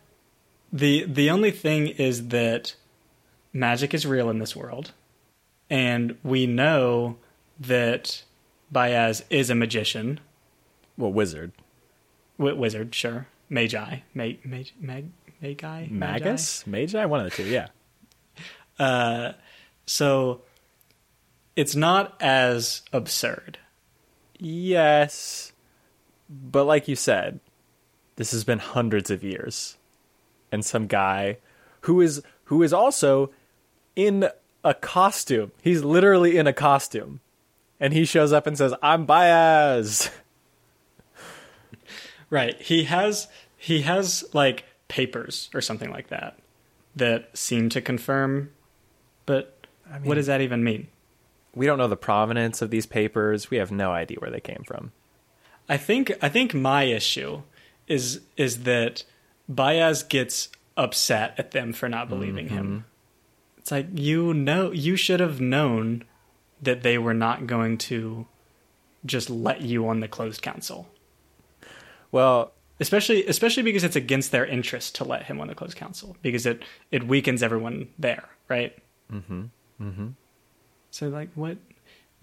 the 0.74 1.06
The 1.08 1.30
only 1.30 1.52
thing 1.52 1.88
is 1.88 2.28
that 2.30 2.76
magic 3.54 3.94
is 3.94 4.06
real 4.06 4.30
in 4.30 4.40
this 4.40 4.56
world, 4.56 4.92
and 5.70 6.18
we 6.22 6.46
know 6.48 7.16
that 7.60 8.24
Bayaz 8.74 9.24
is 9.30 9.50
a 9.50 9.56
magician, 9.56 10.20
well, 10.98 11.14
wizard. 11.14 11.54
w- 12.38 12.58
wizard, 12.58 12.94
sure, 12.94 13.28
magi, 13.50 14.00
mag, 14.14 14.40
mag, 14.46 14.72
mag, 14.80 15.06
magi, 15.42 15.88
Magus? 15.90 16.68
Magi? 16.68 17.06
One 17.06 17.22
of 17.22 17.30
the 17.30 17.36
two, 17.38 17.46
yeah. 17.48 17.68
Uh, 18.78 19.32
so 19.86 20.42
it's 21.56 21.76
not 21.76 22.16
as 22.22 22.82
absurd. 22.92 23.58
Yes. 24.38 25.54
But 26.30 26.66
like 26.66 26.88
you 26.88 26.96
said, 26.96 27.40
this 28.16 28.32
has 28.32 28.44
been 28.44 28.60
hundreds 28.60 29.10
of 29.10 29.24
years. 29.24 29.78
And 30.52 30.64
some 30.64 30.88
guy 30.88 31.38
who 31.82 32.02
is 32.02 32.22
who 32.46 32.64
is 32.64 32.74
also 32.74 33.32
in 33.96 34.30
a 34.64 34.74
costume. 34.74 35.52
He's 35.62 35.84
literally 35.84 36.38
in 36.38 36.48
a 36.48 36.54
costume. 36.54 37.20
And 37.80 37.94
he 37.94 38.06
shows 38.06 38.32
up 38.32 38.48
and 38.48 38.58
says, 38.58 38.74
"I'm 38.82 39.06
Bayaz." 39.06 40.10
Right. 42.32 42.60
He 42.60 42.86
has 42.86 43.28
he 43.56 43.84
has 43.84 44.26
like 44.34 44.66
papers 44.88 45.50
or 45.54 45.62
something 45.62 45.92
like 45.92 46.08
that 46.08 46.40
that 46.96 47.38
seem 47.38 47.70
to 47.70 47.82
confirm 47.82 48.50
but 49.26 49.68
what 50.04 50.16
does 50.16 50.28
that 50.28 50.42
even 50.42 50.64
mean? 50.64 50.88
We 51.56 51.66
don't 51.66 51.78
know 51.78 51.88
the 51.88 51.98
provenance 51.98 52.62
of 52.62 52.70
these 52.70 52.86
papers. 52.86 53.50
We 53.50 53.58
have 53.58 53.72
no 53.72 53.92
idea 53.92 54.18
where 54.20 54.32
they 54.32 54.40
came 54.40 54.64
from. 54.66 54.92
I 55.68 55.78
think 55.78 56.12
I 56.22 56.30
think 56.30 56.54
my 56.54 56.84
issue 56.84 57.42
is 57.88 58.22
is 58.38 58.64
that 58.64 59.04
Bayaz 59.52 60.08
gets 60.08 60.50
upset 60.78 61.34
at 61.38 61.52
them 61.52 61.74
for 61.74 61.90
not 61.90 62.10
believing 62.10 62.50
him. 62.50 62.86
It's 63.58 63.72
like 63.72 63.88
you 63.94 64.34
know 64.34 64.72
you 64.72 64.96
should 64.96 65.20
have 65.20 65.42
known 65.42 66.04
that 66.62 66.84
they 66.84 66.98
were 66.98 67.14
not 67.14 67.48
going 67.48 67.78
to 67.78 68.28
just 69.06 69.30
let 69.30 69.62
you 69.62 69.88
on 69.88 70.02
the 70.02 70.08
closed 70.08 70.42
council. 70.42 70.88
Well, 72.12 72.54
Especially 72.80 73.26
especially 73.26 73.64
because 73.64 73.86
it's 73.86 73.96
against 73.96 74.32
their 74.32 74.46
interest 74.46 74.96
to 74.96 75.06
let 75.06 75.24
him 75.24 75.40
on 75.40 75.48
the 75.48 75.56
closed 75.56 75.78
council 75.78 76.18
because 76.22 76.46
it 76.46 76.62
it 76.92 77.08
weakens 77.08 77.42
everyone 77.42 77.88
there, 77.98 78.28
right? 78.50 78.78
Mm-hmm. 79.12 79.44
Mm-hmm. 79.82 80.08
So 80.96 81.10
like 81.10 81.28
what 81.36 81.58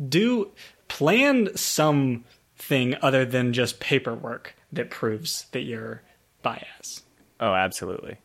do 0.09 0.51
plan 0.89 1.55
something 1.55 2.97
other 3.03 3.27
than 3.27 3.53
just 3.53 3.81
paperwork 3.81 4.57
that 4.73 4.89
proves 4.89 5.45
that 5.53 5.65
you're 5.65 6.01
Bayaz. 6.43 7.03
oh, 7.39 7.53
absolutely. 7.53 8.17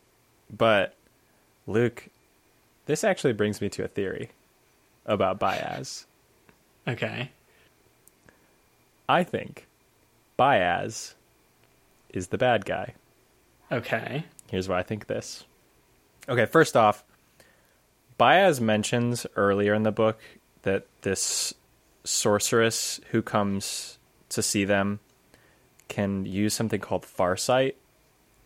But 0.50 0.94
Luke, 1.66 2.08
this 2.86 3.04
actually 3.04 3.34
brings 3.34 3.60
me 3.60 3.68
to 3.68 3.84
a 3.84 3.88
theory 3.88 4.30
about 5.04 5.38
Bayaz. 5.38 6.06
Okay. 6.88 7.30
I 9.06 9.24
think 9.24 9.66
Bayaz 10.38 11.12
is 12.08 12.28
the 12.28 12.38
bad 12.38 12.64
guy. 12.64 12.94
Okay. 13.70 14.24
Here's 14.50 14.66
why 14.66 14.78
I 14.78 14.82
think 14.82 15.08
this. 15.08 15.44
Okay, 16.26 16.46
first 16.46 16.74
off, 16.74 17.04
Bayaz 18.18 18.60
mentions 18.60 19.26
earlier 19.36 19.74
in 19.74 19.84
the 19.84 19.92
book 19.92 20.18
that 20.68 20.86
this 21.00 21.54
sorceress 22.04 23.00
who 23.10 23.22
comes 23.22 23.98
to 24.28 24.42
see 24.42 24.64
them 24.64 25.00
can 25.88 26.26
use 26.26 26.52
something 26.52 26.80
called 26.80 27.04
farsight, 27.04 27.74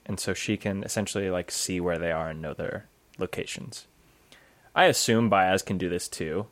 and 0.06 0.20
so 0.20 0.32
she 0.32 0.56
can 0.56 0.84
essentially 0.84 1.30
like 1.30 1.50
see 1.50 1.80
where 1.80 1.98
they 1.98 2.12
are 2.12 2.30
and 2.30 2.40
know 2.40 2.54
their 2.54 2.86
locations. 3.18 3.86
I 4.74 4.84
assume 4.84 5.28
Bayaz 5.28 5.64
can 5.64 5.78
do 5.78 5.88
this 5.88 6.08
too, 6.08 6.46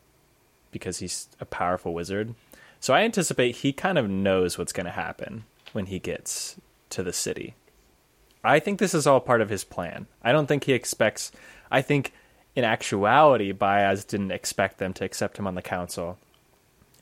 because 0.73 0.99
he's 0.99 1.29
a 1.39 1.45
powerful 1.45 1.95
wizard. 1.95 2.35
So 2.81 2.93
I 2.93 3.03
anticipate 3.03 3.57
he 3.57 3.73
kind 3.73 3.97
of 3.97 4.11
knows 4.11 4.59
what's 4.59 4.73
going 4.73 4.87
to 4.87 4.93
happen 4.93 5.45
when 5.73 5.87
he 5.87 6.01
gets 6.01 6.57
to 6.91 7.05
the 7.05 7.13
city. 7.13 7.55
I 8.43 8.59
think 8.59 8.79
this 8.79 8.95
is 8.95 9.07
all 9.07 9.21
part 9.21 9.41
of 9.41 9.51
his 9.51 9.65
plan. 9.65 10.09
I 10.25 10.33
don't 10.33 10.47
think 10.47 10.65
he 10.65 10.73
expects. 10.73 11.31
I 11.71 11.83
think 11.83 12.13
in 12.57 12.65
actuality, 12.65 13.53
Bayaz 13.53 14.07
didn't 14.07 14.33
expect 14.33 14.79
them 14.79 14.93
to 14.95 15.05
accept 15.05 15.39
him 15.39 15.47
on 15.47 15.55
the 15.55 15.63
council. 15.63 16.19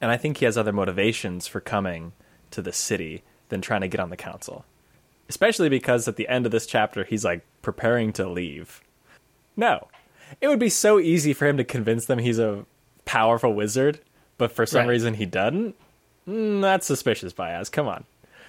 And 0.01 0.11
I 0.11 0.17
think 0.17 0.37
he 0.37 0.45
has 0.45 0.57
other 0.59 0.73
motivations 0.73 1.47
for 1.47 1.61
coming 1.61 2.13
to 2.51 2.63
the 2.63 2.73
city 2.73 3.23
than 3.49 3.61
trying 3.61 3.81
to 3.81 3.89
get 3.89 4.01
on 4.01 4.11
the 4.11 4.17
council. 4.17 4.65
Especially 5.29 5.69
because 5.69 6.07
at 6.09 6.17
the 6.17 6.29
end 6.29 6.47
of 6.47 6.53
this 6.53 6.67
chapter, 6.67 7.05
he's 7.05 7.25
like 7.25 7.45
preparing 7.63 8.13
to 8.15 8.29
leave. 8.29 8.81
No. 9.57 9.89
It 10.41 10.49
would 10.49 10.59
be 10.61 10.69
so 10.69 10.99
easy 11.01 11.33
for 11.33 11.47
him 11.47 11.57
to 11.57 11.65
convince 11.65 12.07
them 12.07 12.19
he's 12.19 12.39
a 12.39 12.65
powerful 13.05 13.55
wizard, 13.55 14.01
but 14.37 14.53
for 14.53 14.67
some 14.67 14.81
Right. 14.81 14.89
reason 14.91 15.15
he 15.15 15.27
doesn't. 15.27 15.75
Mm, 16.29 16.61
that's 16.61 16.87
suspicious, 16.87 17.33
Bayaz. 17.33 17.73
Come 17.73 17.89
on. 17.89 18.05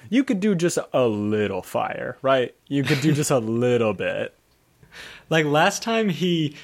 You 0.10 0.24
could 0.24 0.40
do 0.40 0.56
just 0.56 0.78
a 0.94 1.08
little 1.08 1.62
fire, 1.62 2.18
right? 2.22 2.54
You 2.68 2.84
could 2.84 3.02
do 3.02 3.12
just 3.14 3.32
a 3.32 3.40
little 3.64 3.94
bit. 3.94 4.34
Like 5.30 5.46
last 5.46 5.84
time 5.84 6.10
he 6.10 6.56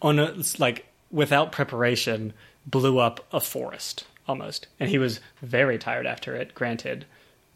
on 0.00 0.18
a 0.20 0.36
like 0.58 0.86
without 1.10 1.50
preparation 1.50 2.32
blew 2.64 2.98
up 2.98 3.26
a 3.32 3.40
forest 3.40 4.04
almost. 4.28 4.68
And 4.78 4.88
he 4.88 4.98
was 4.98 5.20
very 5.42 5.78
tired 5.78 6.06
after 6.06 6.36
it, 6.36 6.54
granted, 6.54 7.06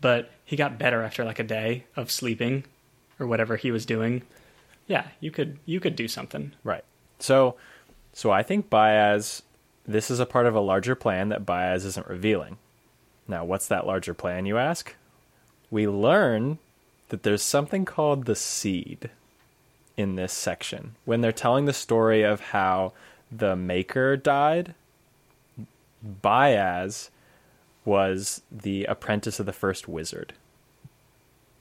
but 0.01 0.31
he 0.45 0.57
got 0.57 0.79
better 0.79 1.03
after 1.03 1.25
like 1.25 1.39
a 1.39 1.45
day 1.45 1.85
of 1.97 2.11
sleeping 2.11 2.65
or 3.19 3.27
whatever 3.27 3.57
he 3.57 3.71
was 3.71 3.87
doing. 3.87 4.23
Yeah, 4.87 5.07
you 5.21 5.31
could 5.31 5.59
you 5.65 5.81
could 5.81 5.97
do 5.97 6.09
something. 6.09 6.53
Right. 6.65 6.85
So, 7.19 7.57
so 8.13 8.31
I 8.31 8.43
think 8.43 8.69
Bayaz, 8.69 9.43
this 9.87 10.11
is 10.11 10.21
a 10.21 10.27
part 10.27 10.47
of 10.47 10.55
a 10.55 10.61
larger 10.61 10.95
plan 10.95 11.29
that 11.31 11.47
Bayaz 11.47 11.85
isn't 11.85 12.09
revealing. 12.09 12.59
Now, 13.27 13.45
what's 13.45 13.69
that 13.69 13.87
larger 13.87 14.13
plan, 14.13 14.45
you 14.45 14.59
ask? 14.59 14.95
We 15.71 15.89
learn 15.89 16.59
that 17.09 17.23
there's 17.23 17.43
something 17.43 17.85
called 17.85 18.27
the 18.27 18.37
seed 18.37 19.11
in 19.97 20.17
this 20.17 20.33
section. 20.33 20.97
When 21.05 21.21
they're 21.21 21.33
telling 21.33 21.65
the 21.65 21.73
story 21.73 22.23
of 22.23 22.41
how 22.41 22.93
the 23.31 23.57
maker 23.57 24.17
died, 24.17 24.75
Bayaz 26.23 27.11
was 27.85 28.43
the 28.51 28.85
apprentice 28.85 29.41
of 29.41 29.47
the 29.47 29.53
first 29.53 29.89
wizard. 29.89 30.33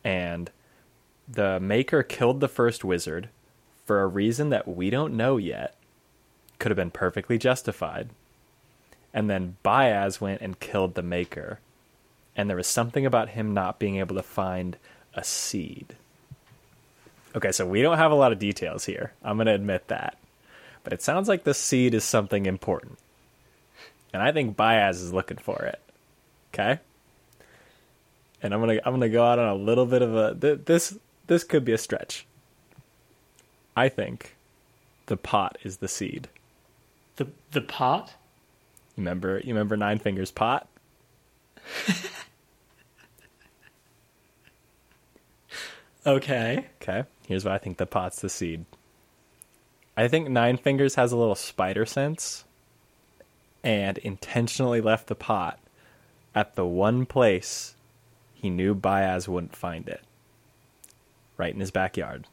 And 0.04 0.50
the 1.28 1.60
maker 1.60 2.04
killed 2.04 2.40
the 2.40 2.48
first 2.48 2.84
wizard 2.84 3.30
for 3.86 4.02
a 4.02 4.08
reason 4.08 4.50
that 4.50 4.68
we 4.68 4.90
don't 4.90 5.16
know 5.16 5.38
yet. 5.38 5.76
Could 6.60 6.72
have 6.72 6.78
been 6.78 6.92
perfectly 6.92 7.38
justified. 7.38 8.10
And 9.14 9.30
then 9.30 9.58
Bayaz 9.64 10.20
went 10.20 10.42
and 10.42 10.60
killed 10.60 10.96
the 10.96 11.04
maker. 11.04 11.60
And 12.36 12.50
there 12.50 12.58
was 12.58 12.68
something 12.68 13.06
about 13.06 13.30
him 13.30 13.54
not 13.54 13.80
being 13.80 13.98
able 13.98 14.16
to 14.16 14.24
find 14.24 14.78
a 15.14 15.24
seed. 15.24 15.96
Okay, 17.36 17.52
so 17.52 17.66
we 17.66 17.82
don't 17.82 17.98
have 17.98 18.12
a 18.12 18.16
lot 18.16 18.32
of 18.32 18.40
details 18.40 18.86
here. 18.86 19.14
I'm 19.24 19.38
going 19.38 19.48
to 19.48 19.54
admit 19.54 19.88
that. 19.88 20.18
But 20.84 20.94
it 20.94 21.02
sounds 21.02 21.28
like 21.28 21.44
the 21.44 21.54
seed 21.54 21.94
is 21.94 22.04
something 22.04 22.46
important. 22.46 23.00
And 24.14 24.22
I 24.22 24.32
think 24.32 24.56
Bayaz 24.56 24.96
is 24.96 25.14
looking 25.14 25.38
for 25.38 25.64
it. 25.64 25.82
Okay? 26.54 26.80
And 28.42 28.54
I'm 28.54 28.62
going 28.62 28.78
to 28.78 28.88
I'm 28.88 28.92
going 28.92 29.02
to 29.02 29.10
go 29.10 29.26
out 29.26 29.40
on 29.40 29.50
a 29.50 29.56
little 29.56 29.86
bit 29.86 30.02
of 30.02 30.16
a 30.16 30.36
th- 30.36 30.66
this 30.66 30.98
this 31.28 31.44
could 31.44 31.66
be 31.66 31.72
a 31.72 31.78
stretch. 31.78 32.28
I 33.76 33.90
think 33.90 34.36
the 35.08 35.18
pot 35.18 35.58
is 35.64 35.78
the 35.78 35.88
seed. 35.88 36.28
The 37.16 37.28
the 37.52 37.62
pot? 37.62 38.14
Remember 38.98 39.40
you 39.40 39.54
remember 39.54 39.78
Nine 39.78 39.98
Fingers 39.98 40.30
pot? 40.30 40.68
Okay. 46.06 46.66
Okay. 46.82 47.04
Here's 47.28 47.46
why 47.46 47.56
I 47.56 47.58
think 47.58 47.78
the 47.78 47.86
pot's 47.86 48.22
the 48.22 48.30
seed. 48.30 48.66
I 49.96 50.08
think 50.08 50.30
Nine 50.30 50.58
Fingers 50.58 50.96
has 50.96 51.12
a 51.12 51.18
little 51.18 51.36
spider 51.36 51.86
sense 51.86 52.46
and 53.64 53.98
intentionally 54.00 54.82
left 54.82 55.08
the 55.08 55.16
pot 55.16 55.60
at 56.36 56.56
the 56.56 56.66
one 56.66 57.06
place 57.06 57.76
he 58.34 58.50
knew 58.50 58.76
Bayaz 58.76 59.28
wouldn't 59.28 59.56
find 59.56 59.88
it. 59.88 60.02
Right 61.38 61.54
in 61.54 61.60
his 61.60 61.72
backyard. 61.72 62.28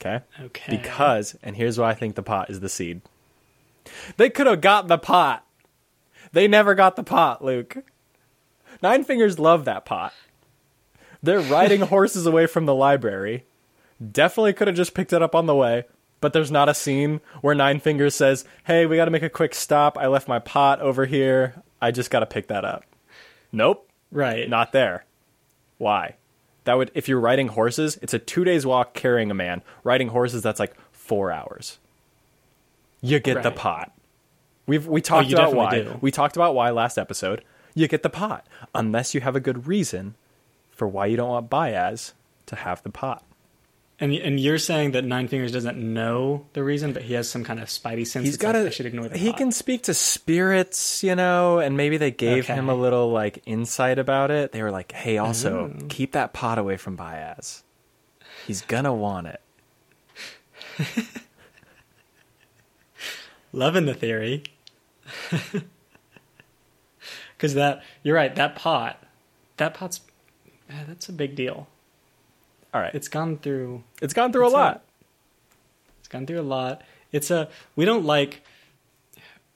Okay? 0.00 0.24
Okay. 0.40 0.76
Because, 0.76 1.36
and 1.42 1.56
here's 1.56 1.78
why 1.78 1.90
I 1.90 1.94
think 1.94 2.16
the 2.16 2.22
pot 2.22 2.50
is 2.50 2.60
the 2.60 2.68
seed. 2.68 3.00
They 4.16 4.28
could 4.28 4.46
have 4.46 4.60
got 4.60 4.88
the 4.88 4.98
pot. 4.98 5.46
They 6.32 6.48
never 6.48 6.74
got 6.74 6.96
the 6.96 7.02
pot, 7.02 7.44
Luke. 7.44 7.78
Nine 8.82 9.04
Fingers 9.04 9.38
love 9.38 9.64
that 9.64 9.84
pot. 9.84 10.12
They're 11.22 11.40
riding 11.40 11.82
horses 11.82 12.26
away 12.26 12.46
from 12.46 12.66
the 12.66 12.74
library. 12.74 13.44
Definitely 14.10 14.54
could 14.54 14.68
have 14.68 14.76
just 14.76 14.94
picked 14.94 15.12
it 15.12 15.22
up 15.22 15.34
on 15.34 15.46
the 15.46 15.54
way, 15.54 15.84
but 16.20 16.32
there's 16.32 16.50
not 16.50 16.68
a 16.68 16.74
scene 16.74 17.20
where 17.40 17.54
Nine 17.54 17.78
Fingers 17.78 18.14
says, 18.14 18.44
Hey, 18.64 18.86
we 18.86 18.96
got 18.96 19.04
to 19.04 19.10
make 19.10 19.22
a 19.22 19.30
quick 19.30 19.54
stop. 19.54 19.96
I 19.96 20.08
left 20.08 20.26
my 20.26 20.40
pot 20.40 20.80
over 20.80 21.06
here. 21.06 21.62
I 21.80 21.90
just 21.90 22.10
got 22.10 22.20
to 22.20 22.26
pick 22.26 22.48
that 22.48 22.64
up. 22.64 22.84
Nope, 23.52 23.88
right. 24.10 24.48
not 24.48 24.72
there. 24.72 25.04
Why? 25.78 26.16
That 26.64 26.74
would, 26.74 26.90
if 26.94 27.08
you're 27.08 27.20
riding 27.20 27.48
horses, 27.48 27.98
it's 28.02 28.14
a 28.14 28.18
two 28.18 28.44
days 28.44 28.64
walk 28.64 28.94
carrying 28.94 29.30
a 29.30 29.34
man. 29.34 29.62
Riding 29.84 30.08
horses, 30.08 30.42
that's 30.42 30.60
like 30.60 30.74
four 30.92 31.30
hours. 31.30 31.78
You 33.00 33.18
get 33.18 33.42
the 33.42 33.50
pot. 33.50 33.92
We've 34.66 34.86
we 34.86 35.00
talked 35.00 35.26
oh, 35.26 35.28
you 35.30 35.34
about 35.34 35.54
why. 35.54 35.70
do. 35.70 35.98
We 36.00 36.12
talked 36.12 36.36
about 36.36 36.54
why 36.54 36.70
last 36.70 36.98
episode. 36.98 37.44
You 37.74 37.88
get 37.88 38.02
the 38.02 38.10
pot 38.10 38.46
unless 38.74 39.14
you 39.14 39.20
have 39.22 39.34
a 39.34 39.40
good 39.40 39.66
reason 39.66 40.14
for 40.82 40.88
why 40.88 41.06
you 41.06 41.16
don't 41.16 41.28
want 41.28 41.48
Bayaz 41.48 42.10
to 42.46 42.56
have 42.56 42.82
the 42.82 42.90
pot. 42.90 43.22
And 44.00 44.12
and 44.14 44.40
you're 44.40 44.58
saying 44.58 44.90
that 44.92 45.04
Nine 45.04 45.28
Fingers 45.28 45.52
doesn't 45.52 45.78
know 45.78 46.44
the 46.54 46.64
reason, 46.64 46.92
but 46.92 47.02
he 47.02 47.14
has 47.14 47.30
some 47.30 47.44
kind 47.44 47.60
of 47.60 47.68
spidey 47.68 48.04
sense. 48.04 48.24
He's 48.26 48.36
got 48.36 48.56
like. 48.56 48.66
I 48.66 48.70
should 48.70 48.86
ignore 48.86 49.08
the 49.08 49.16
He 49.16 49.28
pot. 49.30 49.38
can 49.38 49.52
speak 49.52 49.84
to 49.84 49.94
spirits, 49.94 51.04
you 51.04 51.14
know, 51.14 51.60
and 51.60 51.76
maybe 51.76 51.98
they 51.98 52.10
gave 52.10 52.46
Okay. 52.46 52.54
him 52.54 52.68
a 52.68 52.74
little 52.74 53.12
like 53.12 53.40
insight 53.46 54.00
about 54.00 54.32
it. 54.32 54.50
They 54.50 54.60
were 54.60 54.72
like, 54.72 54.90
"Hey, 54.90 55.18
also 55.18 55.66
Ooh. 55.68 55.86
keep 55.88 56.10
that 56.12 56.32
pot 56.32 56.58
away 56.58 56.76
from 56.76 56.96
Bayaz. 56.96 57.62
He's 58.44 58.62
gonna 58.62 58.92
want 58.92 59.28
it." 59.28 59.40
loving 63.52 63.86
the 63.86 63.94
theory. 63.94 64.42
Because 67.36 67.54
that 67.54 67.82
you're 68.04 68.14
right. 68.14 68.32
That 68.36 68.54
pot, 68.54 69.02
that 69.56 69.74
pot's 69.74 70.00
eh, 70.70 70.84
that's 70.86 71.08
a 71.08 71.12
big 71.12 71.34
deal. 71.36 71.66
All 72.74 72.80
right, 72.80 72.94
It's 72.94 73.08
gone 73.08 73.36
through. 73.38 73.84
it's 74.00 74.14
gone 74.14 74.32
through 74.32 74.46
it's 74.46 74.54
a 74.54 74.56
a- 74.56 74.60
lot. 74.60 74.82
It's 76.00 76.08
gone 76.08 76.26
through 76.26 76.40
a 76.40 76.42
lot. 76.42 76.82
It's 77.12 77.30
a 77.30 77.48
we 77.76 77.84
don't 77.84 78.04
like 78.04 78.42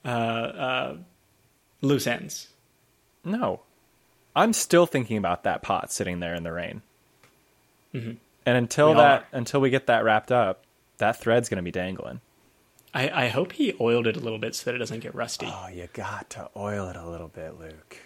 uh, 0.05 0.09
uh, 0.09 0.97
loose 1.81 2.07
ends. 2.07 2.49
No, 3.25 3.61
I'm 4.35 4.53
still 4.53 4.87
thinking 4.87 5.17
about 5.17 5.43
that 5.45 5.63
pot 5.63 5.91
sitting 5.91 6.21
there 6.21 6.35
in 6.35 6.43
the 6.43 6.53
rain. 6.53 6.83
Mhm. 7.95 8.19
And 8.45 8.57
until 8.57 8.91
We 8.91 8.97
that, 8.97 9.23
are. 9.23 9.27
until 9.33 9.61
we 9.61 9.71
get 9.71 9.87
that 9.87 10.05
wrapped 10.05 10.31
up, 10.31 10.63
that 10.99 11.17
thread's 11.19 11.49
gonna 11.49 11.63
be 11.63 11.73
dangling. 11.73 12.21
I, 12.95 13.25
I 13.25 13.29
hope 13.29 13.53
he 13.53 13.75
oiled 13.81 14.07
it 14.07 14.17
a 14.17 14.21
little 14.21 14.39
bit 14.39 14.55
so 14.55 14.65
that 14.71 14.75
it 14.75 14.79
doesn't 14.79 15.01
get 15.01 15.15
rusty. 15.15 15.47
Oh, 15.51 15.69
you 15.69 15.89
got 15.93 16.31
to 16.31 16.49
oil 16.57 16.89
it 16.89 16.97
a 16.97 17.07
little 17.09 17.29
bit, 17.29 17.59
Luke. 17.59 17.99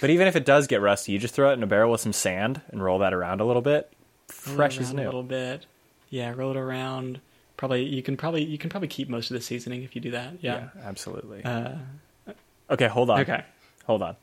But 0.00 0.10
even 0.10 0.26
if 0.26 0.36
it 0.36 0.44
does 0.44 0.66
get 0.66 0.80
rusty, 0.80 1.12
you 1.12 1.18
just 1.18 1.34
throw 1.34 1.50
it 1.50 1.54
in 1.54 1.62
a 1.62 1.66
barrel 1.66 1.92
with 1.92 2.00
some 2.00 2.12
sand 2.12 2.60
and 2.68 2.82
roll 2.82 2.98
that 3.00 3.14
around 3.14 3.40
a 3.40 3.44
little 3.44 3.62
bit. 3.62 3.92
Fresh 4.28 4.78
as 4.78 4.92
new. 4.92 5.02
A 5.02 5.06
little 5.06 5.22
bit. 5.22 5.66
Yeah, 6.10 6.32
roll 6.34 6.50
it 6.50 6.56
around. 6.56 7.20
Probably 7.56 7.84
you 7.84 8.02
can 8.02 8.16
probably 8.16 8.44
you 8.44 8.58
can 8.58 8.70
probably 8.70 8.88
keep 8.88 9.08
most 9.08 9.30
of 9.30 9.34
the 9.34 9.40
seasoning 9.40 9.82
if 9.82 9.94
you 9.94 10.00
do 10.00 10.10
that. 10.12 10.34
Yeah. 10.40 10.68
absolutely. 10.82 11.44
Uh, 11.44 11.76
okay, 12.70 12.88
hold 12.88 13.10
on. 13.10 13.20
okay. 13.20 13.44
Hold 13.86 14.02
on. 14.02 14.16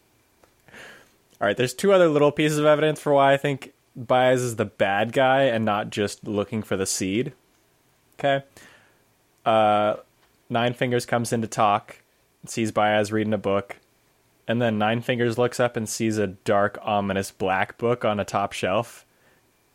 All 1.41 1.47
right, 1.47 1.55
there's 1.55 1.73
two 1.73 1.93
other 1.93 2.09
little 2.09 2.31
pieces 2.33 2.57
of 2.57 2.65
evidence 2.65 2.99
for 2.99 3.13
why 3.13 3.33
I 3.33 3.37
think 3.37 3.71
Bayaz 3.97 4.35
is 4.35 4.55
the 4.57 4.65
bad 4.65 5.13
guy 5.13 5.43
and 5.43 5.63
not 5.63 5.89
just 5.89 6.27
looking 6.27 6.63
for 6.63 6.75
the 6.75 6.85
seed. 6.85 7.31
Okay. 8.19 8.43
Uh, 9.45 9.95
Nine 10.49 10.73
Fingers 10.73 11.05
comes 11.05 11.31
in 11.31 11.41
to 11.41 11.47
talk, 11.47 12.01
sees 12.45 12.71
Bayaz 12.71 13.11
reading 13.11 13.33
a 13.33 13.37
book, 13.37 13.77
and 14.49 14.59
then 14.59 14.79
Nine 14.79 15.01
Fingers 15.01 15.37
looks 15.37 15.59
up 15.59 15.77
and 15.77 15.87
sees 15.87 16.17
a 16.17 16.25
dark, 16.25 16.79
ominous 16.81 17.29
black 17.29 17.77
book 17.77 18.03
on 18.03 18.19
a 18.19 18.25
top 18.25 18.51
shelf 18.51 19.05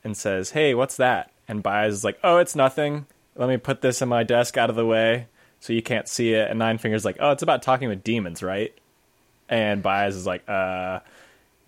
and 0.03 0.17
says, 0.17 0.51
Hey, 0.51 0.75
what's 0.75 0.97
that? 0.97 1.31
And 1.47 1.63
Bayaz 1.63 1.91
is 1.91 2.05
like, 2.05 2.19
Oh, 2.25 2.39
it's 2.39 2.57
nothing. 2.57 3.07
Let 3.37 3.49
me 3.49 3.57
put 3.57 3.83
this 3.83 4.03
in 4.03 4.09
my 4.09 4.25
desk 4.25 4.57
out 4.57 4.71
of 4.71 4.77
the 4.77 4.85
way 4.85 5.29
so 5.61 5.73
you 5.73 5.81
can't 5.81 6.09
see 6.09 6.33
it. 6.33 6.51
And 6.51 6.59
Nine 6.59 6.79
Fingers 6.79 7.05
like, 7.05 7.19
Oh, 7.21 7.31
it's 7.31 7.45
about 7.45 7.63
talking 7.63 7.89
with 7.89 8.03
demons, 8.03 8.43
right? 8.43 8.77
And 9.49 9.81
Bayaz 9.81 10.09
is 10.09 10.27
like, 10.27 10.43
uh, 10.49 10.99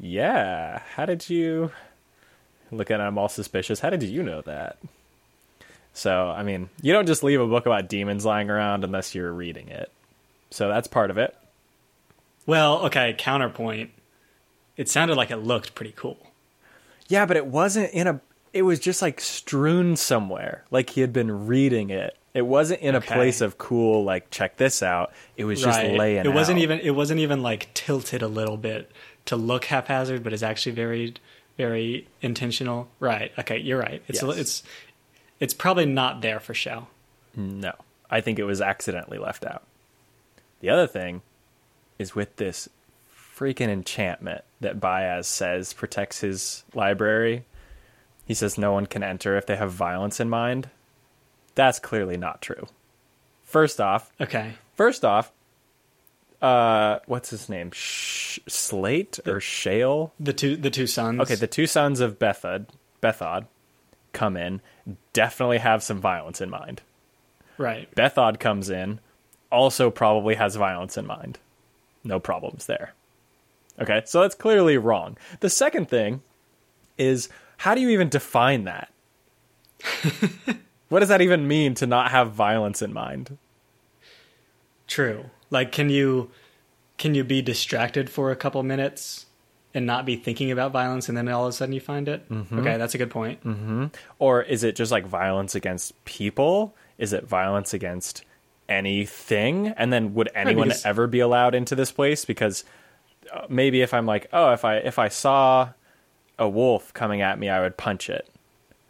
yeah. 0.00 0.80
How 0.96 1.07
did 1.07 1.30
you 1.30 1.70
look 2.72 2.90
at 2.90 2.98
him 2.98 3.18
all 3.18 3.28
suspicious? 3.28 3.78
How 3.78 3.90
did 3.90 4.02
you 4.02 4.24
know 4.24 4.40
that? 4.42 4.78
So, 5.92 6.28
I 6.28 6.42
mean, 6.42 6.70
you 6.82 6.92
don't 6.92 7.07
just 7.07 7.22
leave 7.22 7.40
a 7.40 7.46
book 7.46 7.66
about 7.66 7.88
demons 7.88 8.24
lying 8.24 8.50
around 8.50 8.82
unless 8.82 9.14
you're 9.14 9.32
reading 9.32 9.68
it. 9.68 9.92
So 10.50 10.66
that's 10.66 10.88
part 10.88 11.12
of 11.12 11.18
it. 11.18 11.36
Well, 12.47 12.86
okay. 12.86 13.14
Counterpoint. 13.18 13.90
It 14.76 14.88
sounded 14.88 15.16
like 15.16 15.30
it 15.30 15.38
looked 15.38 15.74
pretty 15.74 15.92
cool. 15.97 16.18
Yeah, 17.09 17.26
but 17.26 17.36
it 17.36 17.47
wasn't 17.47 17.92
in 17.92 18.07
a. 18.07 18.20
It 18.53 18.62
was 18.62 18.78
just 18.80 19.03
like 19.03 19.20
strewn 19.20 19.97
somewhere, 19.97 20.64
like 20.70 20.90
he 20.90 21.01
had 21.01 21.12
been 21.12 21.47
reading 21.47 21.90
it. 21.90 22.16
It 22.34 22.42
wasn't 22.47 22.80
in 22.80 22.94
Okay. 22.94 23.12
a 23.14 23.16
place 23.16 23.40
of 23.40 23.59
cool, 23.59 24.05
like 24.05 24.30
check 24.30 24.57
this 24.57 24.82
out. 24.82 25.12
It 25.36 25.44
was 25.44 25.61
just 25.62 25.78
Right. 25.78 25.92
laying. 25.97 26.24
It 26.26 26.32
wasn't 26.34 26.59
out. 26.59 26.62
even. 26.62 26.80
It 26.80 26.90
wasn't 26.90 27.20
even 27.20 27.42
like 27.42 27.72
tilted 27.74 28.22
a 28.22 28.28
little 28.28 28.57
bit 28.57 28.90
to 29.26 29.36
look 29.36 29.66
haphazard, 29.66 30.22
but 30.22 30.32
it's 30.32 30.42
actually 30.42 30.72
very, 30.72 31.14
very 31.57 32.07
intentional. 32.22 32.88
Right. 33.01 33.32
Okay. 33.38 33.59
You're 33.59 33.78
right. 33.80 34.03
It's 34.09 34.22
Yes. 34.22 34.36
it's 34.38 34.62
it's 35.40 35.55
probably 35.55 35.86
not 35.86 36.20
there 36.22 36.40
for 36.40 36.55
show. 36.55 36.88
No, 37.34 37.72
I 38.11 38.20
think 38.20 38.38
it 38.38 38.44
was 38.44 38.61
accidentally 38.62 39.18
left 39.18 39.44
out. 39.44 39.62
The 40.61 40.70
other 40.70 40.86
thing 40.86 41.22
is 41.99 42.14
with 42.14 42.36
this 42.36 42.68
freaking 43.36 43.68
enchantment 43.68 44.42
that 44.61 44.80
Bayaz 44.80 45.26
says 45.26 45.72
protects 45.72 46.20
his 46.20 46.64
library. 46.74 47.44
He 48.24 48.34
says 48.34 48.57
no 48.59 48.72
one 48.72 48.86
can 48.86 49.03
enter 49.03 49.36
if 49.36 49.47
they 49.47 49.57
have 49.57 49.72
violence 49.72 50.20
in 50.20 50.28
mind. 50.30 50.70
That's 51.55 51.78
clearly 51.78 52.16
not 52.16 52.42
true. 52.42 52.66
First 53.44 53.80
off, 53.80 54.11
Okay. 54.20 54.53
first 54.74 55.05
off, 55.05 55.30
uh, 56.42 56.99
what's 57.07 57.30
his 57.30 57.49
name? 57.49 57.70
Sh- 57.72 58.38
Slate 58.47 59.18
or 59.26 59.40
Shale? 59.40 60.12
The 60.20 60.32
two 60.32 60.57
the 60.57 60.70
two 60.70 60.86
sons. 60.86 61.20
Okay, 61.20 61.34
the 61.34 61.47
two 61.47 61.66
sons 61.66 62.01
of 62.01 62.18
Bethod, 62.18 62.66
Bethod, 63.01 63.47
come 64.12 64.36
in, 64.36 64.61
definitely 65.12 65.59
have 65.59 65.82
some 65.82 66.01
violence 66.01 66.40
in 66.40 66.51
mind. 66.51 66.82
right. 67.59 67.92
Bethod 67.94 68.38
comes 68.38 68.68
in, 68.68 69.01
also 69.51 69.90
probably 69.90 70.34
has 70.34 70.57
violence 70.57 70.97
in 70.99 71.07
mind. 71.07 71.38
No 72.07 72.20
problems 72.20 72.66
there. 72.66 72.94
Okay, 73.80 74.02
so 74.07 74.22
that's 74.22 74.34
clearly 74.34 74.78
wrong. 74.78 75.18
The 75.40 75.50
second 75.50 75.88
thing 75.88 76.22
is 76.96 77.28
how 77.59 77.74
do 77.74 77.80
you 77.80 77.90
even 77.90 78.09
define 78.09 78.64
that? 78.64 78.92
what 80.88 81.00
does 81.00 81.09
that 81.09 81.20
even 81.20 81.48
mean 81.48 81.74
to 81.74 81.86
not 81.86 82.11
have 82.11 82.32
violence 82.32 82.80
in 82.80 82.92
mind? 82.92 83.36
True. 84.86 85.26
Like, 85.50 85.72
can 85.72 85.90
you 85.90 86.30
can 86.96 87.14
you 87.14 87.24
be 87.24 87.42
distracted 87.42 88.09
for 88.09 88.30
a 88.30 88.36
couple 88.36 88.62
minutes 88.62 89.26
and 89.74 89.84
not 89.84 90.07
be 90.07 90.16
thinking 90.16 90.50
about 90.50 90.72
violence, 90.72 91.09
and 91.09 91.18
then 91.18 91.28
all 91.28 91.44
of 91.44 91.50
a 91.50 91.52
sudden 91.52 91.74
you 91.74 91.80
find 91.80 92.09
it? 92.09 92.28
Mm-hmm. 92.30 92.61
Okay, 92.61 92.76
that's 92.78 92.94
a 92.94 92.98
good 92.98 93.11
point. 93.11 93.90
Or 94.18 94.42
is 94.42 94.64
it 94.64 94.76
just 94.76 94.90
like 94.90 95.07
violence 95.07 95.54
against 95.54 96.02
people? 96.04 96.74
Is 96.98 97.12
it 97.12 97.24
violence 97.24 97.74
against 97.74 98.24
anything? 98.69 99.69
And 99.69 99.93
then 99.93 100.14
would 100.14 100.31
anyone 100.35 100.69
because- 100.69 100.85
ever 100.85 101.07
be 101.07 101.21
allowed 101.21 101.55
into 101.55 101.75
this 101.75 101.93
place? 101.93 102.25
Because 102.25 102.64
uh, 103.33 103.47
maybe 103.49 103.83
if 103.83 103.93
I'm 103.95 104.07
like, 104.07 104.29
oh, 104.33 104.53
if 104.53 104.64
I 104.64 104.77
if 104.77 104.99
I 104.99 105.09
saw 105.09 105.71
a 106.39 106.49
wolf 106.49 106.93
coming 106.95 107.23
at 107.23 107.39
me, 107.39 107.49
I 107.49 107.61
would 107.61 107.77
punch 107.77 108.09
it. 108.11 108.29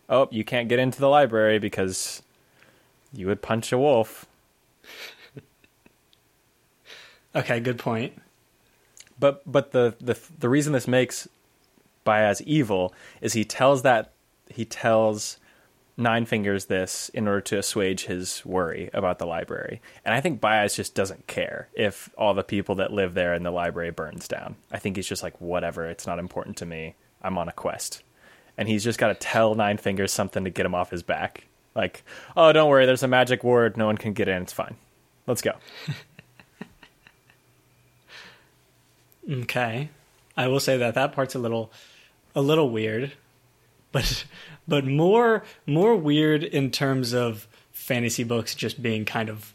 Oh, 0.09 0.29
you 0.31 0.45
can't 0.45 0.69
get 0.69 0.79
into 0.79 1.01
the 1.01 1.09
library 1.09 1.59
because 1.59 2.23
you 3.13 3.27
would 3.27 3.43
punch 3.43 3.73
a 3.73 3.79
wolf. 3.79 4.27
Okay, 7.35 7.61
good 7.61 7.79
point. 7.79 8.15
But 9.19 9.43
but 9.51 9.73
the 9.73 9.95
the 10.01 10.19
the 10.39 10.49
reason 10.49 10.73
this 10.73 10.89
makes 10.89 11.29
Bayaz 12.07 12.41
evil 12.43 12.95
is 13.21 13.35
he 13.35 13.45
tells 13.45 13.83
that 13.83 14.13
he 14.49 14.65
tells 14.65 15.37
Nine 15.97 16.27
Fingers 16.27 16.67
this 16.67 17.09
in 17.11 17.27
order 17.27 17.41
to 17.43 17.59
assuage 17.59 18.05
his 18.05 18.45
worry 18.45 18.91
about 18.93 19.19
the 19.19 19.27
library. 19.27 19.81
And 20.05 20.15
I 20.15 20.21
think 20.21 20.41
Bayaz 20.41 20.75
just 20.75 20.95
doesn't 20.95 21.27
care 21.27 21.69
if 21.75 22.11
all 22.19 22.35
the 22.35 22.45
people 22.45 22.75
that 22.77 22.93
live 22.93 23.15
there 23.15 23.33
in 23.33 23.43
the 23.43 23.51
library 23.51 23.91
burns 23.91 24.29
down. 24.29 24.57
I 24.71 24.79
think 24.79 24.97
he's 24.97 25.09
just 25.09 25.23
like 25.23 25.41
whatever, 25.41 25.87
it's 25.87 26.07
not 26.07 26.19
important 26.19 26.59
to 26.59 26.67
me. 26.67 26.97
I'm 27.23 27.39
on 27.39 27.49
a 27.49 27.53
quest. 27.53 28.03
And 28.59 28.69
he's 28.69 28.85
just 28.85 28.99
got 28.99 29.09
to 29.09 29.15
tell 29.15 29.55
Nine 29.55 29.79
Fingers 29.79 30.13
something 30.13 30.45
to 30.45 30.51
get 30.51 30.67
him 30.67 30.75
off 30.75 30.91
his 30.91 31.03
back. 31.03 31.47
Like, 31.75 32.05
"Oh, 32.37 32.53
don't 32.53 32.71
worry, 32.71 32.87
there's 32.87 33.03
a 33.03 33.09
magic 33.09 33.45
word, 33.45 33.77
no 33.77 33.87
one 33.87 33.99
can 33.99 34.15
get 34.15 34.29
in, 34.29 34.43
it's 34.43 34.53
fine. 34.53 34.77
Let's 35.27 35.43
go." 35.43 35.53
Okay, 39.29 39.91
I 40.37 40.47
will 40.47 40.61
say 40.61 40.77
that 40.77 40.95
that 40.95 41.13
part's 41.13 41.35
a 41.35 41.41
little 41.41 41.73
a 42.35 42.41
little 42.41 42.71
weird, 42.71 43.13
but 43.93 44.25
but 44.69 44.85
more 44.85 45.45
more 45.67 45.97
weird 45.97 46.43
in 46.43 46.71
terms 46.71 47.13
of 47.13 47.47
fantasy 47.73 48.25
books 48.25 48.55
just 48.55 48.83
being 48.83 49.05
kind 49.05 49.29
of 49.29 49.53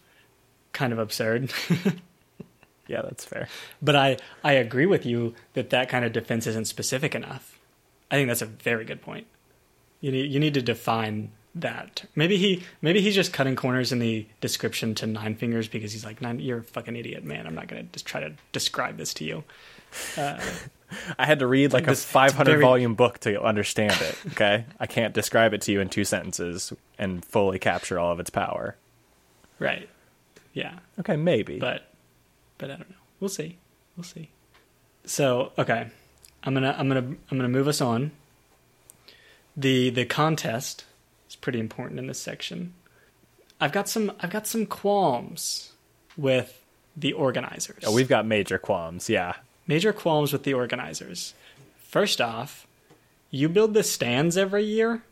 kind 0.73 0.93
of 0.93 0.99
absurd. 0.99 1.51
Yeah, 2.91 3.03
that's 3.03 3.23
fair. 3.23 3.47
But 3.81 3.95
I, 3.95 4.17
I 4.43 4.53
agree 4.53 4.85
with 4.85 5.05
you 5.05 5.33
that 5.53 5.69
that 5.69 5.87
kind 5.87 6.03
of 6.03 6.11
defense 6.11 6.45
isn't 6.45 6.67
specific 6.67 7.15
enough. 7.15 7.57
I 8.11 8.15
think 8.15 8.27
that's 8.27 8.41
a 8.41 8.45
very 8.45 8.83
good 8.83 9.01
point. 9.01 9.27
You 10.01 10.11
need 10.11 10.29
you 10.29 10.41
need 10.41 10.55
to 10.55 10.61
define 10.61 11.31
that. 11.55 12.03
Maybe 12.15 12.35
he 12.35 12.63
maybe 12.81 12.99
he's 12.99 13.15
just 13.15 13.31
cutting 13.31 13.55
corners 13.55 13.93
in 13.93 13.99
the 13.99 14.27
description 14.41 14.93
to 14.95 15.07
Nine 15.07 15.35
Fingers 15.35 15.69
because 15.69 15.93
he's 15.93 16.03
like, 16.03 16.21
Nine, 16.21 16.39
you're 16.39 16.57
a 16.57 16.63
fucking 16.63 16.97
idiot, 16.97 17.23
man. 17.23 17.47
I'm 17.47 17.55
not 17.55 17.69
gonna 17.69 17.83
just 17.83 18.05
try 18.05 18.19
to 18.19 18.33
describe 18.51 18.97
this 18.97 19.13
to 19.15 19.23
you. 19.23 19.45
Uh, 20.17 20.41
I 21.17 21.25
had 21.25 21.39
to 21.39 21.47
read 21.47 21.73
like 21.73 21.83
a 21.83 21.91
This- 21.91 22.03
it's 22.03 22.11
500 22.11 22.51
very- 22.51 22.61
volume 22.61 22.95
book 22.95 23.19
to 23.19 23.41
understand 23.41 23.99
it. 24.01 24.17
Okay, 24.31 24.65
I 24.79 24.87
can't 24.87 25.13
describe 25.13 25.53
it 25.53 25.61
to 25.63 25.71
you 25.71 25.79
in 25.81 25.89
two 25.89 26.03
sentences 26.03 26.73
and 26.97 27.23
fully 27.25 27.59
capture 27.59 27.97
all 27.99 28.11
of 28.11 28.19
its 28.19 28.29
power. 28.29 28.75
Right. 29.59 29.87
Yeah. 30.53 30.79
Okay, 30.99 31.15
maybe. 31.15 31.59
But 31.59 31.83
but 32.57 32.69
I 32.71 32.75
don't 32.75 32.89
know. 32.89 32.95
We'll 33.19 33.29
see. 33.29 33.57
We'll 33.95 34.03
see. 34.03 34.29
So 35.05 35.51
okay, 35.57 35.87
I'm 36.43 36.53
gonna 36.53 36.75
I'm 36.77 36.87
gonna 36.87 37.03
I'm 37.31 37.37
gonna 37.37 37.47
move 37.49 37.67
us 37.67 37.81
on. 37.81 38.11
The 39.55 39.89
the 39.89 40.05
contest 40.05 40.85
is 41.29 41.35
pretty 41.35 41.59
important 41.59 41.99
in 41.99 42.07
this 42.07 42.19
section. 42.19 42.73
I've 43.59 43.71
got 43.71 43.87
some 43.89 44.11
I've 44.19 44.29
got 44.31 44.47
some 44.47 44.65
qualms 44.65 45.71
with 46.17 46.63
the 46.95 47.13
organizers. 47.13 47.83
Oh, 47.85 47.93
we've 47.93 48.09
got 48.09 48.25
major 48.25 48.57
qualms. 48.57 49.09
Yeah. 49.09 49.33
Major 49.67 49.93
qualms 49.93 50.33
with 50.33 50.43
the 50.43 50.53
organizers. 50.53 51.33
First 51.77 52.21
off, 52.21 52.67
you 53.29 53.49
build 53.49 53.73
the 53.73 53.83
stands 53.83 54.37
every 54.37 54.63
year. 54.63 55.03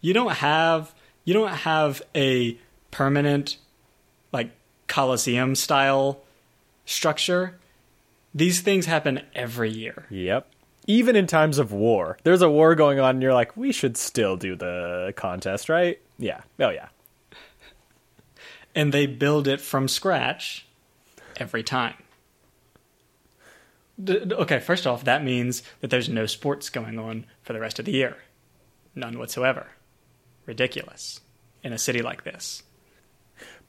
You 0.00 0.12
don't 0.12 0.32
have 0.32 0.94
you 1.24 1.32
don't 1.32 1.48
have 1.48 2.02
a 2.14 2.58
permanent 2.90 3.56
like 4.32 4.50
coliseum 4.86 5.54
style 5.54 6.20
structure. 6.84 7.58
These 8.34 8.60
things 8.60 8.86
happen 8.86 9.22
every 9.34 9.70
year. 9.70 10.06
Yep. 10.10 10.48
Even 10.86 11.16
in 11.16 11.26
times 11.26 11.58
of 11.58 11.72
war, 11.72 12.18
there's 12.24 12.42
a 12.42 12.50
war 12.50 12.74
going 12.74 13.00
on, 13.00 13.16
and 13.16 13.22
you're 13.22 13.32
like, 13.32 13.56
we 13.56 13.72
should 13.72 13.96
still 13.96 14.36
do 14.36 14.54
the 14.54 15.14
contest, 15.16 15.68
right? 15.70 15.98
Yeah. 16.18 16.42
Oh, 16.60 16.68
yeah. 16.68 16.88
And 18.74 18.92
they 18.92 19.06
build 19.06 19.48
it 19.48 19.60
from 19.60 19.88
scratch 19.88 20.66
every 21.38 21.62
time. 21.62 21.94
Okay, 24.08 24.58
first 24.58 24.86
off, 24.86 25.04
that 25.04 25.22
means 25.22 25.62
that 25.80 25.90
there's 25.90 26.08
no 26.08 26.26
sports 26.26 26.68
going 26.68 26.98
on 26.98 27.26
for 27.42 27.52
the 27.52 27.60
rest 27.60 27.78
of 27.78 27.84
the 27.84 27.92
year. 27.92 28.16
None 28.94 29.18
whatsoever. 29.18 29.68
Ridiculous. 30.46 31.20
In 31.62 31.72
a 31.72 31.78
city 31.78 32.02
like 32.02 32.24
this. 32.24 32.62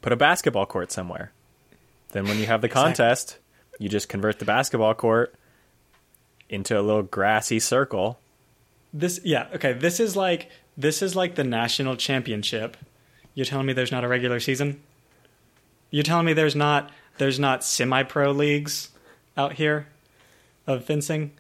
Put 0.02 0.12
a 0.12 0.18
basketball 0.18 0.66
court 0.66 0.92
somewhere. 0.92 1.32
Then, 2.12 2.26
when 2.26 2.40
you 2.40 2.46
have 2.48 2.62
the 2.62 2.68
Exactly. 2.68 2.90
contest, 2.90 3.38
you 3.80 3.90
just 3.90 4.10
convert 4.10 4.40
the 4.40 4.46
basketball 4.46 4.94
court 4.94 5.36
into 6.50 6.80
a 6.80 6.82
little 6.82 7.04
grassy 7.04 7.60
circle. 7.60 8.20
This 8.94 9.20
yeah, 9.24 9.48
okay, 9.54 9.74
this 9.74 10.00
is 10.00 10.16
like 10.16 10.50
this 10.78 11.02
is 11.02 11.16
like 11.16 11.36
the 11.36 11.44
national 11.44 11.96
championship. 11.96 12.78
You're 13.34 13.46
telling 13.46 13.66
me 13.66 13.74
there's 13.74 13.92
not 13.92 14.04
a 14.04 14.08
regular 14.08 14.40
season? 14.40 14.82
You're 15.92 16.04
telling 16.04 16.26
me 16.26 16.34
there's 16.34 16.56
not 16.56 16.92
there's 17.18 17.40
not 17.40 17.64
semi-pro 17.64 18.32
leagues 18.32 18.90
out 19.38 19.54
here 19.54 19.88
of 20.68 20.84
fencing? 20.84 21.32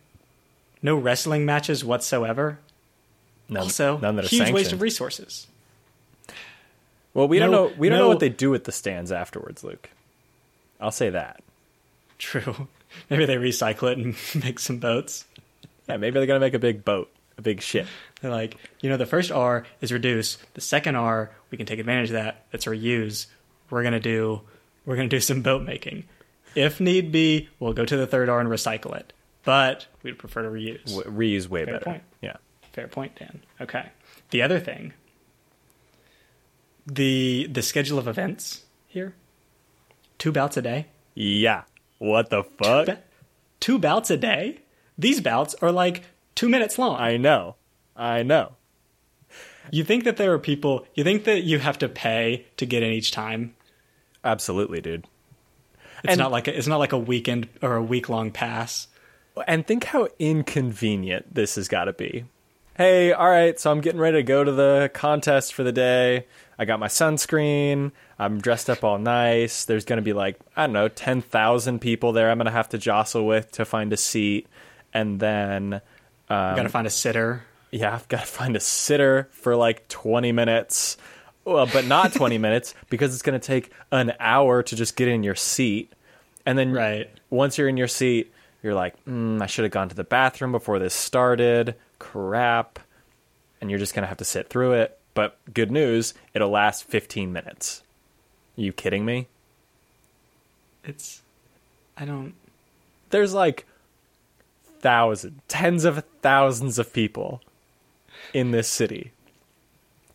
No 0.82 0.95
wrestling 0.95 1.45
matches 1.45 1.84
whatsoever? 1.84 2.59
None, 3.49 3.63
also, 3.63 3.97
none 3.97 4.15
that 4.15 4.26
are 4.26 4.28
huge 4.28 4.39
sanctioned. 4.39 4.55
waste 4.55 4.73
of 4.73 4.82
resources. 4.82 5.47
well, 7.13 7.28
we 7.28 7.39
don't 7.39 7.51
know. 7.51 7.71
We 7.78 7.89
don't 7.89 7.99
know 7.99 8.07
what 8.07 8.19
they 8.19 8.30
do 8.30 8.49
with 8.49 8.63
the 8.63 8.71
stands 8.71 9.11
afterwards, 9.11 9.63
Luke. 9.63 9.89
I'll 10.80 10.91
say 10.91 11.09
that. 11.11 11.41
True. 12.17 12.67
Maybe 13.09 13.26
they 13.26 13.36
recycle 13.36 13.91
it 13.91 13.97
and 13.97 14.15
make 14.43 14.59
some 14.59 14.78
boats. 14.80 15.26
Yeah, 15.88 15.97
maybe 15.97 16.17
they're 16.17 16.26
gonna 16.26 16.39
make 16.39 16.55
a 16.55 16.59
big 16.59 16.84
boat, 16.84 17.11
a 17.38 17.43
big 17.43 17.61
ship. 17.61 17.86
They're 18.21 18.32
like, 18.32 18.57
you 18.80 18.89
know, 18.89 18.97
the 18.97 19.05
first 19.05 19.32
R 19.32 19.65
is 19.82 19.91
reduce. 19.91 20.38
The 20.55 20.61
second 20.61 20.95
R, 20.95 21.30
we 21.51 21.57
can 21.57 21.67
take 21.67 21.78
advantage 21.78 22.09
of 22.09 22.13
that. 22.13 22.45
That's 22.51 22.65
reuse. 22.65 23.28
We're 23.69 23.84
gonna 23.84 23.99
do 23.99 24.41
we're 24.86 24.95
gonna 24.95 25.09
do 25.09 25.19
some 25.19 25.41
boat 25.43 25.61
making. 25.61 26.05
If 26.56 26.80
need 26.80 27.12
be, 27.12 27.49
we'll 27.60 27.74
go 27.74 27.86
to 27.86 27.97
the 27.97 28.08
third 28.08 28.30
R 28.30 28.39
and 28.39 28.49
recycle 28.49 28.95
it. 28.95 29.14
But 29.43 29.88
we'd 30.03 30.18
prefer 30.18 30.41
to 30.43 30.49
reuse. 30.49 30.86
W- 30.95 31.38
reuse 31.38 31.47
way 31.47 31.66
Fair 31.66 31.74
better. 31.76 31.86
point. 31.86 32.03
Yeah. 32.22 32.38
Fair 32.74 32.88
point, 32.88 33.16
Dan. 33.18 33.41
Okay. 33.62 33.89
The 34.32 34.41
other 34.41 34.60
thing, 34.60 34.93
the 36.88 37.47
the 37.51 37.62
schedule 37.62 37.97
of 37.99 38.08
events 38.08 38.64
here, 38.88 39.16
two 40.18 40.32
bouts 40.32 40.58
a 40.58 40.62
day. 40.62 40.88
Yeah. 41.14 41.64
What 41.99 42.30
the 42.30 42.43
fuck? 42.43 42.86
Ba- 42.88 42.99
Two 43.60 43.80
bouts 43.80 44.10
a 44.12 44.18
day. 44.18 44.60
These 44.97 45.22
bouts 45.22 45.56
are 45.62 45.72
like 45.72 46.03
two 46.36 46.49
minutes 46.49 46.78
long. 46.78 46.99
I 46.99 47.18
know. 47.18 47.56
I 47.95 48.22
know. 48.24 48.53
You 49.72 49.84
think 49.84 50.03
that 50.03 50.18
there 50.18 50.32
are 50.34 50.39
people? 50.39 50.86
You 50.93 51.03
think 51.03 51.24
that 51.24 51.43
you 51.43 51.60
have 51.60 51.78
to 51.80 51.89
pay 51.89 52.45
to 52.58 52.66
get 52.66 52.84
in 52.84 52.91
each 52.91 53.12
time? 53.12 53.56
Absolutely, 54.24 54.82
dude. 54.82 55.08
It's 56.06 56.14
And- 56.14 56.20
not 56.20 56.32
like 56.32 56.47
a, 56.47 56.58
it's 56.58 56.68
not 56.68 56.78
like 56.78 56.93
a 56.93 56.97
weekend 56.97 57.47
or 57.62 57.76
a 57.76 57.84
week 57.84 58.10
long 58.10 58.32
pass. 58.32 58.88
And 59.47 59.68
think 59.68 59.84
how 59.84 60.08
inconvenient 60.18 61.34
this 61.36 61.56
has 61.56 61.68
got 61.68 61.86
to 61.86 61.93
be. 61.93 62.26
Hey, 62.78 63.14
all 63.14 63.28
right, 63.30 63.58
so 63.60 63.72
I'm 63.72 63.80
getting 63.82 63.99
ready 64.01 64.18
to 64.18 64.24
go 64.24 64.43
to 64.43 64.51
the 64.51 64.91
contest 64.93 65.53
for 65.53 65.64
the 65.64 65.72
day. 65.72 66.26
I 66.60 66.66
got 66.66 66.80
my 66.80 66.88
sunscreen. 66.88 67.91
I'm 68.20 68.39
dressed 68.41 68.70
up 68.70 68.84
all 68.84 68.97
nice. 68.97 69.66
There's 69.66 69.86
going 69.86 69.97
to 69.97 70.03
be 70.03 70.14
like, 70.14 70.38
I 70.56 70.66
don't 70.68 70.74
know, 70.74 70.88
10,000 70.89 71.80
people 71.80 72.12
there 72.14 72.30
I'm 72.32 72.38
going 72.38 72.45
to 72.45 72.51
have 72.51 72.70
to 72.70 72.78
jostle 72.78 73.26
with 73.26 73.51
to 73.53 73.66
find 73.66 73.91
a 73.93 73.97
seat. 73.97 74.47
And 74.93 75.20
then, 75.20 75.76
Um, 76.30 76.56
got 76.56 76.64
to 76.64 76.70
find 76.70 76.88
a 76.88 76.89
sitter. 76.89 77.43
yeah, 77.72 77.93
I've 77.93 78.08
got 78.08 78.22
to 78.22 78.26
find 78.26 78.56
a 78.56 78.60
sitter 78.62 79.28
for 79.32 79.56
like 79.56 79.88
20 79.88 80.32
minutes. 80.32 80.97
Well, 81.45 81.68
but 81.68 81.86
not 81.86 82.14
20 82.14 82.38
minutes 82.39 82.74
because 82.89 83.14
it's 83.14 83.22
going 83.24 83.39
to 83.39 83.45
take 83.45 83.72
an 83.91 84.14
hour 84.20 84.64
to 84.64 84.76
just 84.76 84.95
get 84.97 85.08
in 85.08 85.24
your 85.24 85.36
seat. 85.36 85.93
And 86.46 86.58
then 86.58 86.74
Right. 86.74 87.10
once 87.30 87.58
you're 87.58 87.68
in 87.68 87.78
your 87.78 87.88
seat, 87.88 88.32
you're 88.62 88.74
like, 88.74 89.04
mm, 89.06 89.41
I 89.41 89.46
should 89.46 89.64
have 89.64 89.72
gone 89.72 89.89
to 89.89 89.96
the 89.96 90.04
bathroom 90.04 90.52
before 90.52 90.80
this 90.80 90.93
started. 90.93 91.76
Crap. 92.00 92.80
And 93.62 93.70
you're 93.70 93.80
just 93.80 93.93
going 93.93 94.04
to 94.04 94.08
have 94.08 94.18
to 94.18 94.26
sit 94.26 94.50
through 94.50 94.74
it. 94.74 95.00
But 95.14 95.38
good 95.54 95.72
news, 95.72 96.14
it'll 96.34 96.50
last 96.50 96.84
15 96.86 97.32
minutes. 97.32 97.84
Are 98.58 98.62
you 98.62 98.74
kidding 98.74 99.06
me? 99.06 99.28
It's 100.84 101.22
I 101.98 102.06
don't. 102.06 102.34
There's 103.10 103.34
like 103.34 103.66
thousands, 104.80 105.41
tens 105.48 105.86
of 105.86 106.04
thousands 106.22 106.78
of 106.78 106.93
people 106.93 107.41
in 108.34 108.52
this 108.52 108.68
city 108.68 109.12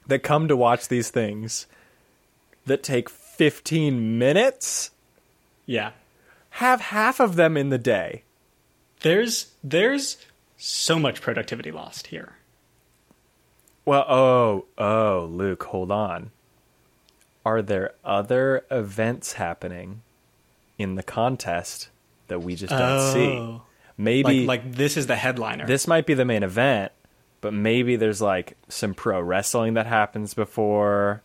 that 0.07 0.23
come 0.23 0.49
to 0.49 0.57
watch 0.57 0.89
these 0.89 1.11
things 1.11 1.67
that 2.67 2.83
take 2.83 3.09
15 3.09 4.19
minutes. 4.19 4.91
Yeah. 5.67 5.93
Have 6.55 6.81
half 6.81 7.21
of 7.21 7.37
them 7.37 7.57
in 7.57 7.71
the 7.71 7.79
day. 7.79 8.25
There's 9.01 9.53
there's 9.65 10.19
so 10.57 10.99
much 10.99 11.21
productivity 11.21 11.71
lost 11.71 12.09
here. 12.09 12.37
Well, 13.85 14.05
oh, 14.09 14.67
oh, 14.77 15.29
Luke, 15.31 15.63
hold 15.65 15.91
on. 15.91 16.31
Are 17.47 17.63
there 17.63 17.95
other 18.05 18.65
events 18.71 19.33
happening 19.35 20.03
in 20.79 20.97
the 20.97 21.03
contest 21.03 21.89
that 22.29 22.43
we 22.43 22.55
just 22.55 22.71
don't 22.71 23.13
see? 23.13 23.39
Oh. 23.39 23.63
Maybe 23.97 24.47
Like 24.47 24.65
like 24.65 24.73
this 24.73 24.97
is 24.97 25.07
the 25.07 25.17
headliner. 25.17 25.67
this 25.67 25.87
might 25.87 26.07
be 26.07 26.15
the 26.15 26.25
main 26.25 26.43
event, 26.43 26.93
but 27.41 27.53
maybe 27.53 27.97
there's 27.97 28.21
like 28.21 28.57
some 28.69 28.95
pro 28.95 29.21
wrestling 29.21 29.75
that 29.75 29.87
happens 29.87 30.35
before. 30.35 31.23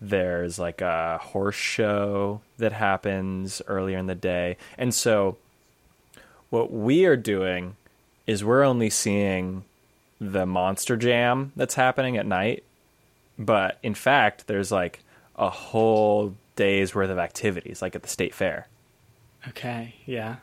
There's 0.00 0.58
like 0.58 0.80
a 0.80 1.18
horse 1.18 1.56
show 1.56 2.40
that 2.58 2.72
happens 2.72 3.60
earlier 3.66 3.98
in 3.98 4.06
the 4.06 4.14
day. 4.14 4.56
And 4.76 4.94
so 4.94 5.36
what 6.50 6.72
we 6.72 7.04
are 7.04 7.16
doing 7.16 7.76
is 8.26 8.44
we're 8.44 8.62
only 8.62 8.90
seeing 8.90 9.64
the 10.20 10.46
monster 10.46 10.96
jam 10.96 11.52
that's 11.56 11.74
happening 11.74 12.16
at 12.16 12.26
night. 12.26 12.64
But 13.38 13.78
in 13.82 13.94
fact, 13.94 14.46
there's 14.46 14.72
like 14.72 15.00
a 15.36 15.50
whole 15.50 16.34
day's 16.56 16.94
worth 16.94 17.10
of 17.10 17.18
activities, 17.18 17.80
like 17.80 17.94
at 17.94 18.02
the 18.02 18.08
state 18.08 18.34
fair. 18.34 18.66
Okay, 19.48 19.94
yeah. 20.04 20.36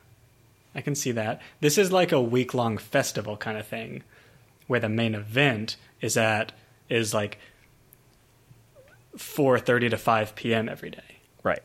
I 0.74 0.82
can 0.82 0.95
see 0.95 1.12
that. 1.12 1.41
This 1.62 1.78
is 1.78 1.91
like 1.91 2.12
a 2.12 2.22
week 2.22 2.53
long 2.53 2.78
festival 2.78 3.38
kind 3.38 3.58
of 3.58 3.68
thing 3.68 4.03
where 4.68 4.80
the 4.80 4.89
main 4.89 5.16
event 5.16 5.78
is 6.01 6.18
at 6.18 6.51
is 6.89 7.14
like 7.14 7.38
4:30 9.18 9.89
to 9.91 9.97
5 9.97 10.36
p.m. 10.36 10.70
every 10.70 10.89
day. 10.89 11.20
Right. 11.43 11.61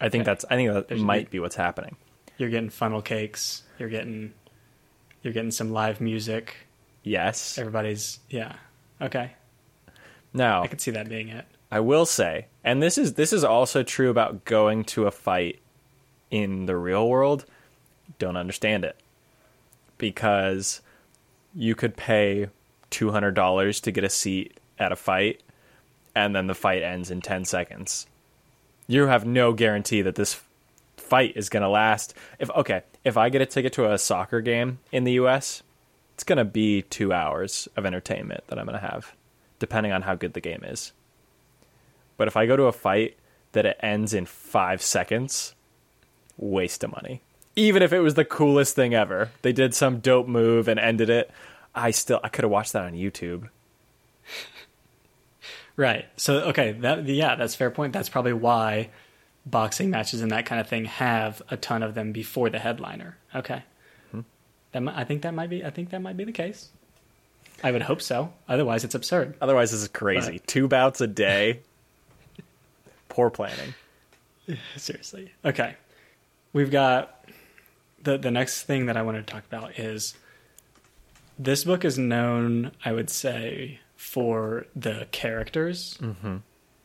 I 0.00 0.08
think 0.08 0.22
Okay. 0.22 0.30
that's 0.30 0.44
I 0.50 0.56
think 0.56 0.72
that 0.72 0.88
There's- 0.88 1.02
might 1.02 1.30
be 1.30 1.38
what's 1.40 1.56
happening. 1.56 1.96
You're 2.38 2.50
getting 2.50 2.70
funnel 2.70 3.02
cakes, 3.02 3.62
you're 3.78 3.88
getting 3.90 4.32
you're 5.22 5.32
getting 5.34 5.50
some 5.50 5.70
live 5.72 6.00
music. 6.00 6.56
Yes. 7.02 7.58
Everybody's 7.58 8.20
yeah. 8.30 8.54
Okay. 9.00 9.32
Now, 10.32 10.62
I 10.62 10.68
could 10.68 10.80
see 10.80 10.90
that 10.92 11.08
being 11.08 11.28
it. 11.28 11.44
I 11.72 11.80
will 11.80 12.06
say, 12.06 12.46
and 12.64 12.82
this 12.82 12.96
is 12.98 13.14
this 13.14 13.32
is 13.32 13.44
also 13.44 13.82
true 13.82 14.10
about 14.10 14.44
going 14.44 14.84
to 14.84 15.06
a 15.06 15.10
fight 15.10 15.60
in 16.30 16.66
the 16.66 16.76
real 16.76 17.08
world. 17.08 17.44
Don't 18.18 18.36
understand 18.36 18.84
it 18.84 18.96
because 19.98 20.80
you 21.54 21.74
could 21.74 21.96
pay 21.96 22.48
two 22.90 23.10
hundred 23.10 23.34
dollars 23.34 23.80
to 23.82 23.90
get 23.90 24.04
a 24.04 24.08
seat 24.08 24.58
at 24.78 24.92
a 24.92 24.96
fight, 24.96 25.42
and 26.14 26.34
then 26.34 26.46
the 26.46 26.54
fight 26.54 26.82
ends 26.82 27.10
in 27.10 27.20
ten 27.20 27.44
seconds. 27.44 28.06
You 28.86 29.06
have 29.06 29.24
no 29.24 29.52
guarantee 29.52 30.02
that 30.02 30.16
this 30.16 30.40
fight 30.96 31.36
is 31.36 31.48
going 31.48 31.62
to 31.62 31.68
last. 31.68 32.14
If 32.38 32.50
okay, 32.50 32.82
if 33.04 33.16
I 33.16 33.28
get 33.28 33.42
a 33.42 33.46
ticket 33.46 33.72
to 33.74 33.90
a 33.90 33.98
soccer 33.98 34.40
game 34.40 34.78
in 34.92 35.04
the 35.04 35.12
U.S., 35.12 35.62
it's 36.14 36.24
going 36.24 36.38
to 36.38 36.44
be 36.44 36.82
two 36.82 37.12
hours 37.12 37.68
of 37.76 37.86
entertainment 37.86 38.44
that 38.48 38.58
I'm 38.58 38.66
going 38.66 38.78
to 38.78 38.86
have, 38.86 39.14
depending 39.58 39.92
on 39.92 40.02
how 40.02 40.14
good 40.14 40.34
the 40.34 40.40
game 40.40 40.62
is. 40.64 40.92
But 42.16 42.28
if 42.28 42.36
I 42.36 42.46
go 42.46 42.56
to 42.56 42.64
a 42.64 42.72
fight 42.72 43.16
that 43.52 43.66
it 43.66 43.78
ends 43.80 44.12
in 44.12 44.26
five 44.26 44.82
seconds, 44.82 45.54
waste 46.36 46.84
of 46.84 46.92
money. 46.92 47.22
Even 47.56 47.82
if 47.82 47.92
it 47.92 48.00
was 48.00 48.14
the 48.14 48.24
coolest 48.24 48.76
thing 48.76 48.94
ever, 48.94 49.30
they 49.42 49.52
did 49.52 49.74
some 49.74 50.00
dope 50.00 50.28
move 50.28 50.68
and 50.68 50.78
ended 50.78 51.10
it. 51.10 51.30
I 51.74 51.90
still 51.90 52.20
I 52.22 52.28
could 52.28 52.44
have 52.44 52.50
watched 52.50 52.72
that 52.74 52.84
on 52.84 52.92
YouTube. 52.92 53.48
Right. 55.76 56.06
So 56.16 56.40
okay, 56.50 56.72
that 56.72 57.06
yeah, 57.06 57.36
that's 57.36 57.54
a 57.54 57.56
fair 57.56 57.70
point. 57.70 57.92
That's 57.92 58.08
probably 58.08 58.32
why 58.32 58.90
boxing 59.46 59.90
matches 59.90 60.20
and 60.20 60.30
that 60.32 60.46
kind 60.46 60.60
of 60.60 60.68
thing 60.68 60.84
have 60.84 61.40
a 61.50 61.56
ton 61.56 61.82
of 61.82 61.94
them 61.94 62.12
before 62.12 62.50
the 62.50 62.58
headliner. 62.58 63.16
Okay. 63.34 63.62
Hmm. 64.10 64.20
That 64.72 64.88
I 64.88 65.04
think 65.04 65.22
that 65.22 65.34
might 65.34 65.50
be 65.50 65.64
I 65.64 65.70
think 65.70 65.90
that 65.90 66.02
might 66.02 66.16
be 66.16 66.24
the 66.24 66.32
case. 66.32 66.68
I 67.62 67.72
would 67.72 67.82
hope 67.82 68.00
so. 68.00 68.32
Otherwise, 68.48 68.84
it's 68.84 68.94
absurd. 68.94 69.36
Otherwise, 69.40 69.70
this 69.70 69.82
is 69.82 69.88
crazy. 69.88 70.38
But- 70.38 70.46
Two 70.46 70.68
bouts 70.68 71.00
a 71.00 71.06
day. 71.06 71.60
Poor 73.08 73.30
planning. 73.30 73.74
Seriously. 74.76 75.32
Okay. 75.44 75.76
We've 76.52 76.70
got 76.70 77.24
the 78.02 78.18
the 78.18 78.30
next 78.30 78.62
thing 78.64 78.86
that 78.86 78.96
I 78.96 79.02
wanted 79.02 79.26
to 79.26 79.32
talk 79.32 79.44
about 79.46 79.78
is 79.78 80.14
this 81.38 81.64
book 81.64 81.84
is 81.84 81.98
known, 81.98 82.72
I 82.84 82.92
would 82.92 83.08
say, 83.08 83.80
for 84.00 84.64
the 84.74 85.06
characters. 85.12 85.98
Mm-hmm. 86.00 86.36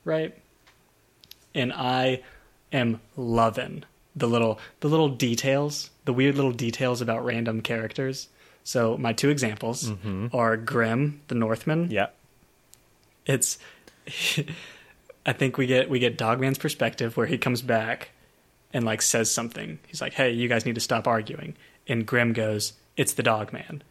Right? 0.04 0.38
And 1.56 1.72
I 1.72 2.22
am 2.74 3.00
loving 3.16 3.86
the 4.18 4.28
little 4.28 4.60
the 4.82 4.90
little 4.90 5.08
details, 5.08 5.92
the 6.04 6.12
weird 6.12 6.36
little 6.36 6.52
details 6.52 7.00
about 7.00 7.24
random 7.24 7.62
characters. 7.62 8.28
So 8.66 8.98
my 8.98 9.14
two 9.14 9.30
examples 9.30 9.92
are 10.34 10.58
Grim, 10.58 11.22
the 11.30 11.36
Northman, 11.36 11.90
Yeah. 11.90 12.08
it's 13.26 13.58
I 15.26 15.34
think 15.34 15.58
we 15.58 15.66
get 15.68 15.90
we 15.90 16.00
get 16.00 16.18
Dogman's 16.18 16.58
perspective 16.58 17.16
where 17.16 17.28
he 17.28 17.38
comes 17.38 17.62
back 17.62 18.10
and 18.74 18.84
like 18.86 19.02
says 19.02 19.32
something. 19.32 19.80
He's 19.88 20.02
like, 20.02 20.14
"Hey, 20.14 20.32
you 20.32 20.48
guys 20.50 20.66
need 20.66 20.76
to 20.76 20.82
stop 20.82 21.08
arguing." 21.08 21.56
And 21.88 22.06
Grim 22.06 22.34
goes, 22.34 22.74
"It's 22.98 23.14
the 23.14 23.24
Dogman." 23.24 23.84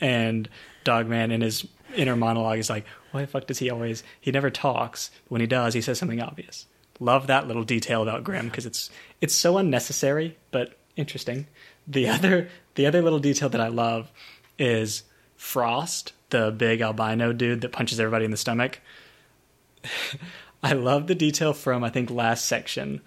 And 0.00 0.48
Dogman 0.84 1.30
in 1.32 1.40
his 1.40 1.66
inner 1.94 2.16
monologue 2.16 2.58
is 2.58 2.70
like, 2.70 2.86
"Why 3.12 3.22
the 3.22 3.26
fuck 3.26 3.46
does 3.46 3.58
he 3.58 3.70
always 3.70 4.02
he 4.20 4.30
never 4.30 4.50
talks, 4.50 5.10
but 5.24 5.32
when 5.32 5.40
he 5.40 5.46
does, 5.46 5.74
he 5.74 5.80
says 5.80 5.98
something 5.98 6.20
obvious." 6.20 6.66
Love 7.00 7.26
that 7.26 7.48
little 7.48 7.64
detail 7.64 8.02
about 8.02 8.24
Grim 8.24 8.48
because 8.48 8.66
it's 8.66 8.90
it's 9.20 9.34
so 9.34 9.58
unnecessary 9.58 10.36
but 10.50 10.78
interesting. 10.96 11.46
The 11.86 12.08
other 12.10 12.48
the 12.74 12.86
other 12.86 13.02
little 13.02 13.18
detail 13.18 13.48
that 13.48 13.60
I 13.60 13.68
love 13.68 14.10
is 14.58 15.02
Frost, 15.36 16.12
the 16.30 16.50
big 16.50 16.80
albino 16.80 17.32
dude 17.32 17.60
that 17.62 17.72
punches 17.72 18.00
everybody 18.00 18.24
in 18.24 18.30
the 18.30 18.36
stomach. 18.36 18.80
I 20.62 20.72
love 20.72 21.06
the 21.06 21.14
detail 21.14 21.52
from 21.52 21.84
I 21.84 21.90
think 21.90 22.10
last 22.10 22.46
section 22.46 23.02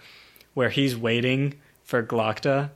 where 0.53 0.69
he's 0.69 0.95
waiting 0.95 1.55
for 1.83 2.03
Glokta 2.03 2.71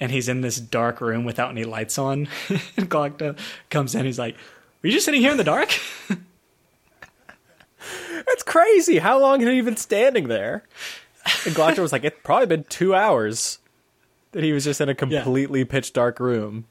and 0.00 0.10
he's 0.10 0.28
in 0.28 0.40
this 0.40 0.58
dark 0.58 1.00
room 1.00 1.24
without 1.24 1.50
any 1.50 1.64
lights 1.64 1.98
on. 1.98 2.28
and 2.76 2.90
Glokta 2.90 3.38
comes 3.70 3.94
in, 3.94 4.04
he's 4.04 4.18
like, 4.18 4.36
Were 4.82 4.88
you 4.88 4.92
just 4.92 5.04
sitting 5.04 5.20
here 5.20 5.30
in 5.32 5.36
the 5.36 5.44
dark? 5.44 5.78
That's 8.26 8.42
crazy. 8.42 8.98
How 8.98 9.18
long 9.18 9.40
had 9.40 9.52
he 9.52 9.60
been 9.60 9.76
standing 9.76 10.28
there? 10.28 10.64
And 11.46 11.54
Glokta 11.54 11.78
was 11.78 11.92
like, 11.92 12.04
it's 12.04 12.16
probably 12.22 12.46
been 12.46 12.64
two 12.64 12.94
hours 12.94 13.58
that 14.32 14.42
he 14.42 14.52
was 14.52 14.64
just 14.64 14.80
in 14.80 14.88
a 14.88 14.94
completely 14.94 15.64
pitch 15.64 15.92
dark 15.92 16.20
room. 16.20 16.66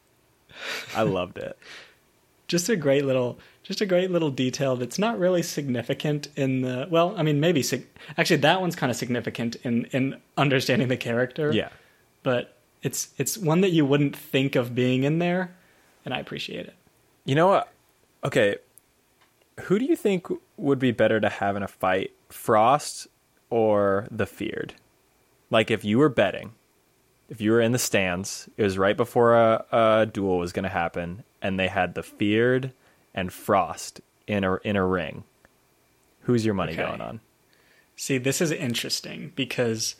I 0.95 1.03
loved 1.03 1.37
it. 1.37 1.57
just 2.47 2.69
a 2.69 2.75
great 2.75 3.03
little 3.05 3.37
just 3.63 3.81
a 3.81 3.85
great 3.85 4.09
little 4.09 4.29
detail 4.31 4.77
that's 4.77 4.97
not 4.97 5.19
really 5.19 5.43
significant 5.43 6.29
in 6.37 6.61
the 6.61 6.87
well 6.89 7.13
i 7.17 7.21
mean 7.23 7.41
maybe 7.41 7.61
sig- 7.61 7.85
actually 8.17 8.37
that 8.37 8.61
one's 8.61 8.77
kind 8.77 8.89
of 8.89 8.95
significant 8.95 9.57
in 9.63 9.83
in 9.91 10.15
understanding 10.37 10.87
the 10.87 10.95
character 10.95 11.51
Yeah. 11.51 11.67
but 12.23 12.55
it's 12.81 13.09
it's 13.17 13.37
one 13.37 13.59
that 13.59 13.71
you 13.71 13.85
wouldn't 13.85 14.15
think 14.15 14.55
of 14.55 14.73
being 14.73 15.03
in 15.03 15.19
there 15.19 15.53
and 16.05 16.13
i 16.13 16.19
appreciate 16.19 16.67
it 16.67 16.73
You 17.25 17.35
know 17.35 17.47
what? 17.47 17.69
Okay. 18.23 18.57
Who 19.61 19.79
do 19.79 19.85
you 19.85 19.95
think 19.95 20.27
would 20.57 20.79
be 20.79 20.91
better 20.91 21.19
to 21.19 21.29
have 21.29 21.55
in 21.55 21.63
a 21.63 21.67
fight, 21.67 22.11
Frost 22.29 23.07
or 23.49 24.07
the 24.11 24.25
Feared? 24.25 24.75
Like, 25.49 25.71
if 25.71 25.83
you 25.83 25.97
were 25.97 26.09
betting, 26.09 26.53
if 27.29 27.41
you 27.41 27.51
were 27.51 27.61
in 27.61 27.71
the 27.71 27.79
stands, 27.79 28.49
it 28.57 28.63
was 28.63 28.77
right 28.77 28.95
before 28.95 29.35
a, 29.35 29.65
a 29.71 30.05
duel 30.05 30.37
was 30.37 30.51
going 30.53 30.63
to 30.63 30.69
happen, 30.69 31.23
and 31.41 31.59
they 31.59 31.67
had 31.69 31.95
the 31.95 32.03
Feared 32.03 32.71
and 33.15 33.33
Frost 33.33 34.01
in 34.27 34.43
a 34.43 34.55
in 34.57 34.75
a 34.75 34.85
ring. 34.85 35.23
Who's 36.21 36.45
your 36.45 36.53
money 36.53 36.73
Okay. 36.73 36.83
going 36.83 37.01
on? 37.01 37.21
see 37.99 38.19
this 38.19 38.41
is 38.41 38.51
interesting 38.51 39.31
because 39.35 39.95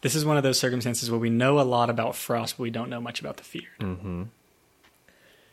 this 0.00 0.16
is 0.16 0.24
one 0.24 0.36
of 0.36 0.42
those 0.42 0.58
circumstances 0.58 1.08
where 1.10 1.20
we 1.20 1.30
know 1.30 1.60
a 1.60 1.62
lot 1.62 1.88
about 1.88 2.16
frost 2.16 2.56
but 2.56 2.62
we 2.64 2.70
don't 2.70 2.90
know 2.90 3.00
much 3.00 3.20
about 3.20 3.36
the 3.36 3.44
feared 3.44 3.78
mm-hmm. 3.78 4.24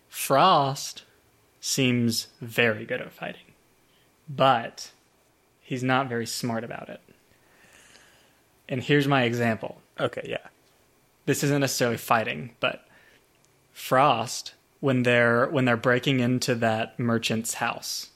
frost 0.09 1.03
seems 1.64 2.28
very 2.41 2.86
good 2.86 2.99
at 2.99 3.11
fighting 3.11 3.53
but 4.28 4.91
he's 5.61 5.84
not 5.84 6.09
very 6.09 6.26
smart 6.26 6.64
about 6.64 6.89
it 6.89 7.01
and 8.68 8.82
here's 8.84 9.07
my 9.07 9.24
example 9.24 9.82
Okay, 9.99 10.26
yeah. 10.28 10.47
this 11.26 11.43
isn't 11.43 11.61
necessarily 11.61 11.97
fighting, 11.97 12.55
but 12.59 12.88
Frost 13.72 14.53
when 14.80 15.03
they're 15.03 15.47
when 15.47 15.66
they're 15.66 15.78
breaking 15.78 16.20
into 16.20 16.55
that 16.55 16.99
merchant's 16.99 17.55
house, 17.55 18.09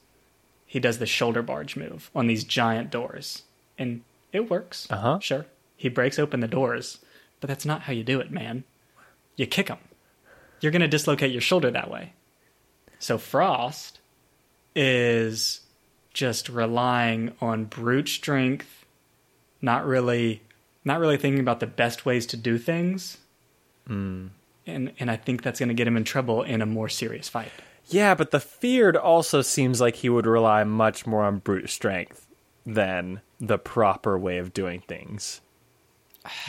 he 0.65 0.79
does 0.79 0.97
the 0.97 1.05
shoulder 1.05 1.41
barge 1.43 1.75
move 1.75 2.09
on 2.15 2.27
these 2.27 2.43
giant 2.43 2.89
doors, 2.89 3.43
and 3.77 4.01
it 4.33 4.49
works. 4.49 4.87
Uh-huh. 4.89 5.19
Sure, 5.19 5.45
he 5.75 5.87
breaks 5.89 6.17
open 6.17 6.39
the 6.39 6.47
doors, 6.47 6.97
but 7.39 7.47
that's 7.47 7.65
not 7.65 7.83
how 7.83 7.93
you 7.93 8.03
do 8.03 8.19
it, 8.19 8.31
man. 8.31 8.63
You 9.35 9.45
kick 9.45 9.67
him. 9.67 9.77
You're 10.59 10.71
gonna 10.71 10.87
dislocate 10.87 11.31
your 11.31 11.41
shoulder 11.41 11.69
that 11.71 11.91
way. 11.91 12.13
So 12.99 13.17
Frost 13.17 13.99
is 14.75 15.61
just 16.13 16.49
relying 16.49 17.33
on 17.41 17.65
brute 17.65 18.09
strength, 18.09 18.85
not 19.61 19.85
really 19.85 20.41
not 20.83 20.99
really 20.99 21.17
thinking 21.17 21.41
about 21.41 21.59
the 21.59 21.67
best 21.67 22.05
ways 22.05 22.25
to 22.27 22.37
do 22.37 22.57
things. 22.57 23.17
Hmm. 23.85 24.27
And 24.65 24.93
and 24.99 25.11
I 25.11 25.15
think 25.15 25.43
that's 25.43 25.59
going 25.59 25.69
to 25.69 25.75
get 25.75 25.87
him 25.87 25.97
in 25.97 26.03
trouble 26.03 26.43
in 26.43 26.61
a 26.61 26.65
more 26.65 26.89
serious 26.89 27.29
fight. 27.29 27.51
Yeah, 27.89 28.15
but 28.15 28.31
the 28.31 28.39
Feared 28.39 28.97
also 28.97 29.41
seems 29.41 29.79
like 29.79 29.97
he 29.97 30.09
would 30.09 30.25
rely 30.25 30.63
much 30.63 31.05
more 31.07 31.23
on 31.23 31.39
brute 31.39 31.69
strength 31.69 32.27
than 32.65 33.21
the 33.39 33.57
proper 33.57 34.17
way 34.17 34.39
of 34.39 34.53
doing 34.53 34.81
things. 34.81 35.39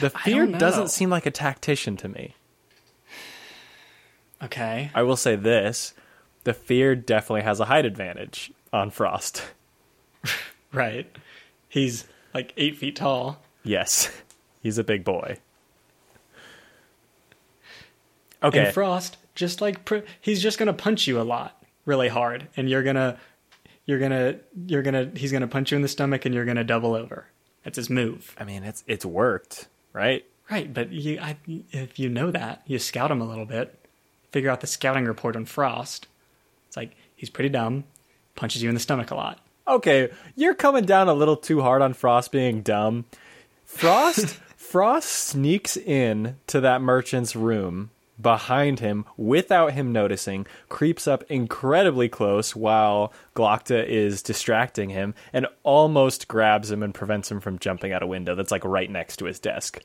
The 0.01 0.09
Feared 0.09 0.57
doesn't 0.57 0.89
seem 0.89 1.09
like 1.09 1.25
a 1.25 1.31
tactician 1.31 1.97
to 1.97 2.07
me. 2.07 2.35
Okay. 4.41 4.89
I 4.95 5.03
will 5.03 5.17
say 5.17 5.35
this 5.35 5.93
the 6.49 6.53
fear 6.55 6.95
definitely 6.95 7.43
has 7.43 7.59
a 7.59 7.65
height 7.65 7.85
advantage 7.85 8.51
on 8.73 8.89
Frost. 8.89 9.43
Right. 10.71 11.07
He's 11.67 12.05
like 12.31 12.53
eight 12.55 12.77
feet 12.77 12.95
tall. 12.95 13.41
Yes, 13.63 14.11
he's 14.61 14.77
a 14.77 14.83
big 14.83 15.03
boy. 15.03 15.37
Okay. 18.43 18.65
And 18.65 18.73
Frost 18.73 19.17
just 19.33 19.61
like 19.61 19.83
pr- 19.83 20.05
he's 20.21 20.43
just 20.43 20.59
going 20.59 20.67
to 20.67 20.73
punch 20.73 21.07
you 21.07 21.19
a 21.19 21.23
lot, 21.23 21.63
really 21.85 22.07
hard, 22.07 22.49
and 22.55 22.69
you're 22.69 22.83
gonna 22.83 23.17
you're 23.85 23.97
gonna 23.97 24.35
you're 24.67 24.83
gonna 24.83 25.09
he's 25.15 25.31
gonna 25.31 25.47
punch 25.47 25.71
you 25.71 25.75
in 25.75 25.81
the 25.81 25.87
stomach, 25.87 26.23
and 26.25 26.35
you're 26.35 26.45
gonna 26.45 26.63
double 26.63 26.93
over. 26.93 27.25
That's 27.63 27.77
his 27.77 27.89
move. 27.89 28.35
I 28.39 28.43
mean, 28.43 28.63
it's 28.63 28.83
it's 28.85 29.05
worked, 29.05 29.67
right? 29.91 30.23
Right, 30.51 30.71
but 30.71 30.91
you, 30.91 31.19
I, 31.19 31.35
if 31.71 31.97
you 31.97 32.09
know 32.09 32.29
that, 32.29 32.61
you 32.67 32.77
scout 32.77 33.09
him 33.09 33.21
a 33.21 33.27
little 33.27 33.45
bit, 33.45 33.73
figure 34.31 34.51
out 34.51 34.61
the 34.61 34.67
scouting 34.67 35.05
report 35.05 35.35
on 35.35 35.45
Frost. 35.45 36.05
It's 36.69 36.77
like 36.77 36.95
he's 37.15 37.29
pretty 37.29 37.49
dumb, 37.49 37.83
punches 38.35 38.63
you 38.63 38.69
in 38.69 38.75
the 38.75 38.79
stomach 38.79 39.11
a 39.11 39.15
lot. 39.15 39.39
Okay, 39.67 40.09
you're 40.35 40.55
coming 40.55 40.85
down 40.85 41.09
a 41.09 41.13
little 41.13 41.35
too 41.35 41.61
hard 41.61 41.81
on 41.81 41.93
Frost 41.93 42.31
being 42.31 42.61
dumb. 42.61 43.05
Frost 43.65 44.39
Frost 44.55 45.09
sneaks 45.09 45.75
in 45.75 46.37
to 46.45 46.61
that 46.61 46.81
merchant's 46.81 47.35
room 47.35 47.89
behind 48.21 48.79
him 48.79 49.05
without 49.17 49.73
him 49.73 49.91
noticing, 49.91 50.45
creeps 50.67 51.07
up 51.07 51.23
incredibly 51.29 52.07
close 52.07 52.55
while 52.55 53.11
Glokta 53.35 53.85
is 53.85 54.21
distracting 54.21 54.89
him, 54.89 55.15
and 55.33 55.47
almost 55.63 56.27
grabs 56.27 56.69
him 56.69 56.83
and 56.83 56.93
prevents 56.93 57.31
him 57.31 57.39
from 57.39 57.59
jumping 57.59 57.93
out 57.93 58.03
a 58.03 58.07
window 58.07 58.35
that's 58.35 58.51
like 58.51 58.63
right 58.63 58.91
next 58.91 59.17
to 59.17 59.25
his 59.25 59.39
desk. 59.39 59.81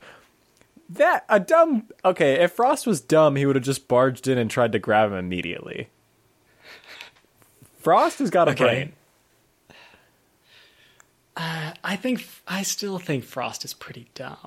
That 0.89 1.25
a 1.29 1.39
dumb 1.39 1.87
okay, 2.03 2.43
if 2.43 2.51
Frost 2.51 2.85
was 2.85 3.01
dumb, 3.01 3.35
he 3.35 3.45
would 3.45 3.55
have 3.55 3.65
just 3.65 3.87
barged 3.87 4.27
in 4.27 4.37
and 4.37 4.51
tried 4.51 4.71
to 4.73 4.79
grab 4.79 5.11
him 5.11 5.17
immediately. 5.17 5.89
Frost 7.85 8.17
has 8.17 8.31
got 8.31 8.47
a 8.47 8.51
Okay. 8.51 8.63
brain. 8.63 8.93
Uh, 11.37 11.73
I 11.83 11.95
think 11.97 12.27
I 12.47 12.63
still 12.63 12.97
think 12.97 13.23
Frost 13.23 13.63
is 13.63 13.75
pretty 13.75 14.07
dumb. 14.15 14.37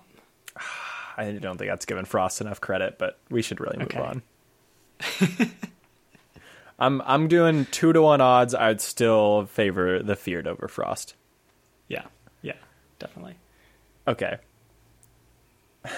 I 1.16 1.30
don't 1.40 1.56
think 1.56 1.70
that's 1.70 1.84
given 1.86 2.04
Frost 2.04 2.40
enough 2.40 2.60
credit, 2.60 2.98
but 2.98 3.16
we 3.30 3.40
should 3.42 3.60
really 3.60 3.78
move 3.78 3.86
Okay. 3.86 4.00
on. 4.00 4.22
I'm 6.80 7.00
I'm 7.02 7.28
doing 7.28 7.66
two 7.70 7.92
to 7.92 8.02
one 8.02 8.20
odds. 8.20 8.56
I'd 8.56 8.80
still 8.80 9.46
favor 9.46 10.02
the 10.02 10.16
feared 10.16 10.48
over 10.48 10.66
Frost. 10.66 11.14
Yeah, 11.86 12.06
yeah, 12.42 12.54
definitely. 12.98 13.36
Okay. 14.08 14.38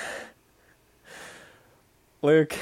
Luke. 2.20 2.54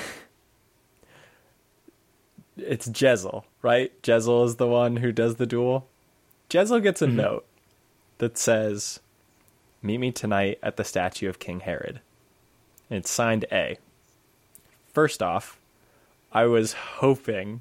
It's 2.57 2.87
Jezal, 2.89 3.45
right? 3.63 3.93
Jezal 4.03 4.45
is 4.45 4.57
the 4.57 4.67
one 4.67 4.97
who 4.97 5.13
does 5.13 5.37
the 5.37 5.47
duel. 5.47 5.87
Jezlo 6.51 6.83
gets 6.83 7.03
a 7.03 7.07
mm-hmm. 7.07 7.17
note 7.17 7.47
that 8.19 8.39
says, 8.39 9.01
Meet 9.83 9.99
me 9.99 10.13
tonight 10.13 10.59
at 10.63 10.77
the 10.77 10.85
statue 10.85 11.29
of 11.29 11.39
King 11.39 11.61
Harod. 11.61 12.01
And 12.91 12.99
it's 12.99 13.11
signed 13.11 13.45
A. 13.53 13.79
First 14.93 15.23
off, 15.23 15.59
I 16.33 16.47
was 16.47 16.73
hoping 16.73 17.61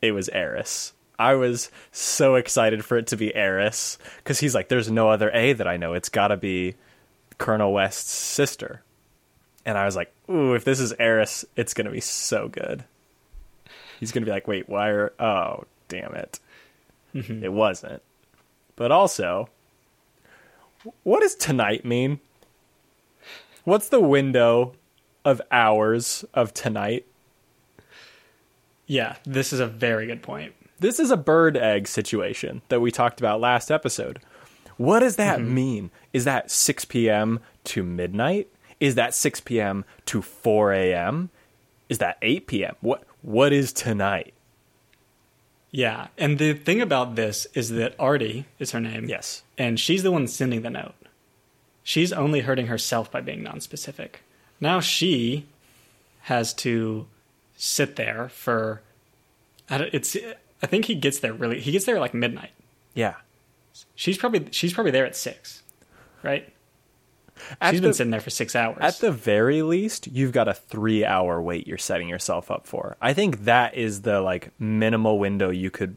it 0.00 0.12
was 0.12 0.28
Eris. 0.28 0.92
I 1.18 1.34
was 1.34 1.70
so 1.92 2.34
excited 2.34 2.84
for 2.84 2.98
it 2.98 3.06
to 3.08 3.16
be 3.16 3.34
Eris 3.34 3.98
because 4.18 4.38
he's 4.38 4.54
like, 4.54 4.68
there's 4.68 4.90
no 4.90 5.08
other 5.08 5.30
A 5.32 5.54
that 5.54 5.66
I 5.66 5.76
know. 5.76 5.94
It's 5.94 6.10
got 6.10 6.28
to 6.28 6.36
be 6.36 6.74
Colonel 7.38 7.72
West's 7.72 8.12
sister. 8.12 8.82
And 9.64 9.76
I 9.76 9.84
was 9.86 9.96
like, 9.96 10.12
ooh, 10.30 10.54
if 10.54 10.64
this 10.64 10.78
is 10.78 10.92
Eris, 10.98 11.44
it's 11.56 11.74
going 11.74 11.86
to 11.86 11.90
be 11.90 12.00
so 12.00 12.48
good. 12.48 12.84
He's 13.98 14.12
going 14.12 14.22
to 14.22 14.26
be 14.26 14.32
like, 14.32 14.48
wait, 14.48 14.68
why 14.68 14.88
are. 14.90 15.12
Oh, 15.18 15.64
damn 15.88 16.14
it. 16.14 16.40
Mm-hmm. 17.14 17.44
It 17.44 17.52
wasn't. 17.52 18.02
But 18.76 18.92
also, 18.92 19.48
what 21.02 21.20
does 21.20 21.34
tonight 21.34 21.84
mean? 21.84 22.20
What's 23.64 23.88
the 23.88 24.00
window 24.00 24.74
of 25.24 25.42
hours 25.50 26.24
of 26.34 26.54
tonight? 26.54 27.06
Yeah, 28.86 29.16
this 29.24 29.52
is 29.52 29.60
a 29.60 29.66
very 29.66 30.06
good 30.06 30.22
point. 30.22 30.54
This 30.78 31.00
is 31.00 31.10
a 31.10 31.16
bird 31.16 31.56
egg 31.56 31.88
situation 31.88 32.62
that 32.68 32.80
we 32.80 32.90
talked 32.90 33.18
about 33.18 33.40
last 33.40 33.70
episode. 33.70 34.20
What 34.76 35.00
does 35.00 35.16
that 35.16 35.38
mm-hmm. 35.38 35.54
mean? 35.54 35.90
Is 36.12 36.24
that 36.24 36.50
6 36.50 36.84
p.m. 36.84 37.40
to 37.64 37.82
midnight? 37.82 38.48
Is 38.78 38.94
that 38.94 39.14
6 39.14 39.40
p.m. 39.40 39.84
to 40.04 40.20
4 40.20 40.72
a.m.? 40.72 41.30
Is 41.88 41.98
that 41.98 42.18
8 42.20 42.46
p.m.? 42.46 42.76
What 42.80 43.04
what 43.26 43.52
is 43.52 43.72
tonight? 43.72 44.32
Yeah, 45.72 46.06
and 46.16 46.38
the 46.38 46.54
thing 46.54 46.80
about 46.80 47.16
this 47.16 47.46
is 47.54 47.70
that 47.70 47.98
Ardee 47.98 48.44
is 48.60 48.70
her 48.70 48.80
name. 48.80 49.06
Yes. 49.08 49.42
And 49.58 49.78
she's 49.80 50.02
the 50.04 50.12
one 50.12 50.26
sending 50.28 50.62
the 50.62 50.70
note. 50.70 50.94
She's 51.82 52.12
only 52.12 52.40
hurting 52.40 52.68
herself 52.68 53.10
by 53.10 53.20
being 53.20 53.42
nonspecific. 53.42 54.16
Now 54.60 54.80
she 54.80 55.46
has 56.22 56.54
to 56.54 57.06
sit 57.56 57.96
there 57.96 58.28
for. 58.28 58.80
I 59.68 59.78
don't- 59.78 59.92
It's. 59.92 60.16
I 60.62 60.66
think 60.66 60.84
he 60.86 60.94
gets 60.94 61.18
there 61.18 61.32
really. 61.34 61.60
He 61.60 61.72
gets 61.72 61.84
there 61.84 61.96
at 61.96 62.00
like 62.00 62.14
midnight. 62.14 62.52
Yeah. 62.94 63.14
She's 63.94 64.16
probably 64.16 64.46
she's 64.52 64.72
probably 64.72 64.92
there 64.92 65.04
at 65.04 65.14
six, 65.16 65.62
right? 66.22 66.48
She's 67.70 67.80
the- 67.80 67.86
been 67.86 67.94
sitting 67.94 68.10
there 68.10 68.20
for 68.20 68.30
six 68.30 68.56
hours. 68.56 68.78
At 68.80 68.98
the 68.98 69.12
very 69.12 69.62
least, 69.62 70.06
you've 70.06 70.32
got 70.32 70.48
a 70.48 70.54
three 70.54 71.04
hour 71.04 71.40
wait 71.40 71.66
you're 71.66 71.78
setting 71.78 72.08
yourself 72.08 72.50
up 72.50 72.66
for. 72.66 72.96
I 73.00 73.12
think 73.12 73.44
that 73.44 73.74
is 73.74 74.02
the 74.02 74.20
like 74.20 74.50
minimal 74.58 75.18
window 75.18 75.50
you 75.50 75.70
could 75.70 75.96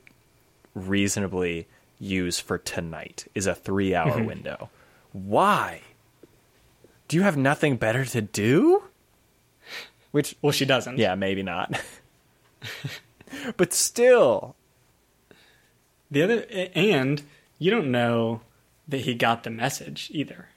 reasonably 0.73 1.67
use 1.99 2.39
for 2.39 2.57
tonight 2.57 3.27
is 3.35 3.47
a 3.47 3.55
three 3.55 3.93
hour 3.93 4.11
mm-hmm. 4.11 4.25
window. 4.25 4.69
Why? 5.11 5.81
Do 7.07 7.17
you 7.17 7.23
have 7.23 7.37
nothing 7.37 7.77
better 7.77 8.05
to 8.05 8.21
do? 8.21 8.83
Which 10.11 10.35
well, 10.41 10.51
she 10.51 10.65
doesn't. 10.65 10.97
yeah, 10.97 11.15
maybe 11.15 11.43
not. 11.43 11.79
but 13.57 13.73
still. 13.73 14.55
The 16.11 16.23
other 16.23 16.45
and 16.73 17.21
you 17.59 17.69
don't 17.69 17.91
know 17.91 18.41
that 18.87 19.01
he 19.01 19.13
got 19.13 19.43
the 19.43 19.51
message 19.51 20.09
either. 20.11 20.49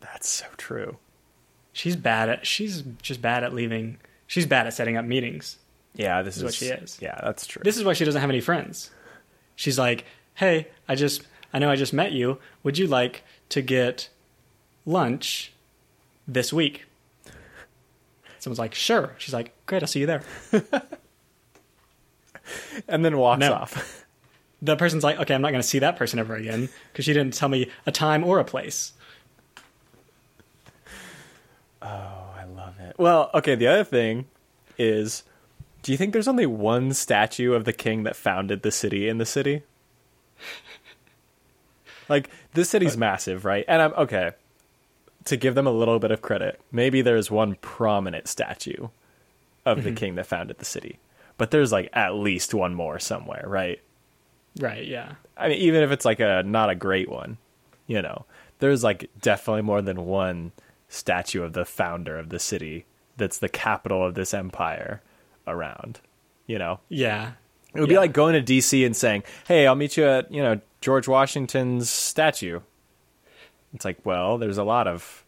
That's 0.00 0.28
so 0.28 0.46
true. 0.56 0.96
She's 1.72 1.96
bad 1.96 2.28
at. 2.28 2.46
She's 2.46 2.82
just 3.02 3.20
bad 3.22 3.44
at 3.44 3.54
leaving. 3.54 3.98
She's 4.26 4.46
bad 4.46 4.66
at 4.66 4.74
setting 4.74 4.96
up 4.96 5.04
meetings. 5.04 5.58
Yeah, 5.94 6.22
this 6.22 6.36
is 6.36 6.42
is 6.42 6.44
what 6.44 6.54
she 6.54 6.66
is. 6.66 6.98
Yeah, 7.00 7.18
that's 7.22 7.46
true. 7.46 7.62
This 7.64 7.76
is 7.76 7.84
why 7.84 7.92
she 7.92 8.04
doesn't 8.04 8.20
have 8.20 8.30
any 8.30 8.40
friends. 8.40 8.90
She's 9.56 9.78
like, 9.78 10.04
"Hey, 10.34 10.68
I 10.88 10.94
just 10.94 11.22
I 11.52 11.58
know 11.58 11.70
I 11.70 11.76
just 11.76 11.92
met 11.92 12.12
you. 12.12 12.38
Would 12.62 12.78
you 12.78 12.86
like 12.86 13.24
to 13.50 13.62
get 13.62 14.08
lunch 14.86 15.52
this 16.26 16.52
week?" 16.52 16.84
Someone's 18.38 18.58
like, 18.58 18.74
"Sure." 18.74 19.14
She's 19.18 19.34
like, 19.34 19.52
"Great, 19.66 19.82
I'll 19.82 19.88
see 19.88 20.00
you 20.00 20.06
there." 20.06 20.22
and 22.88 23.04
then 23.04 23.16
walks 23.18 23.40
No. 23.40 23.52
off. 23.52 24.04
The 24.62 24.76
person's 24.76 25.04
like, 25.04 25.18
"Okay, 25.20 25.34
I'm 25.34 25.42
not 25.42 25.50
going 25.50 25.62
to 25.62 25.66
see 25.68 25.78
that 25.80 25.96
person 25.96 26.18
ever 26.18 26.34
again 26.34 26.68
because 26.92 27.04
she 27.04 27.12
didn't 27.12 27.34
tell 27.34 27.48
me 27.48 27.70
a 27.86 27.92
time 27.92 28.24
or 28.24 28.38
a 28.38 28.44
place." 28.44 28.92
Oh, 31.82 32.34
I 32.36 32.44
love 32.44 32.78
it. 32.80 32.96
Well, 32.98 33.30
okay, 33.34 33.54
the 33.54 33.66
other 33.66 33.84
thing 33.84 34.26
is 34.78 35.22
do 35.82 35.92
you 35.92 35.98
think 35.98 36.12
there's 36.12 36.28
only 36.28 36.46
one 36.46 36.92
statue 36.92 37.52
of 37.52 37.64
the 37.64 37.72
king 37.72 38.02
that 38.02 38.16
founded 38.16 38.62
the 38.62 38.70
city 38.70 39.08
in 39.08 39.18
the 39.18 39.26
city? 39.26 39.62
like 42.08 42.30
this 42.54 42.70
city's 42.70 42.96
uh, 42.96 42.98
massive, 42.98 43.44
right? 43.44 43.64
And 43.68 43.82
I'm 43.82 43.92
okay. 43.94 44.32
To 45.24 45.36
give 45.36 45.54
them 45.54 45.66
a 45.66 45.72
little 45.72 45.98
bit 45.98 46.10
of 46.10 46.22
credit, 46.22 46.60
maybe 46.72 47.02
there's 47.02 47.30
one 47.30 47.56
prominent 47.56 48.28
statue 48.28 48.88
of 49.66 49.82
the 49.82 49.90
mm-hmm. 49.90 49.96
king 49.96 50.14
that 50.14 50.26
founded 50.26 50.58
the 50.58 50.64
city. 50.64 50.98
But 51.36 51.50
there's 51.50 51.70
like 51.70 51.90
at 51.92 52.14
least 52.14 52.54
one 52.54 52.74
more 52.74 52.98
somewhere, 52.98 53.44
right? 53.46 53.80
Right? 54.58 54.86
Yeah. 54.86 55.12
I 55.36 55.48
mean, 55.48 55.58
even 55.58 55.82
if 55.82 55.90
it's 55.90 56.04
like 56.04 56.20
a 56.20 56.42
not 56.44 56.70
a 56.70 56.74
great 56.74 57.08
one, 57.08 57.36
you 57.86 58.00
know, 58.00 58.24
there's 58.58 58.82
like 58.82 59.10
definitely 59.20 59.62
more 59.62 59.82
than 59.82 60.06
one 60.06 60.52
statue 60.88 61.42
of 61.42 61.52
the 61.52 61.64
founder 61.64 62.18
of 62.18 62.28
the 62.30 62.38
city 62.38 62.86
that's 63.16 63.38
the 63.38 63.48
capital 63.48 64.04
of 64.04 64.14
this 64.14 64.32
empire 64.32 65.02
around. 65.46 66.00
You 66.46 66.58
know, 66.58 66.80
Yeah. 66.88 67.32
it 67.74 67.80
would 67.80 67.88
be 67.88 67.96
like 67.98 68.12
going 68.12 68.32
to 68.34 68.40
D.C. 68.40 68.84
and 68.84 68.96
saying, 68.96 69.22
"Hey, 69.46 69.66
I'll 69.66 69.74
meet 69.74 69.96
you 69.96 70.04
at 70.06 70.32
you 70.32 70.42
know 70.42 70.60
George 70.80 71.06
Washington's 71.08 71.90
statue." 71.90 72.60
It's 73.74 73.84
like, 73.84 73.98
well, 74.04 74.38
there's 74.38 74.56
a 74.58 74.64
lot 74.64 74.86
of 74.88 75.24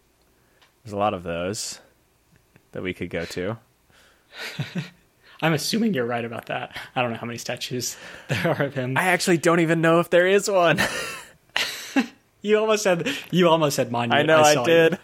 there's 0.82 0.94
a 0.94 0.98
lot 0.98 1.12
of 1.12 1.22
those 1.24 1.80
that 2.72 2.82
we 2.82 2.94
could 2.94 3.10
go 3.10 3.24
to. 3.26 3.58
I'm 5.42 5.52
assuming 5.54 5.94
you're 5.94 6.06
right 6.06 6.24
about 6.24 6.46
that. 6.46 6.76
I 6.94 7.02
don't 7.02 7.12
know 7.12 7.16
how 7.18 7.26
many 7.26 7.38
statues 7.38 7.96
there 8.28 8.48
are 8.48 8.62
of 8.64 8.74
him. 8.74 8.96
I 8.96 9.04
actually 9.04 9.38
don't 9.38 9.60
even 9.60 9.80
know 9.80 10.00
if 10.00 10.10
there 10.10 10.26
is 10.26 10.50
one. 10.50 10.80
you 12.42 12.58
almost 12.58 12.82
said 12.82 13.08
you 13.30 13.48
almost 13.48 13.76
said 13.76 13.90
monument. 13.90 14.30
I 14.30 14.34
know 14.34 14.42
I, 14.42 14.52
you. 14.54 14.64
did. 14.64 14.98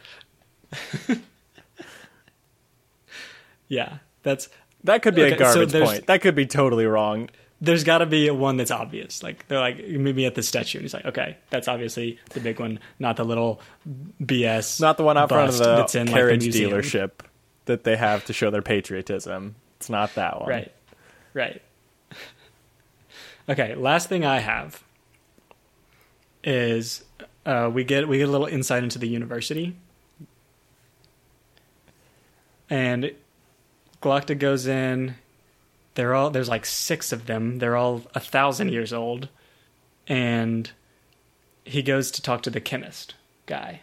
Yeah, 3.68 3.98
that's 4.22 4.48
That 4.84 5.02
could 5.02 5.14
be 5.14 5.22
Okay, 5.24 5.34
a 5.34 5.38
garbage 5.38 5.72
there's- 5.72 5.88
point. 5.90 6.06
That 6.06 6.20
could 6.20 6.34
be 6.34 6.46
totally 6.46 6.86
wrong. 6.86 7.30
there's 7.60 7.84
got 7.84 7.98
to 7.98 8.06
be 8.06 8.28
one 8.30 8.58
that's 8.58 8.70
obvious. 8.70 9.22
Like 9.22 9.48
they're 9.48 9.58
like 9.58 9.78
meet 9.78 10.14
me 10.14 10.26
at 10.26 10.34
the 10.34 10.42
statue, 10.42 10.78
and 10.78 10.84
he's 10.84 10.92
like, 10.94 11.06
okay, 11.06 11.36
that's 11.50 11.68
obviously 11.68 12.18
the 12.30 12.40
big 12.40 12.60
one, 12.60 12.78
not 12.98 13.16
the 13.16 13.24
little 13.24 13.60
BS. 14.22 14.80
Not 14.80 14.98
the 14.98 15.02
one 15.04 15.16
out 15.16 15.30
front 15.30 15.48
of 15.48 15.58
the 15.58 15.64
that's 15.76 15.94
in, 15.94 16.06
like, 16.06 16.14
the 16.14 16.18
carriage 16.20 16.44
dealership 16.44 17.10
that 17.64 17.82
they 17.84 17.96
have 17.96 18.24
to 18.26 18.32
show 18.32 18.50
their 18.50 18.62
patriotism. 18.62 19.54
It's 19.78 19.88
not 19.90 20.14
that 20.16 20.38
one. 20.38 20.48
Right, 20.50 20.72
right. 21.34 21.62
Okay, 23.48 23.74
last 23.74 24.08
thing 24.08 24.24
I 24.24 24.38
have 24.40 24.82
is 26.44 27.04
uh, 27.46 27.70
we 27.72 27.84
get 27.84 28.06
we 28.06 28.18
get 28.18 28.28
a 28.28 28.30
little 28.30 28.46
insight 28.48 28.82
into 28.84 28.98
the 28.98 29.08
university, 29.08 29.74
and 32.70 33.12
Glokta 34.02 34.38
goes 34.38 34.66
in. 34.66 35.14
They're 35.94 36.14
all 36.14 36.30
there's 36.30 36.48
like 36.48 36.66
six 36.66 37.12
of 37.12 37.26
them. 37.26 37.58
They're 37.58 37.76
all 37.76 38.02
a 38.14 38.20
thousand 38.20 38.70
years 38.70 38.92
old, 38.92 39.28
and 40.06 40.70
he 41.64 41.82
goes 41.82 42.10
to 42.12 42.22
talk 42.22 42.42
to 42.42 42.50
the 42.50 42.60
chemist 42.60 43.14
guy. 43.46 43.80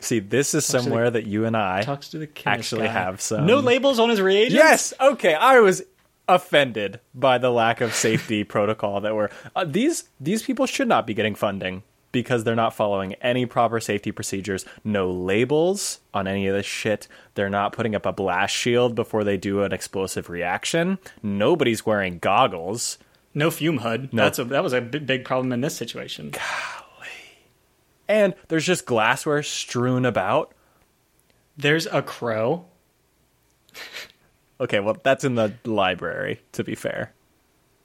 See, 0.00 0.18
this 0.20 0.54
is 0.54 0.66
the- 0.66 0.80
somewhere 0.80 1.10
that 1.10 1.26
you 1.26 1.44
and 1.44 1.56
I 1.56 1.82
Talks 1.82 2.08
to 2.10 2.18
the 2.18 2.28
actually 2.46 2.86
guy. 2.86 2.92
have 2.92 3.20
some. 3.20 3.44
no 3.46 3.58
labels 3.60 3.98
on 3.98 4.08
his 4.08 4.20
reagents. 4.20 4.54
Yes. 4.54 4.94
Okay. 4.98 5.34
I 5.34 5.60
was 5.60 5.82
offended 6.26 7.00
by 7.14 7.36
the 7.38 7.50
lack 7.50 7.80
of 7.80 7.92
safety 7.92 8.44
protocol 8.54 9.00
that 9.02 9.14
were 9.14 9.30
uh, 9.56 9.64
these 9.64 10.04
these 10.20 10.42
people 10.42 10.64
should 10.66 10.86
not 10.88 11.06
be 11.06 11.12
getting 11.12 11.34
funding 11.34 11.82
because 12.12 12.44
they're 12.44 12.54
not 12.56 12.74
following 12.74 13.14
any 13.14 13.46
proper 13.46 13.80
safety 13.80 14.10
procedures. 14.12 14.64
No 14.84 15.10
labels 15.10 16.00
on 16.12 16.26
any 16.26 16.46
of 16.46 16.54
this 16.54 16.66
shit. 16.66 17.06
They're 17.34 17.48
not 17.50 17.72
putting 17.72 17.94
up 17.94 18.04
a 18.06 18.12
blast 18.12 18.54
shield 18.54 18.94
before 18.94 19.22
they 19.24 19.36
do 19.36 19.62
an 19.62 19.72
explosive 19.72 20.28
reaction. 20.28 20.98
Nobody's 21.22 21.86
wearing 21.86 22.18
goggles. 22.18 22.98
no 23.34 23.50
fume 23.50 23.78
hood. 23.78 24.12
No. 24.12 24.24
That's 24.24 24.38
a, 24.38 24.44
that 24.44 24.62
was 24.62 24.72
a 24.72 24.80
big, 24.80 25.06
big 25.06 25.24
problem 25.24 25.52
in 25.52 25.60
this 25.60 25.76
situation. 25.76 26.30
Golly. 26.30 27.08
And 28.08 28.34
there's 28.48 28.66
just 28.66 28.86
glassware 28.86 29.42
strewn 29.42 30.04
about. 30.04 30.52
There's 31.56 31.86
a 31.86 32.02
crow. 32.02 32.66
Okay, 34.60 34.78
well, 34.78 34.94
that's 35.02 35.24
in 35.24 35.36
the 35.36 35.54
library, 35.64 36.42
to 36.52 36.62
be 36.62 36.74
fair. 36.74 37.14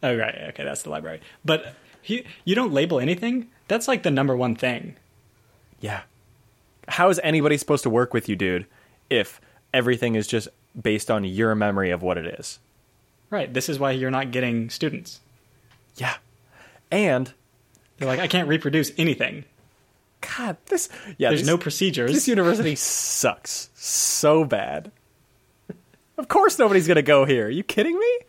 Oh 0.03 0.13
right, 0.13 0.35
okay, 0.49 0.65
that's 0.65 0.83
the 0.83 0.89
library. 0.89 1.21
But 1.45 1.73
he, 2.01 2.25
you 2.43 2.53
don't 2.53 2.73
label 2.73 2.99
anything. 2.99 3.47
That's 3.67 3.87
like 3.87 4.03
the 4.03 4.11
number 4.11 4.35
one 4.35 4.55
thing. 4.55 4.95
Yeah. 5.79 6.01
How 6.87 7.09
is 7.09 7.19
anybody 7.23 7.57
supposed 7.57 7.83
to 7.83 7.89
work 7.89 8.13
with 8.13 8.29
you, 8.29 8.35
dude, 8.35 8.65
if 9.09 9.41
everything 9.73 10.15
is 10.15 10.27
just 10.27 10.47
based 10.79 11.09
on 11.09 11.23
your 11.23 11.55
memory 11.55 11.89
of 11.91 12.01
what 12.03 12.17
it 12.17 12.25
is? 12.39 12.59
Right. 13.29 13.51
This 13.53 13.69
is 13.69 13.79
why 13.79 13.91
you're 13.91 14.11
not 14.11 14.31
getting 14.31 14.69
students. 14.69 15.19
Yeah. 15.97 16.15
And 16.91 17.33
They're 17.97 18.07
like, 18.07 18.19
I 18.19 18.27
can't 18.27 18.47
reproduce 18.47 18.91
anything. 18.97 19.45
God, 20.37 20.57
this 20.67 20.89
yeah. 21.17 21.29
There's 21.29 21.41
this- 21.41 21.47
no 21.47 21.57
procedures. 21.57 22.11
This 22.13 22.27
university 22.27 22.75
sucks 22.75 23.69
so 23.75 24.43
bad. 24.45 24.91
Of 26.17 26.27
course, 26.29 26.57
nobody's 26.57 26.87
gonna 26.87 27.01
go 27.01 27.25
here. 27.25 27.47
Are 27.47 27.49
you 27.49 27.63
kidding 27.63 27.97
me? 27.99 28.19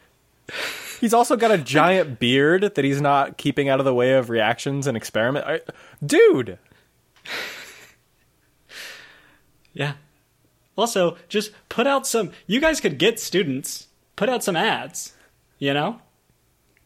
He's 1.01 1.15
also 1.15 1.37
got 1.37 1.51
a 1.51 1.59
giant 1.59 2.19
beard 2.19 2.75
that 2.75 2.85
he's 2.85 3.01
not 3.01 3.37
keeping 3.37 3.69
out 3.69 3.81
of 3.81 3.85
the 3.85 3.95
way 3.95 4.15
of 4.15 4.31
reactions 4.31 4.87
and 4.87 4.97
experiment. 4.97 5.47
I, 5.47 5.61
dude, 6.05 6.59
Yeah. 9.77 9.93
Also, 10.77 11.19
just 11.29 11.53
put 11.69 11.87
out 11.87 12.07
some. 12.07 12.31
You 12.47 12.61
guys 12.61 12.81
could 12.81 12.99
get 12.99 13.21
students. 13.21 13.89
Put 14.17 14.31
out 14.31 14.43
some 14.43 14.57
ads. 14.57 15.13
You 15.59 15.75
know? 15.75 16.01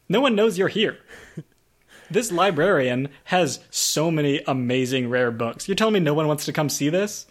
No 0.09 0.21
one 0.21 0.35
knows 0.35 0.59
you're 0.59 0.69
here. 0.69 0.99
this 2.11 2.33
librarian 2.33 3.09
has 3.25 3.61
so 3.71 4.11
many 4.11 4.43
amazing 4.47 5.09
rare 5.09 5.31
books. 5.31 5.69
You're 5.69 5.77
telling 5.77 5.95
me 5.95 6.01
no 6.01 6.15
one 6.15 6.27
wants 6.27 6.47
to 6.47 6.53
come 6.53 6.69
see 6.69 6.89
this? 6.89 7.27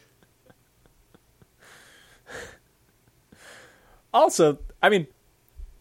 also, 4.13 4.59
I 4.81 4.87
mean, 4.87 5.07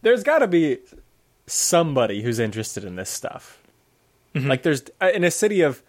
there's 0.01 0.23
got 0.23 0.39
to 0.39 0.47
be 0.47 0.79
somebody 1.47 2.21
who's 2.21 2.39
interested 2.39 2.83
in 2.83 2.95
this 2.95 3.09
stuff. 3.09 3.61
Like, 4.35 4.63
there's 4.63 4.83
uh, 5.01 5.09
in 5.13 5.23
a 5.23 5.31
city 5.31 5.61
of 5.61 5.81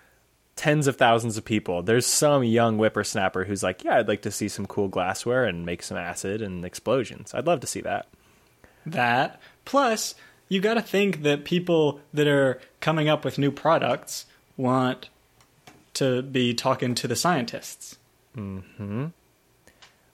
tens 0.57 0.87
of 0.87 0.97
thousands 0.97 1.37
of 1.37 1.45
people, 1.45 1.83
there's 1.83 2.07
some 2.07 2.43
young 2.43 2.79
whippersnapper 2.79 3.45
who's 3.45 3.63
like, 3.63 3.85
"Yeah, 3.85 3.99
I'd 3.99 4.09
like 4.09 4.23
to 4.23 4.31
see 4.31 4.49
some 4.49 4.67
cool 4.67 4.89
glassware 4.89 5.45
and 5.45 5.65
make 5.65 5.83
some 5.83 5.97
acid 5.97 6.43
and 6.43 6.65
explosions. 6.65 7.33
I'd 7.35 7.47
love 7.47 7.61
to 7.61 7.67
see 7.67 7.81
that." 7.83 8.07
That. 8.87 9.41
Plus, 9.65 10.15
you 10.49 10.61
got 10.61 10.75
to 10.75 10.83
think 10.83 11.23
that 11.23 11.45
people 11.45 12.01
that 12.13 12.27
are 12.27 12.61
coming 12.81 13.09
up 13.09 13.25
with 13.25 13.39
new 13.39 13.53
products 13.53 14.27
want 14.57 15.11
to 15.95 16.23
be 16.23 16.55
talking 16.55 16.95
to 16.97 17.07
the 17.07 17.17
scientists. 17.17 17.99
Mhm. 18.37 19.13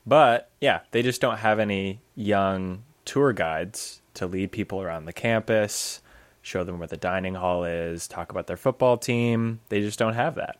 But 0.07 0.51
yeah, 0.61 0.81
they 0.91 1.03
just 1.03 1.21
don't 1.21 1.39
have 1.39 1.59
any 1.59 2.01
young 2.15 2.83
tour 3.07 3.33
guides 3.33 4.03
to 4.15 4.27
lead 4.27 4.53
people 4.53 4.83
around 4.83 5.07
the 5.07 5.13
campus, 5.13 6.03
show 6.43 6.63
them 6.65 6.79
where 6.79 6.89
the 6.89 6.97
dining 6.99 7.35
hall 7.35 7.65
is, 7.65 8.07
talk 8.07 8.31
about 8.31 8.47
their 8.47 8.57
football 8.59 8.99
team. 8.99 9.61
They 9.71 9.81
just 9.81 9.99
don't 9.99 10.15
have 10.15 10.35
that. 10.35 10.59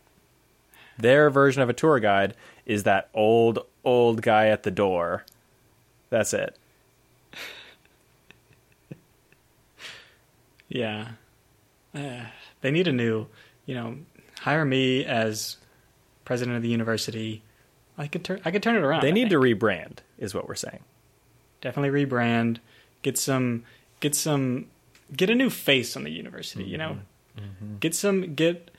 Their 0.99 1.29
version 1.29 1.61
of 1.63 1.69
a 1.69 1.75
tour 1.75 2.01
guide 2.01 2.35
is 2.65 2.85
that 2.85 3.11
old, 3.13 3.59
old 3.85 4.23
guy 4.23 4.49
at 4.49 4.63
the 4.63 4.71
door. 4.71 5.25
That's 6.09 6.33
it. 6.33 6.57
Yeah. 10.69 11.11
Uh, 11.95 12.25
they 12.61 12.73
need 12.73 12.89
a 12.89 12.93
new, 12.93 13.29
you 13.67 13.75
know, 13.77 13.99
hire 14.41 14.65
me 14.65 15.05
as 15.05 15.59
president 16.25 16.57
of 16.57 16.63
the 16.63 16.69
university. 16.69 17.43
I 17.97 18.09
could 18.09 18.25
turn 18.25 18.41
I 18.45 18.51
could 18.51 18.65
turn 18.65 18.75
it 18.75 18.83
around. 18.83 19.03
They 19.03 19.13
need 19.13 19.31
to 19.31 19.37
rebrand, 19.37 19.99
is 20.19 20.35
what 20.35 20.49
we're 20.49 20.57
saying. 20.57 20.81
Definitely 21.67 22.05
rebrand, 22.05 22.59
get 23.03 23.19
some 23.19 23.65
get 23.99 24.15
some 24.15 24.67
get 25.17 25.31
a 25.31 25.35
new 25.35 25.51
face 25.51 25.97
on 25.97 26.05
the 26.05 26.11
university, 26.11 26.63
you 26.63 26.79
know. 26.79 26.99
Mm-hmm. 27.37 27.79
Get 27.81 27.93
some 27.93 28.35
get 28.37 28.71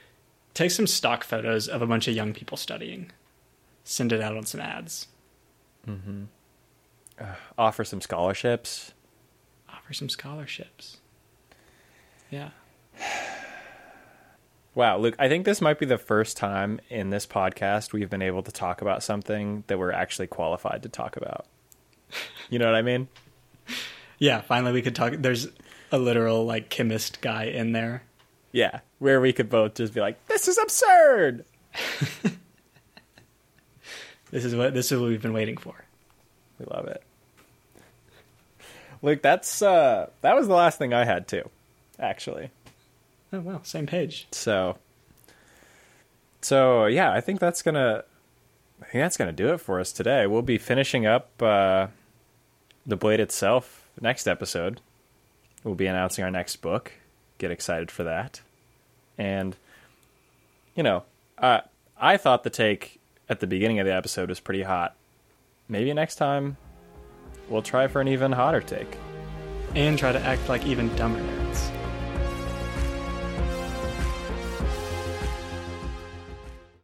take 0.53 0.71
some 0.71 0.87
stock 0.87 1.25
photos 1.25 1.67
of 1.67 1.81
a 1.81 1.85
bunch 1.85 2.07
of 2.07 2.15
young 2.15 2.33
people 2.33 2.55
studying. 2.55 3.11
Send 3.83 4.13
it 4.13 4.21
out 4.21 4.37
on 4.37 4.45
some 4.45 4.61
ads. 4.61 5.07
mm-hmm 5.85 6.23
Offer 7.57 7.83
some 7.83 7.99
scholarships. 7.99 8.93
Offer 9.67 9.93
some 9.93 10.09
scholarships. 10.09 10.97
Yeah. 12.29 12.49
Wow, 14.75 14.99
Luke, 14.99 15.15
I 15.17 15.27
think 15.27 15.43
this 15.43 15.59
might 15.59 15.79
be 15.79 15.87
the 15.87 15.97
first 15.97 16.37
time 16.37 16.79
in 16.87 17.09
this 17.09 17.25
podcast 17.25 17.93
we've 17.93 18.11
been 18.11 18.21
able 18.21 18.43
to 18.43 18.51
talk 18.51 18.79
about 18.79 19.01
something 19.01 19.63
that 19.65 19.79
we're 19.79 19.91
actually 19.91 20.27
qualified 20.27 20.83
to 20.83 20.89
talk 20.89 21.17
about. 21.17 21.47
You 22.49 22.59
know 22.59 22.65
what 22.65 22.75
I 22.75 22.81
mean? 22.81 23.09
Yeah, 24.19 24.39
finally 24.39 24.71
we 24.71 24.81
could 24.81 24.95
talk 24.95 25.13
there's 25.17 25.47
a 25.91 25.97
literal 25.97 26.45
like 26.45 26.69
chemist 26.69 27.19
guy 27.19 27.43
in 27.43 27.73
there. 27.73 28.03
Yeah, 28.53 28.79
where 28.99 29.19
we 29.19 29.33
could 29.33 29.49
both 29.49 29.73
just 29.75 29.93
be 29.93 29.99
like, 29.99 30.25
"This 30.27 30.47
is 30.47 30.57
absurd." 30.57 31.43
This 34.31 34.43
is 34.43 34.55
what 34.55 34.73
this 34.73 34.91
is 34.91 34.99
what 34.99 35.09
we've 35.09 35.21
been 35.21 35.33
waiting 35.33 35.57
for. 35.57 35.73
We 36.59 36.65
love 36.65 36.87
it. 36.87 37.01
Luke, 39.01 39.21
that's 39.21 39.61
uh 39.61 40.09
that 40.21 40.35
was 40.35 40.47
the 40.47 40.53
last 40.53 40.77
thing 40.77 40.93
I 40.93 41.05
had 41.05 41.27
too, 41.27 41.49
actually. 41.99 42.49
Oh 43.31 43.39
wow, 43.39 43.61
same 43.63 43.85
page. 43.85 44.27
So 44.31 44.77
So, 46.41 46.85
yeah, 46.87 47.11
I 47.11 47.21
think 47.21 47.39
that's 47.39 47.61
going 47.61 47.75
to 47.75 48.03
I 48.87 48.89
think 48.89 49.03
that's 49.03 49.17
going 49.17 49.27
to 49.27 49.43
do 49.43 49.53
it 49.53 49.57
for 49.59 49.81
us 49.81 49.91
today. 49.91 50.27
We'll 50.27 50.41
be 50.41 50.57
finishing 50.57 51.05
up 51.05 51.29
uh 51.41 51.87
the 52.85 52.95
blade 52.95 53.19
itself 53.19 53.85
next 53.99 54.27
episode. 54.27 54.79
We'll 55.63 55.75
be 55.75 55.87
announcing 55.87 56.23
our 56.23 56.31
next 56.31 56.57
book. 56.57 56.93
Get 57.37 57.51
excited 57.51 57.91
for 57.91 58.03
that. 58.05 58.41
And 59.17 59.55
you 60.75 60.83
know, 60.83 61.03
uh, 61.37 61.61
I 61.99 62.17
thought 62.17 62.43
the 62.43 62.49
take 62.49 62.99
at 63.27 63.41
the 63.41 63.47
beginning 63.47 63.79
of 63.79 63.85
the 63.85 63.93
episode 63.93 64.29
was 64.29 64.39
pretty 64.39 64.63
hot. 64.63 64.95
Maybe 65.67 65.93
next 65.93 66.15
time 66.15 66.55
we'll 67.49 67.61
try 67.61 67.87
for 67.87 67.99
an 67.99 68.07
even 68.07 68.31
hotter 68.31 68.61
take. 68.61 68.97
And 69.75 69.99
try 69.99 70.13
to 70.13 70.19
act 70.19 70.47
like 70.47 70.65
even 70.65 70.95
dumber. 70.95 71.46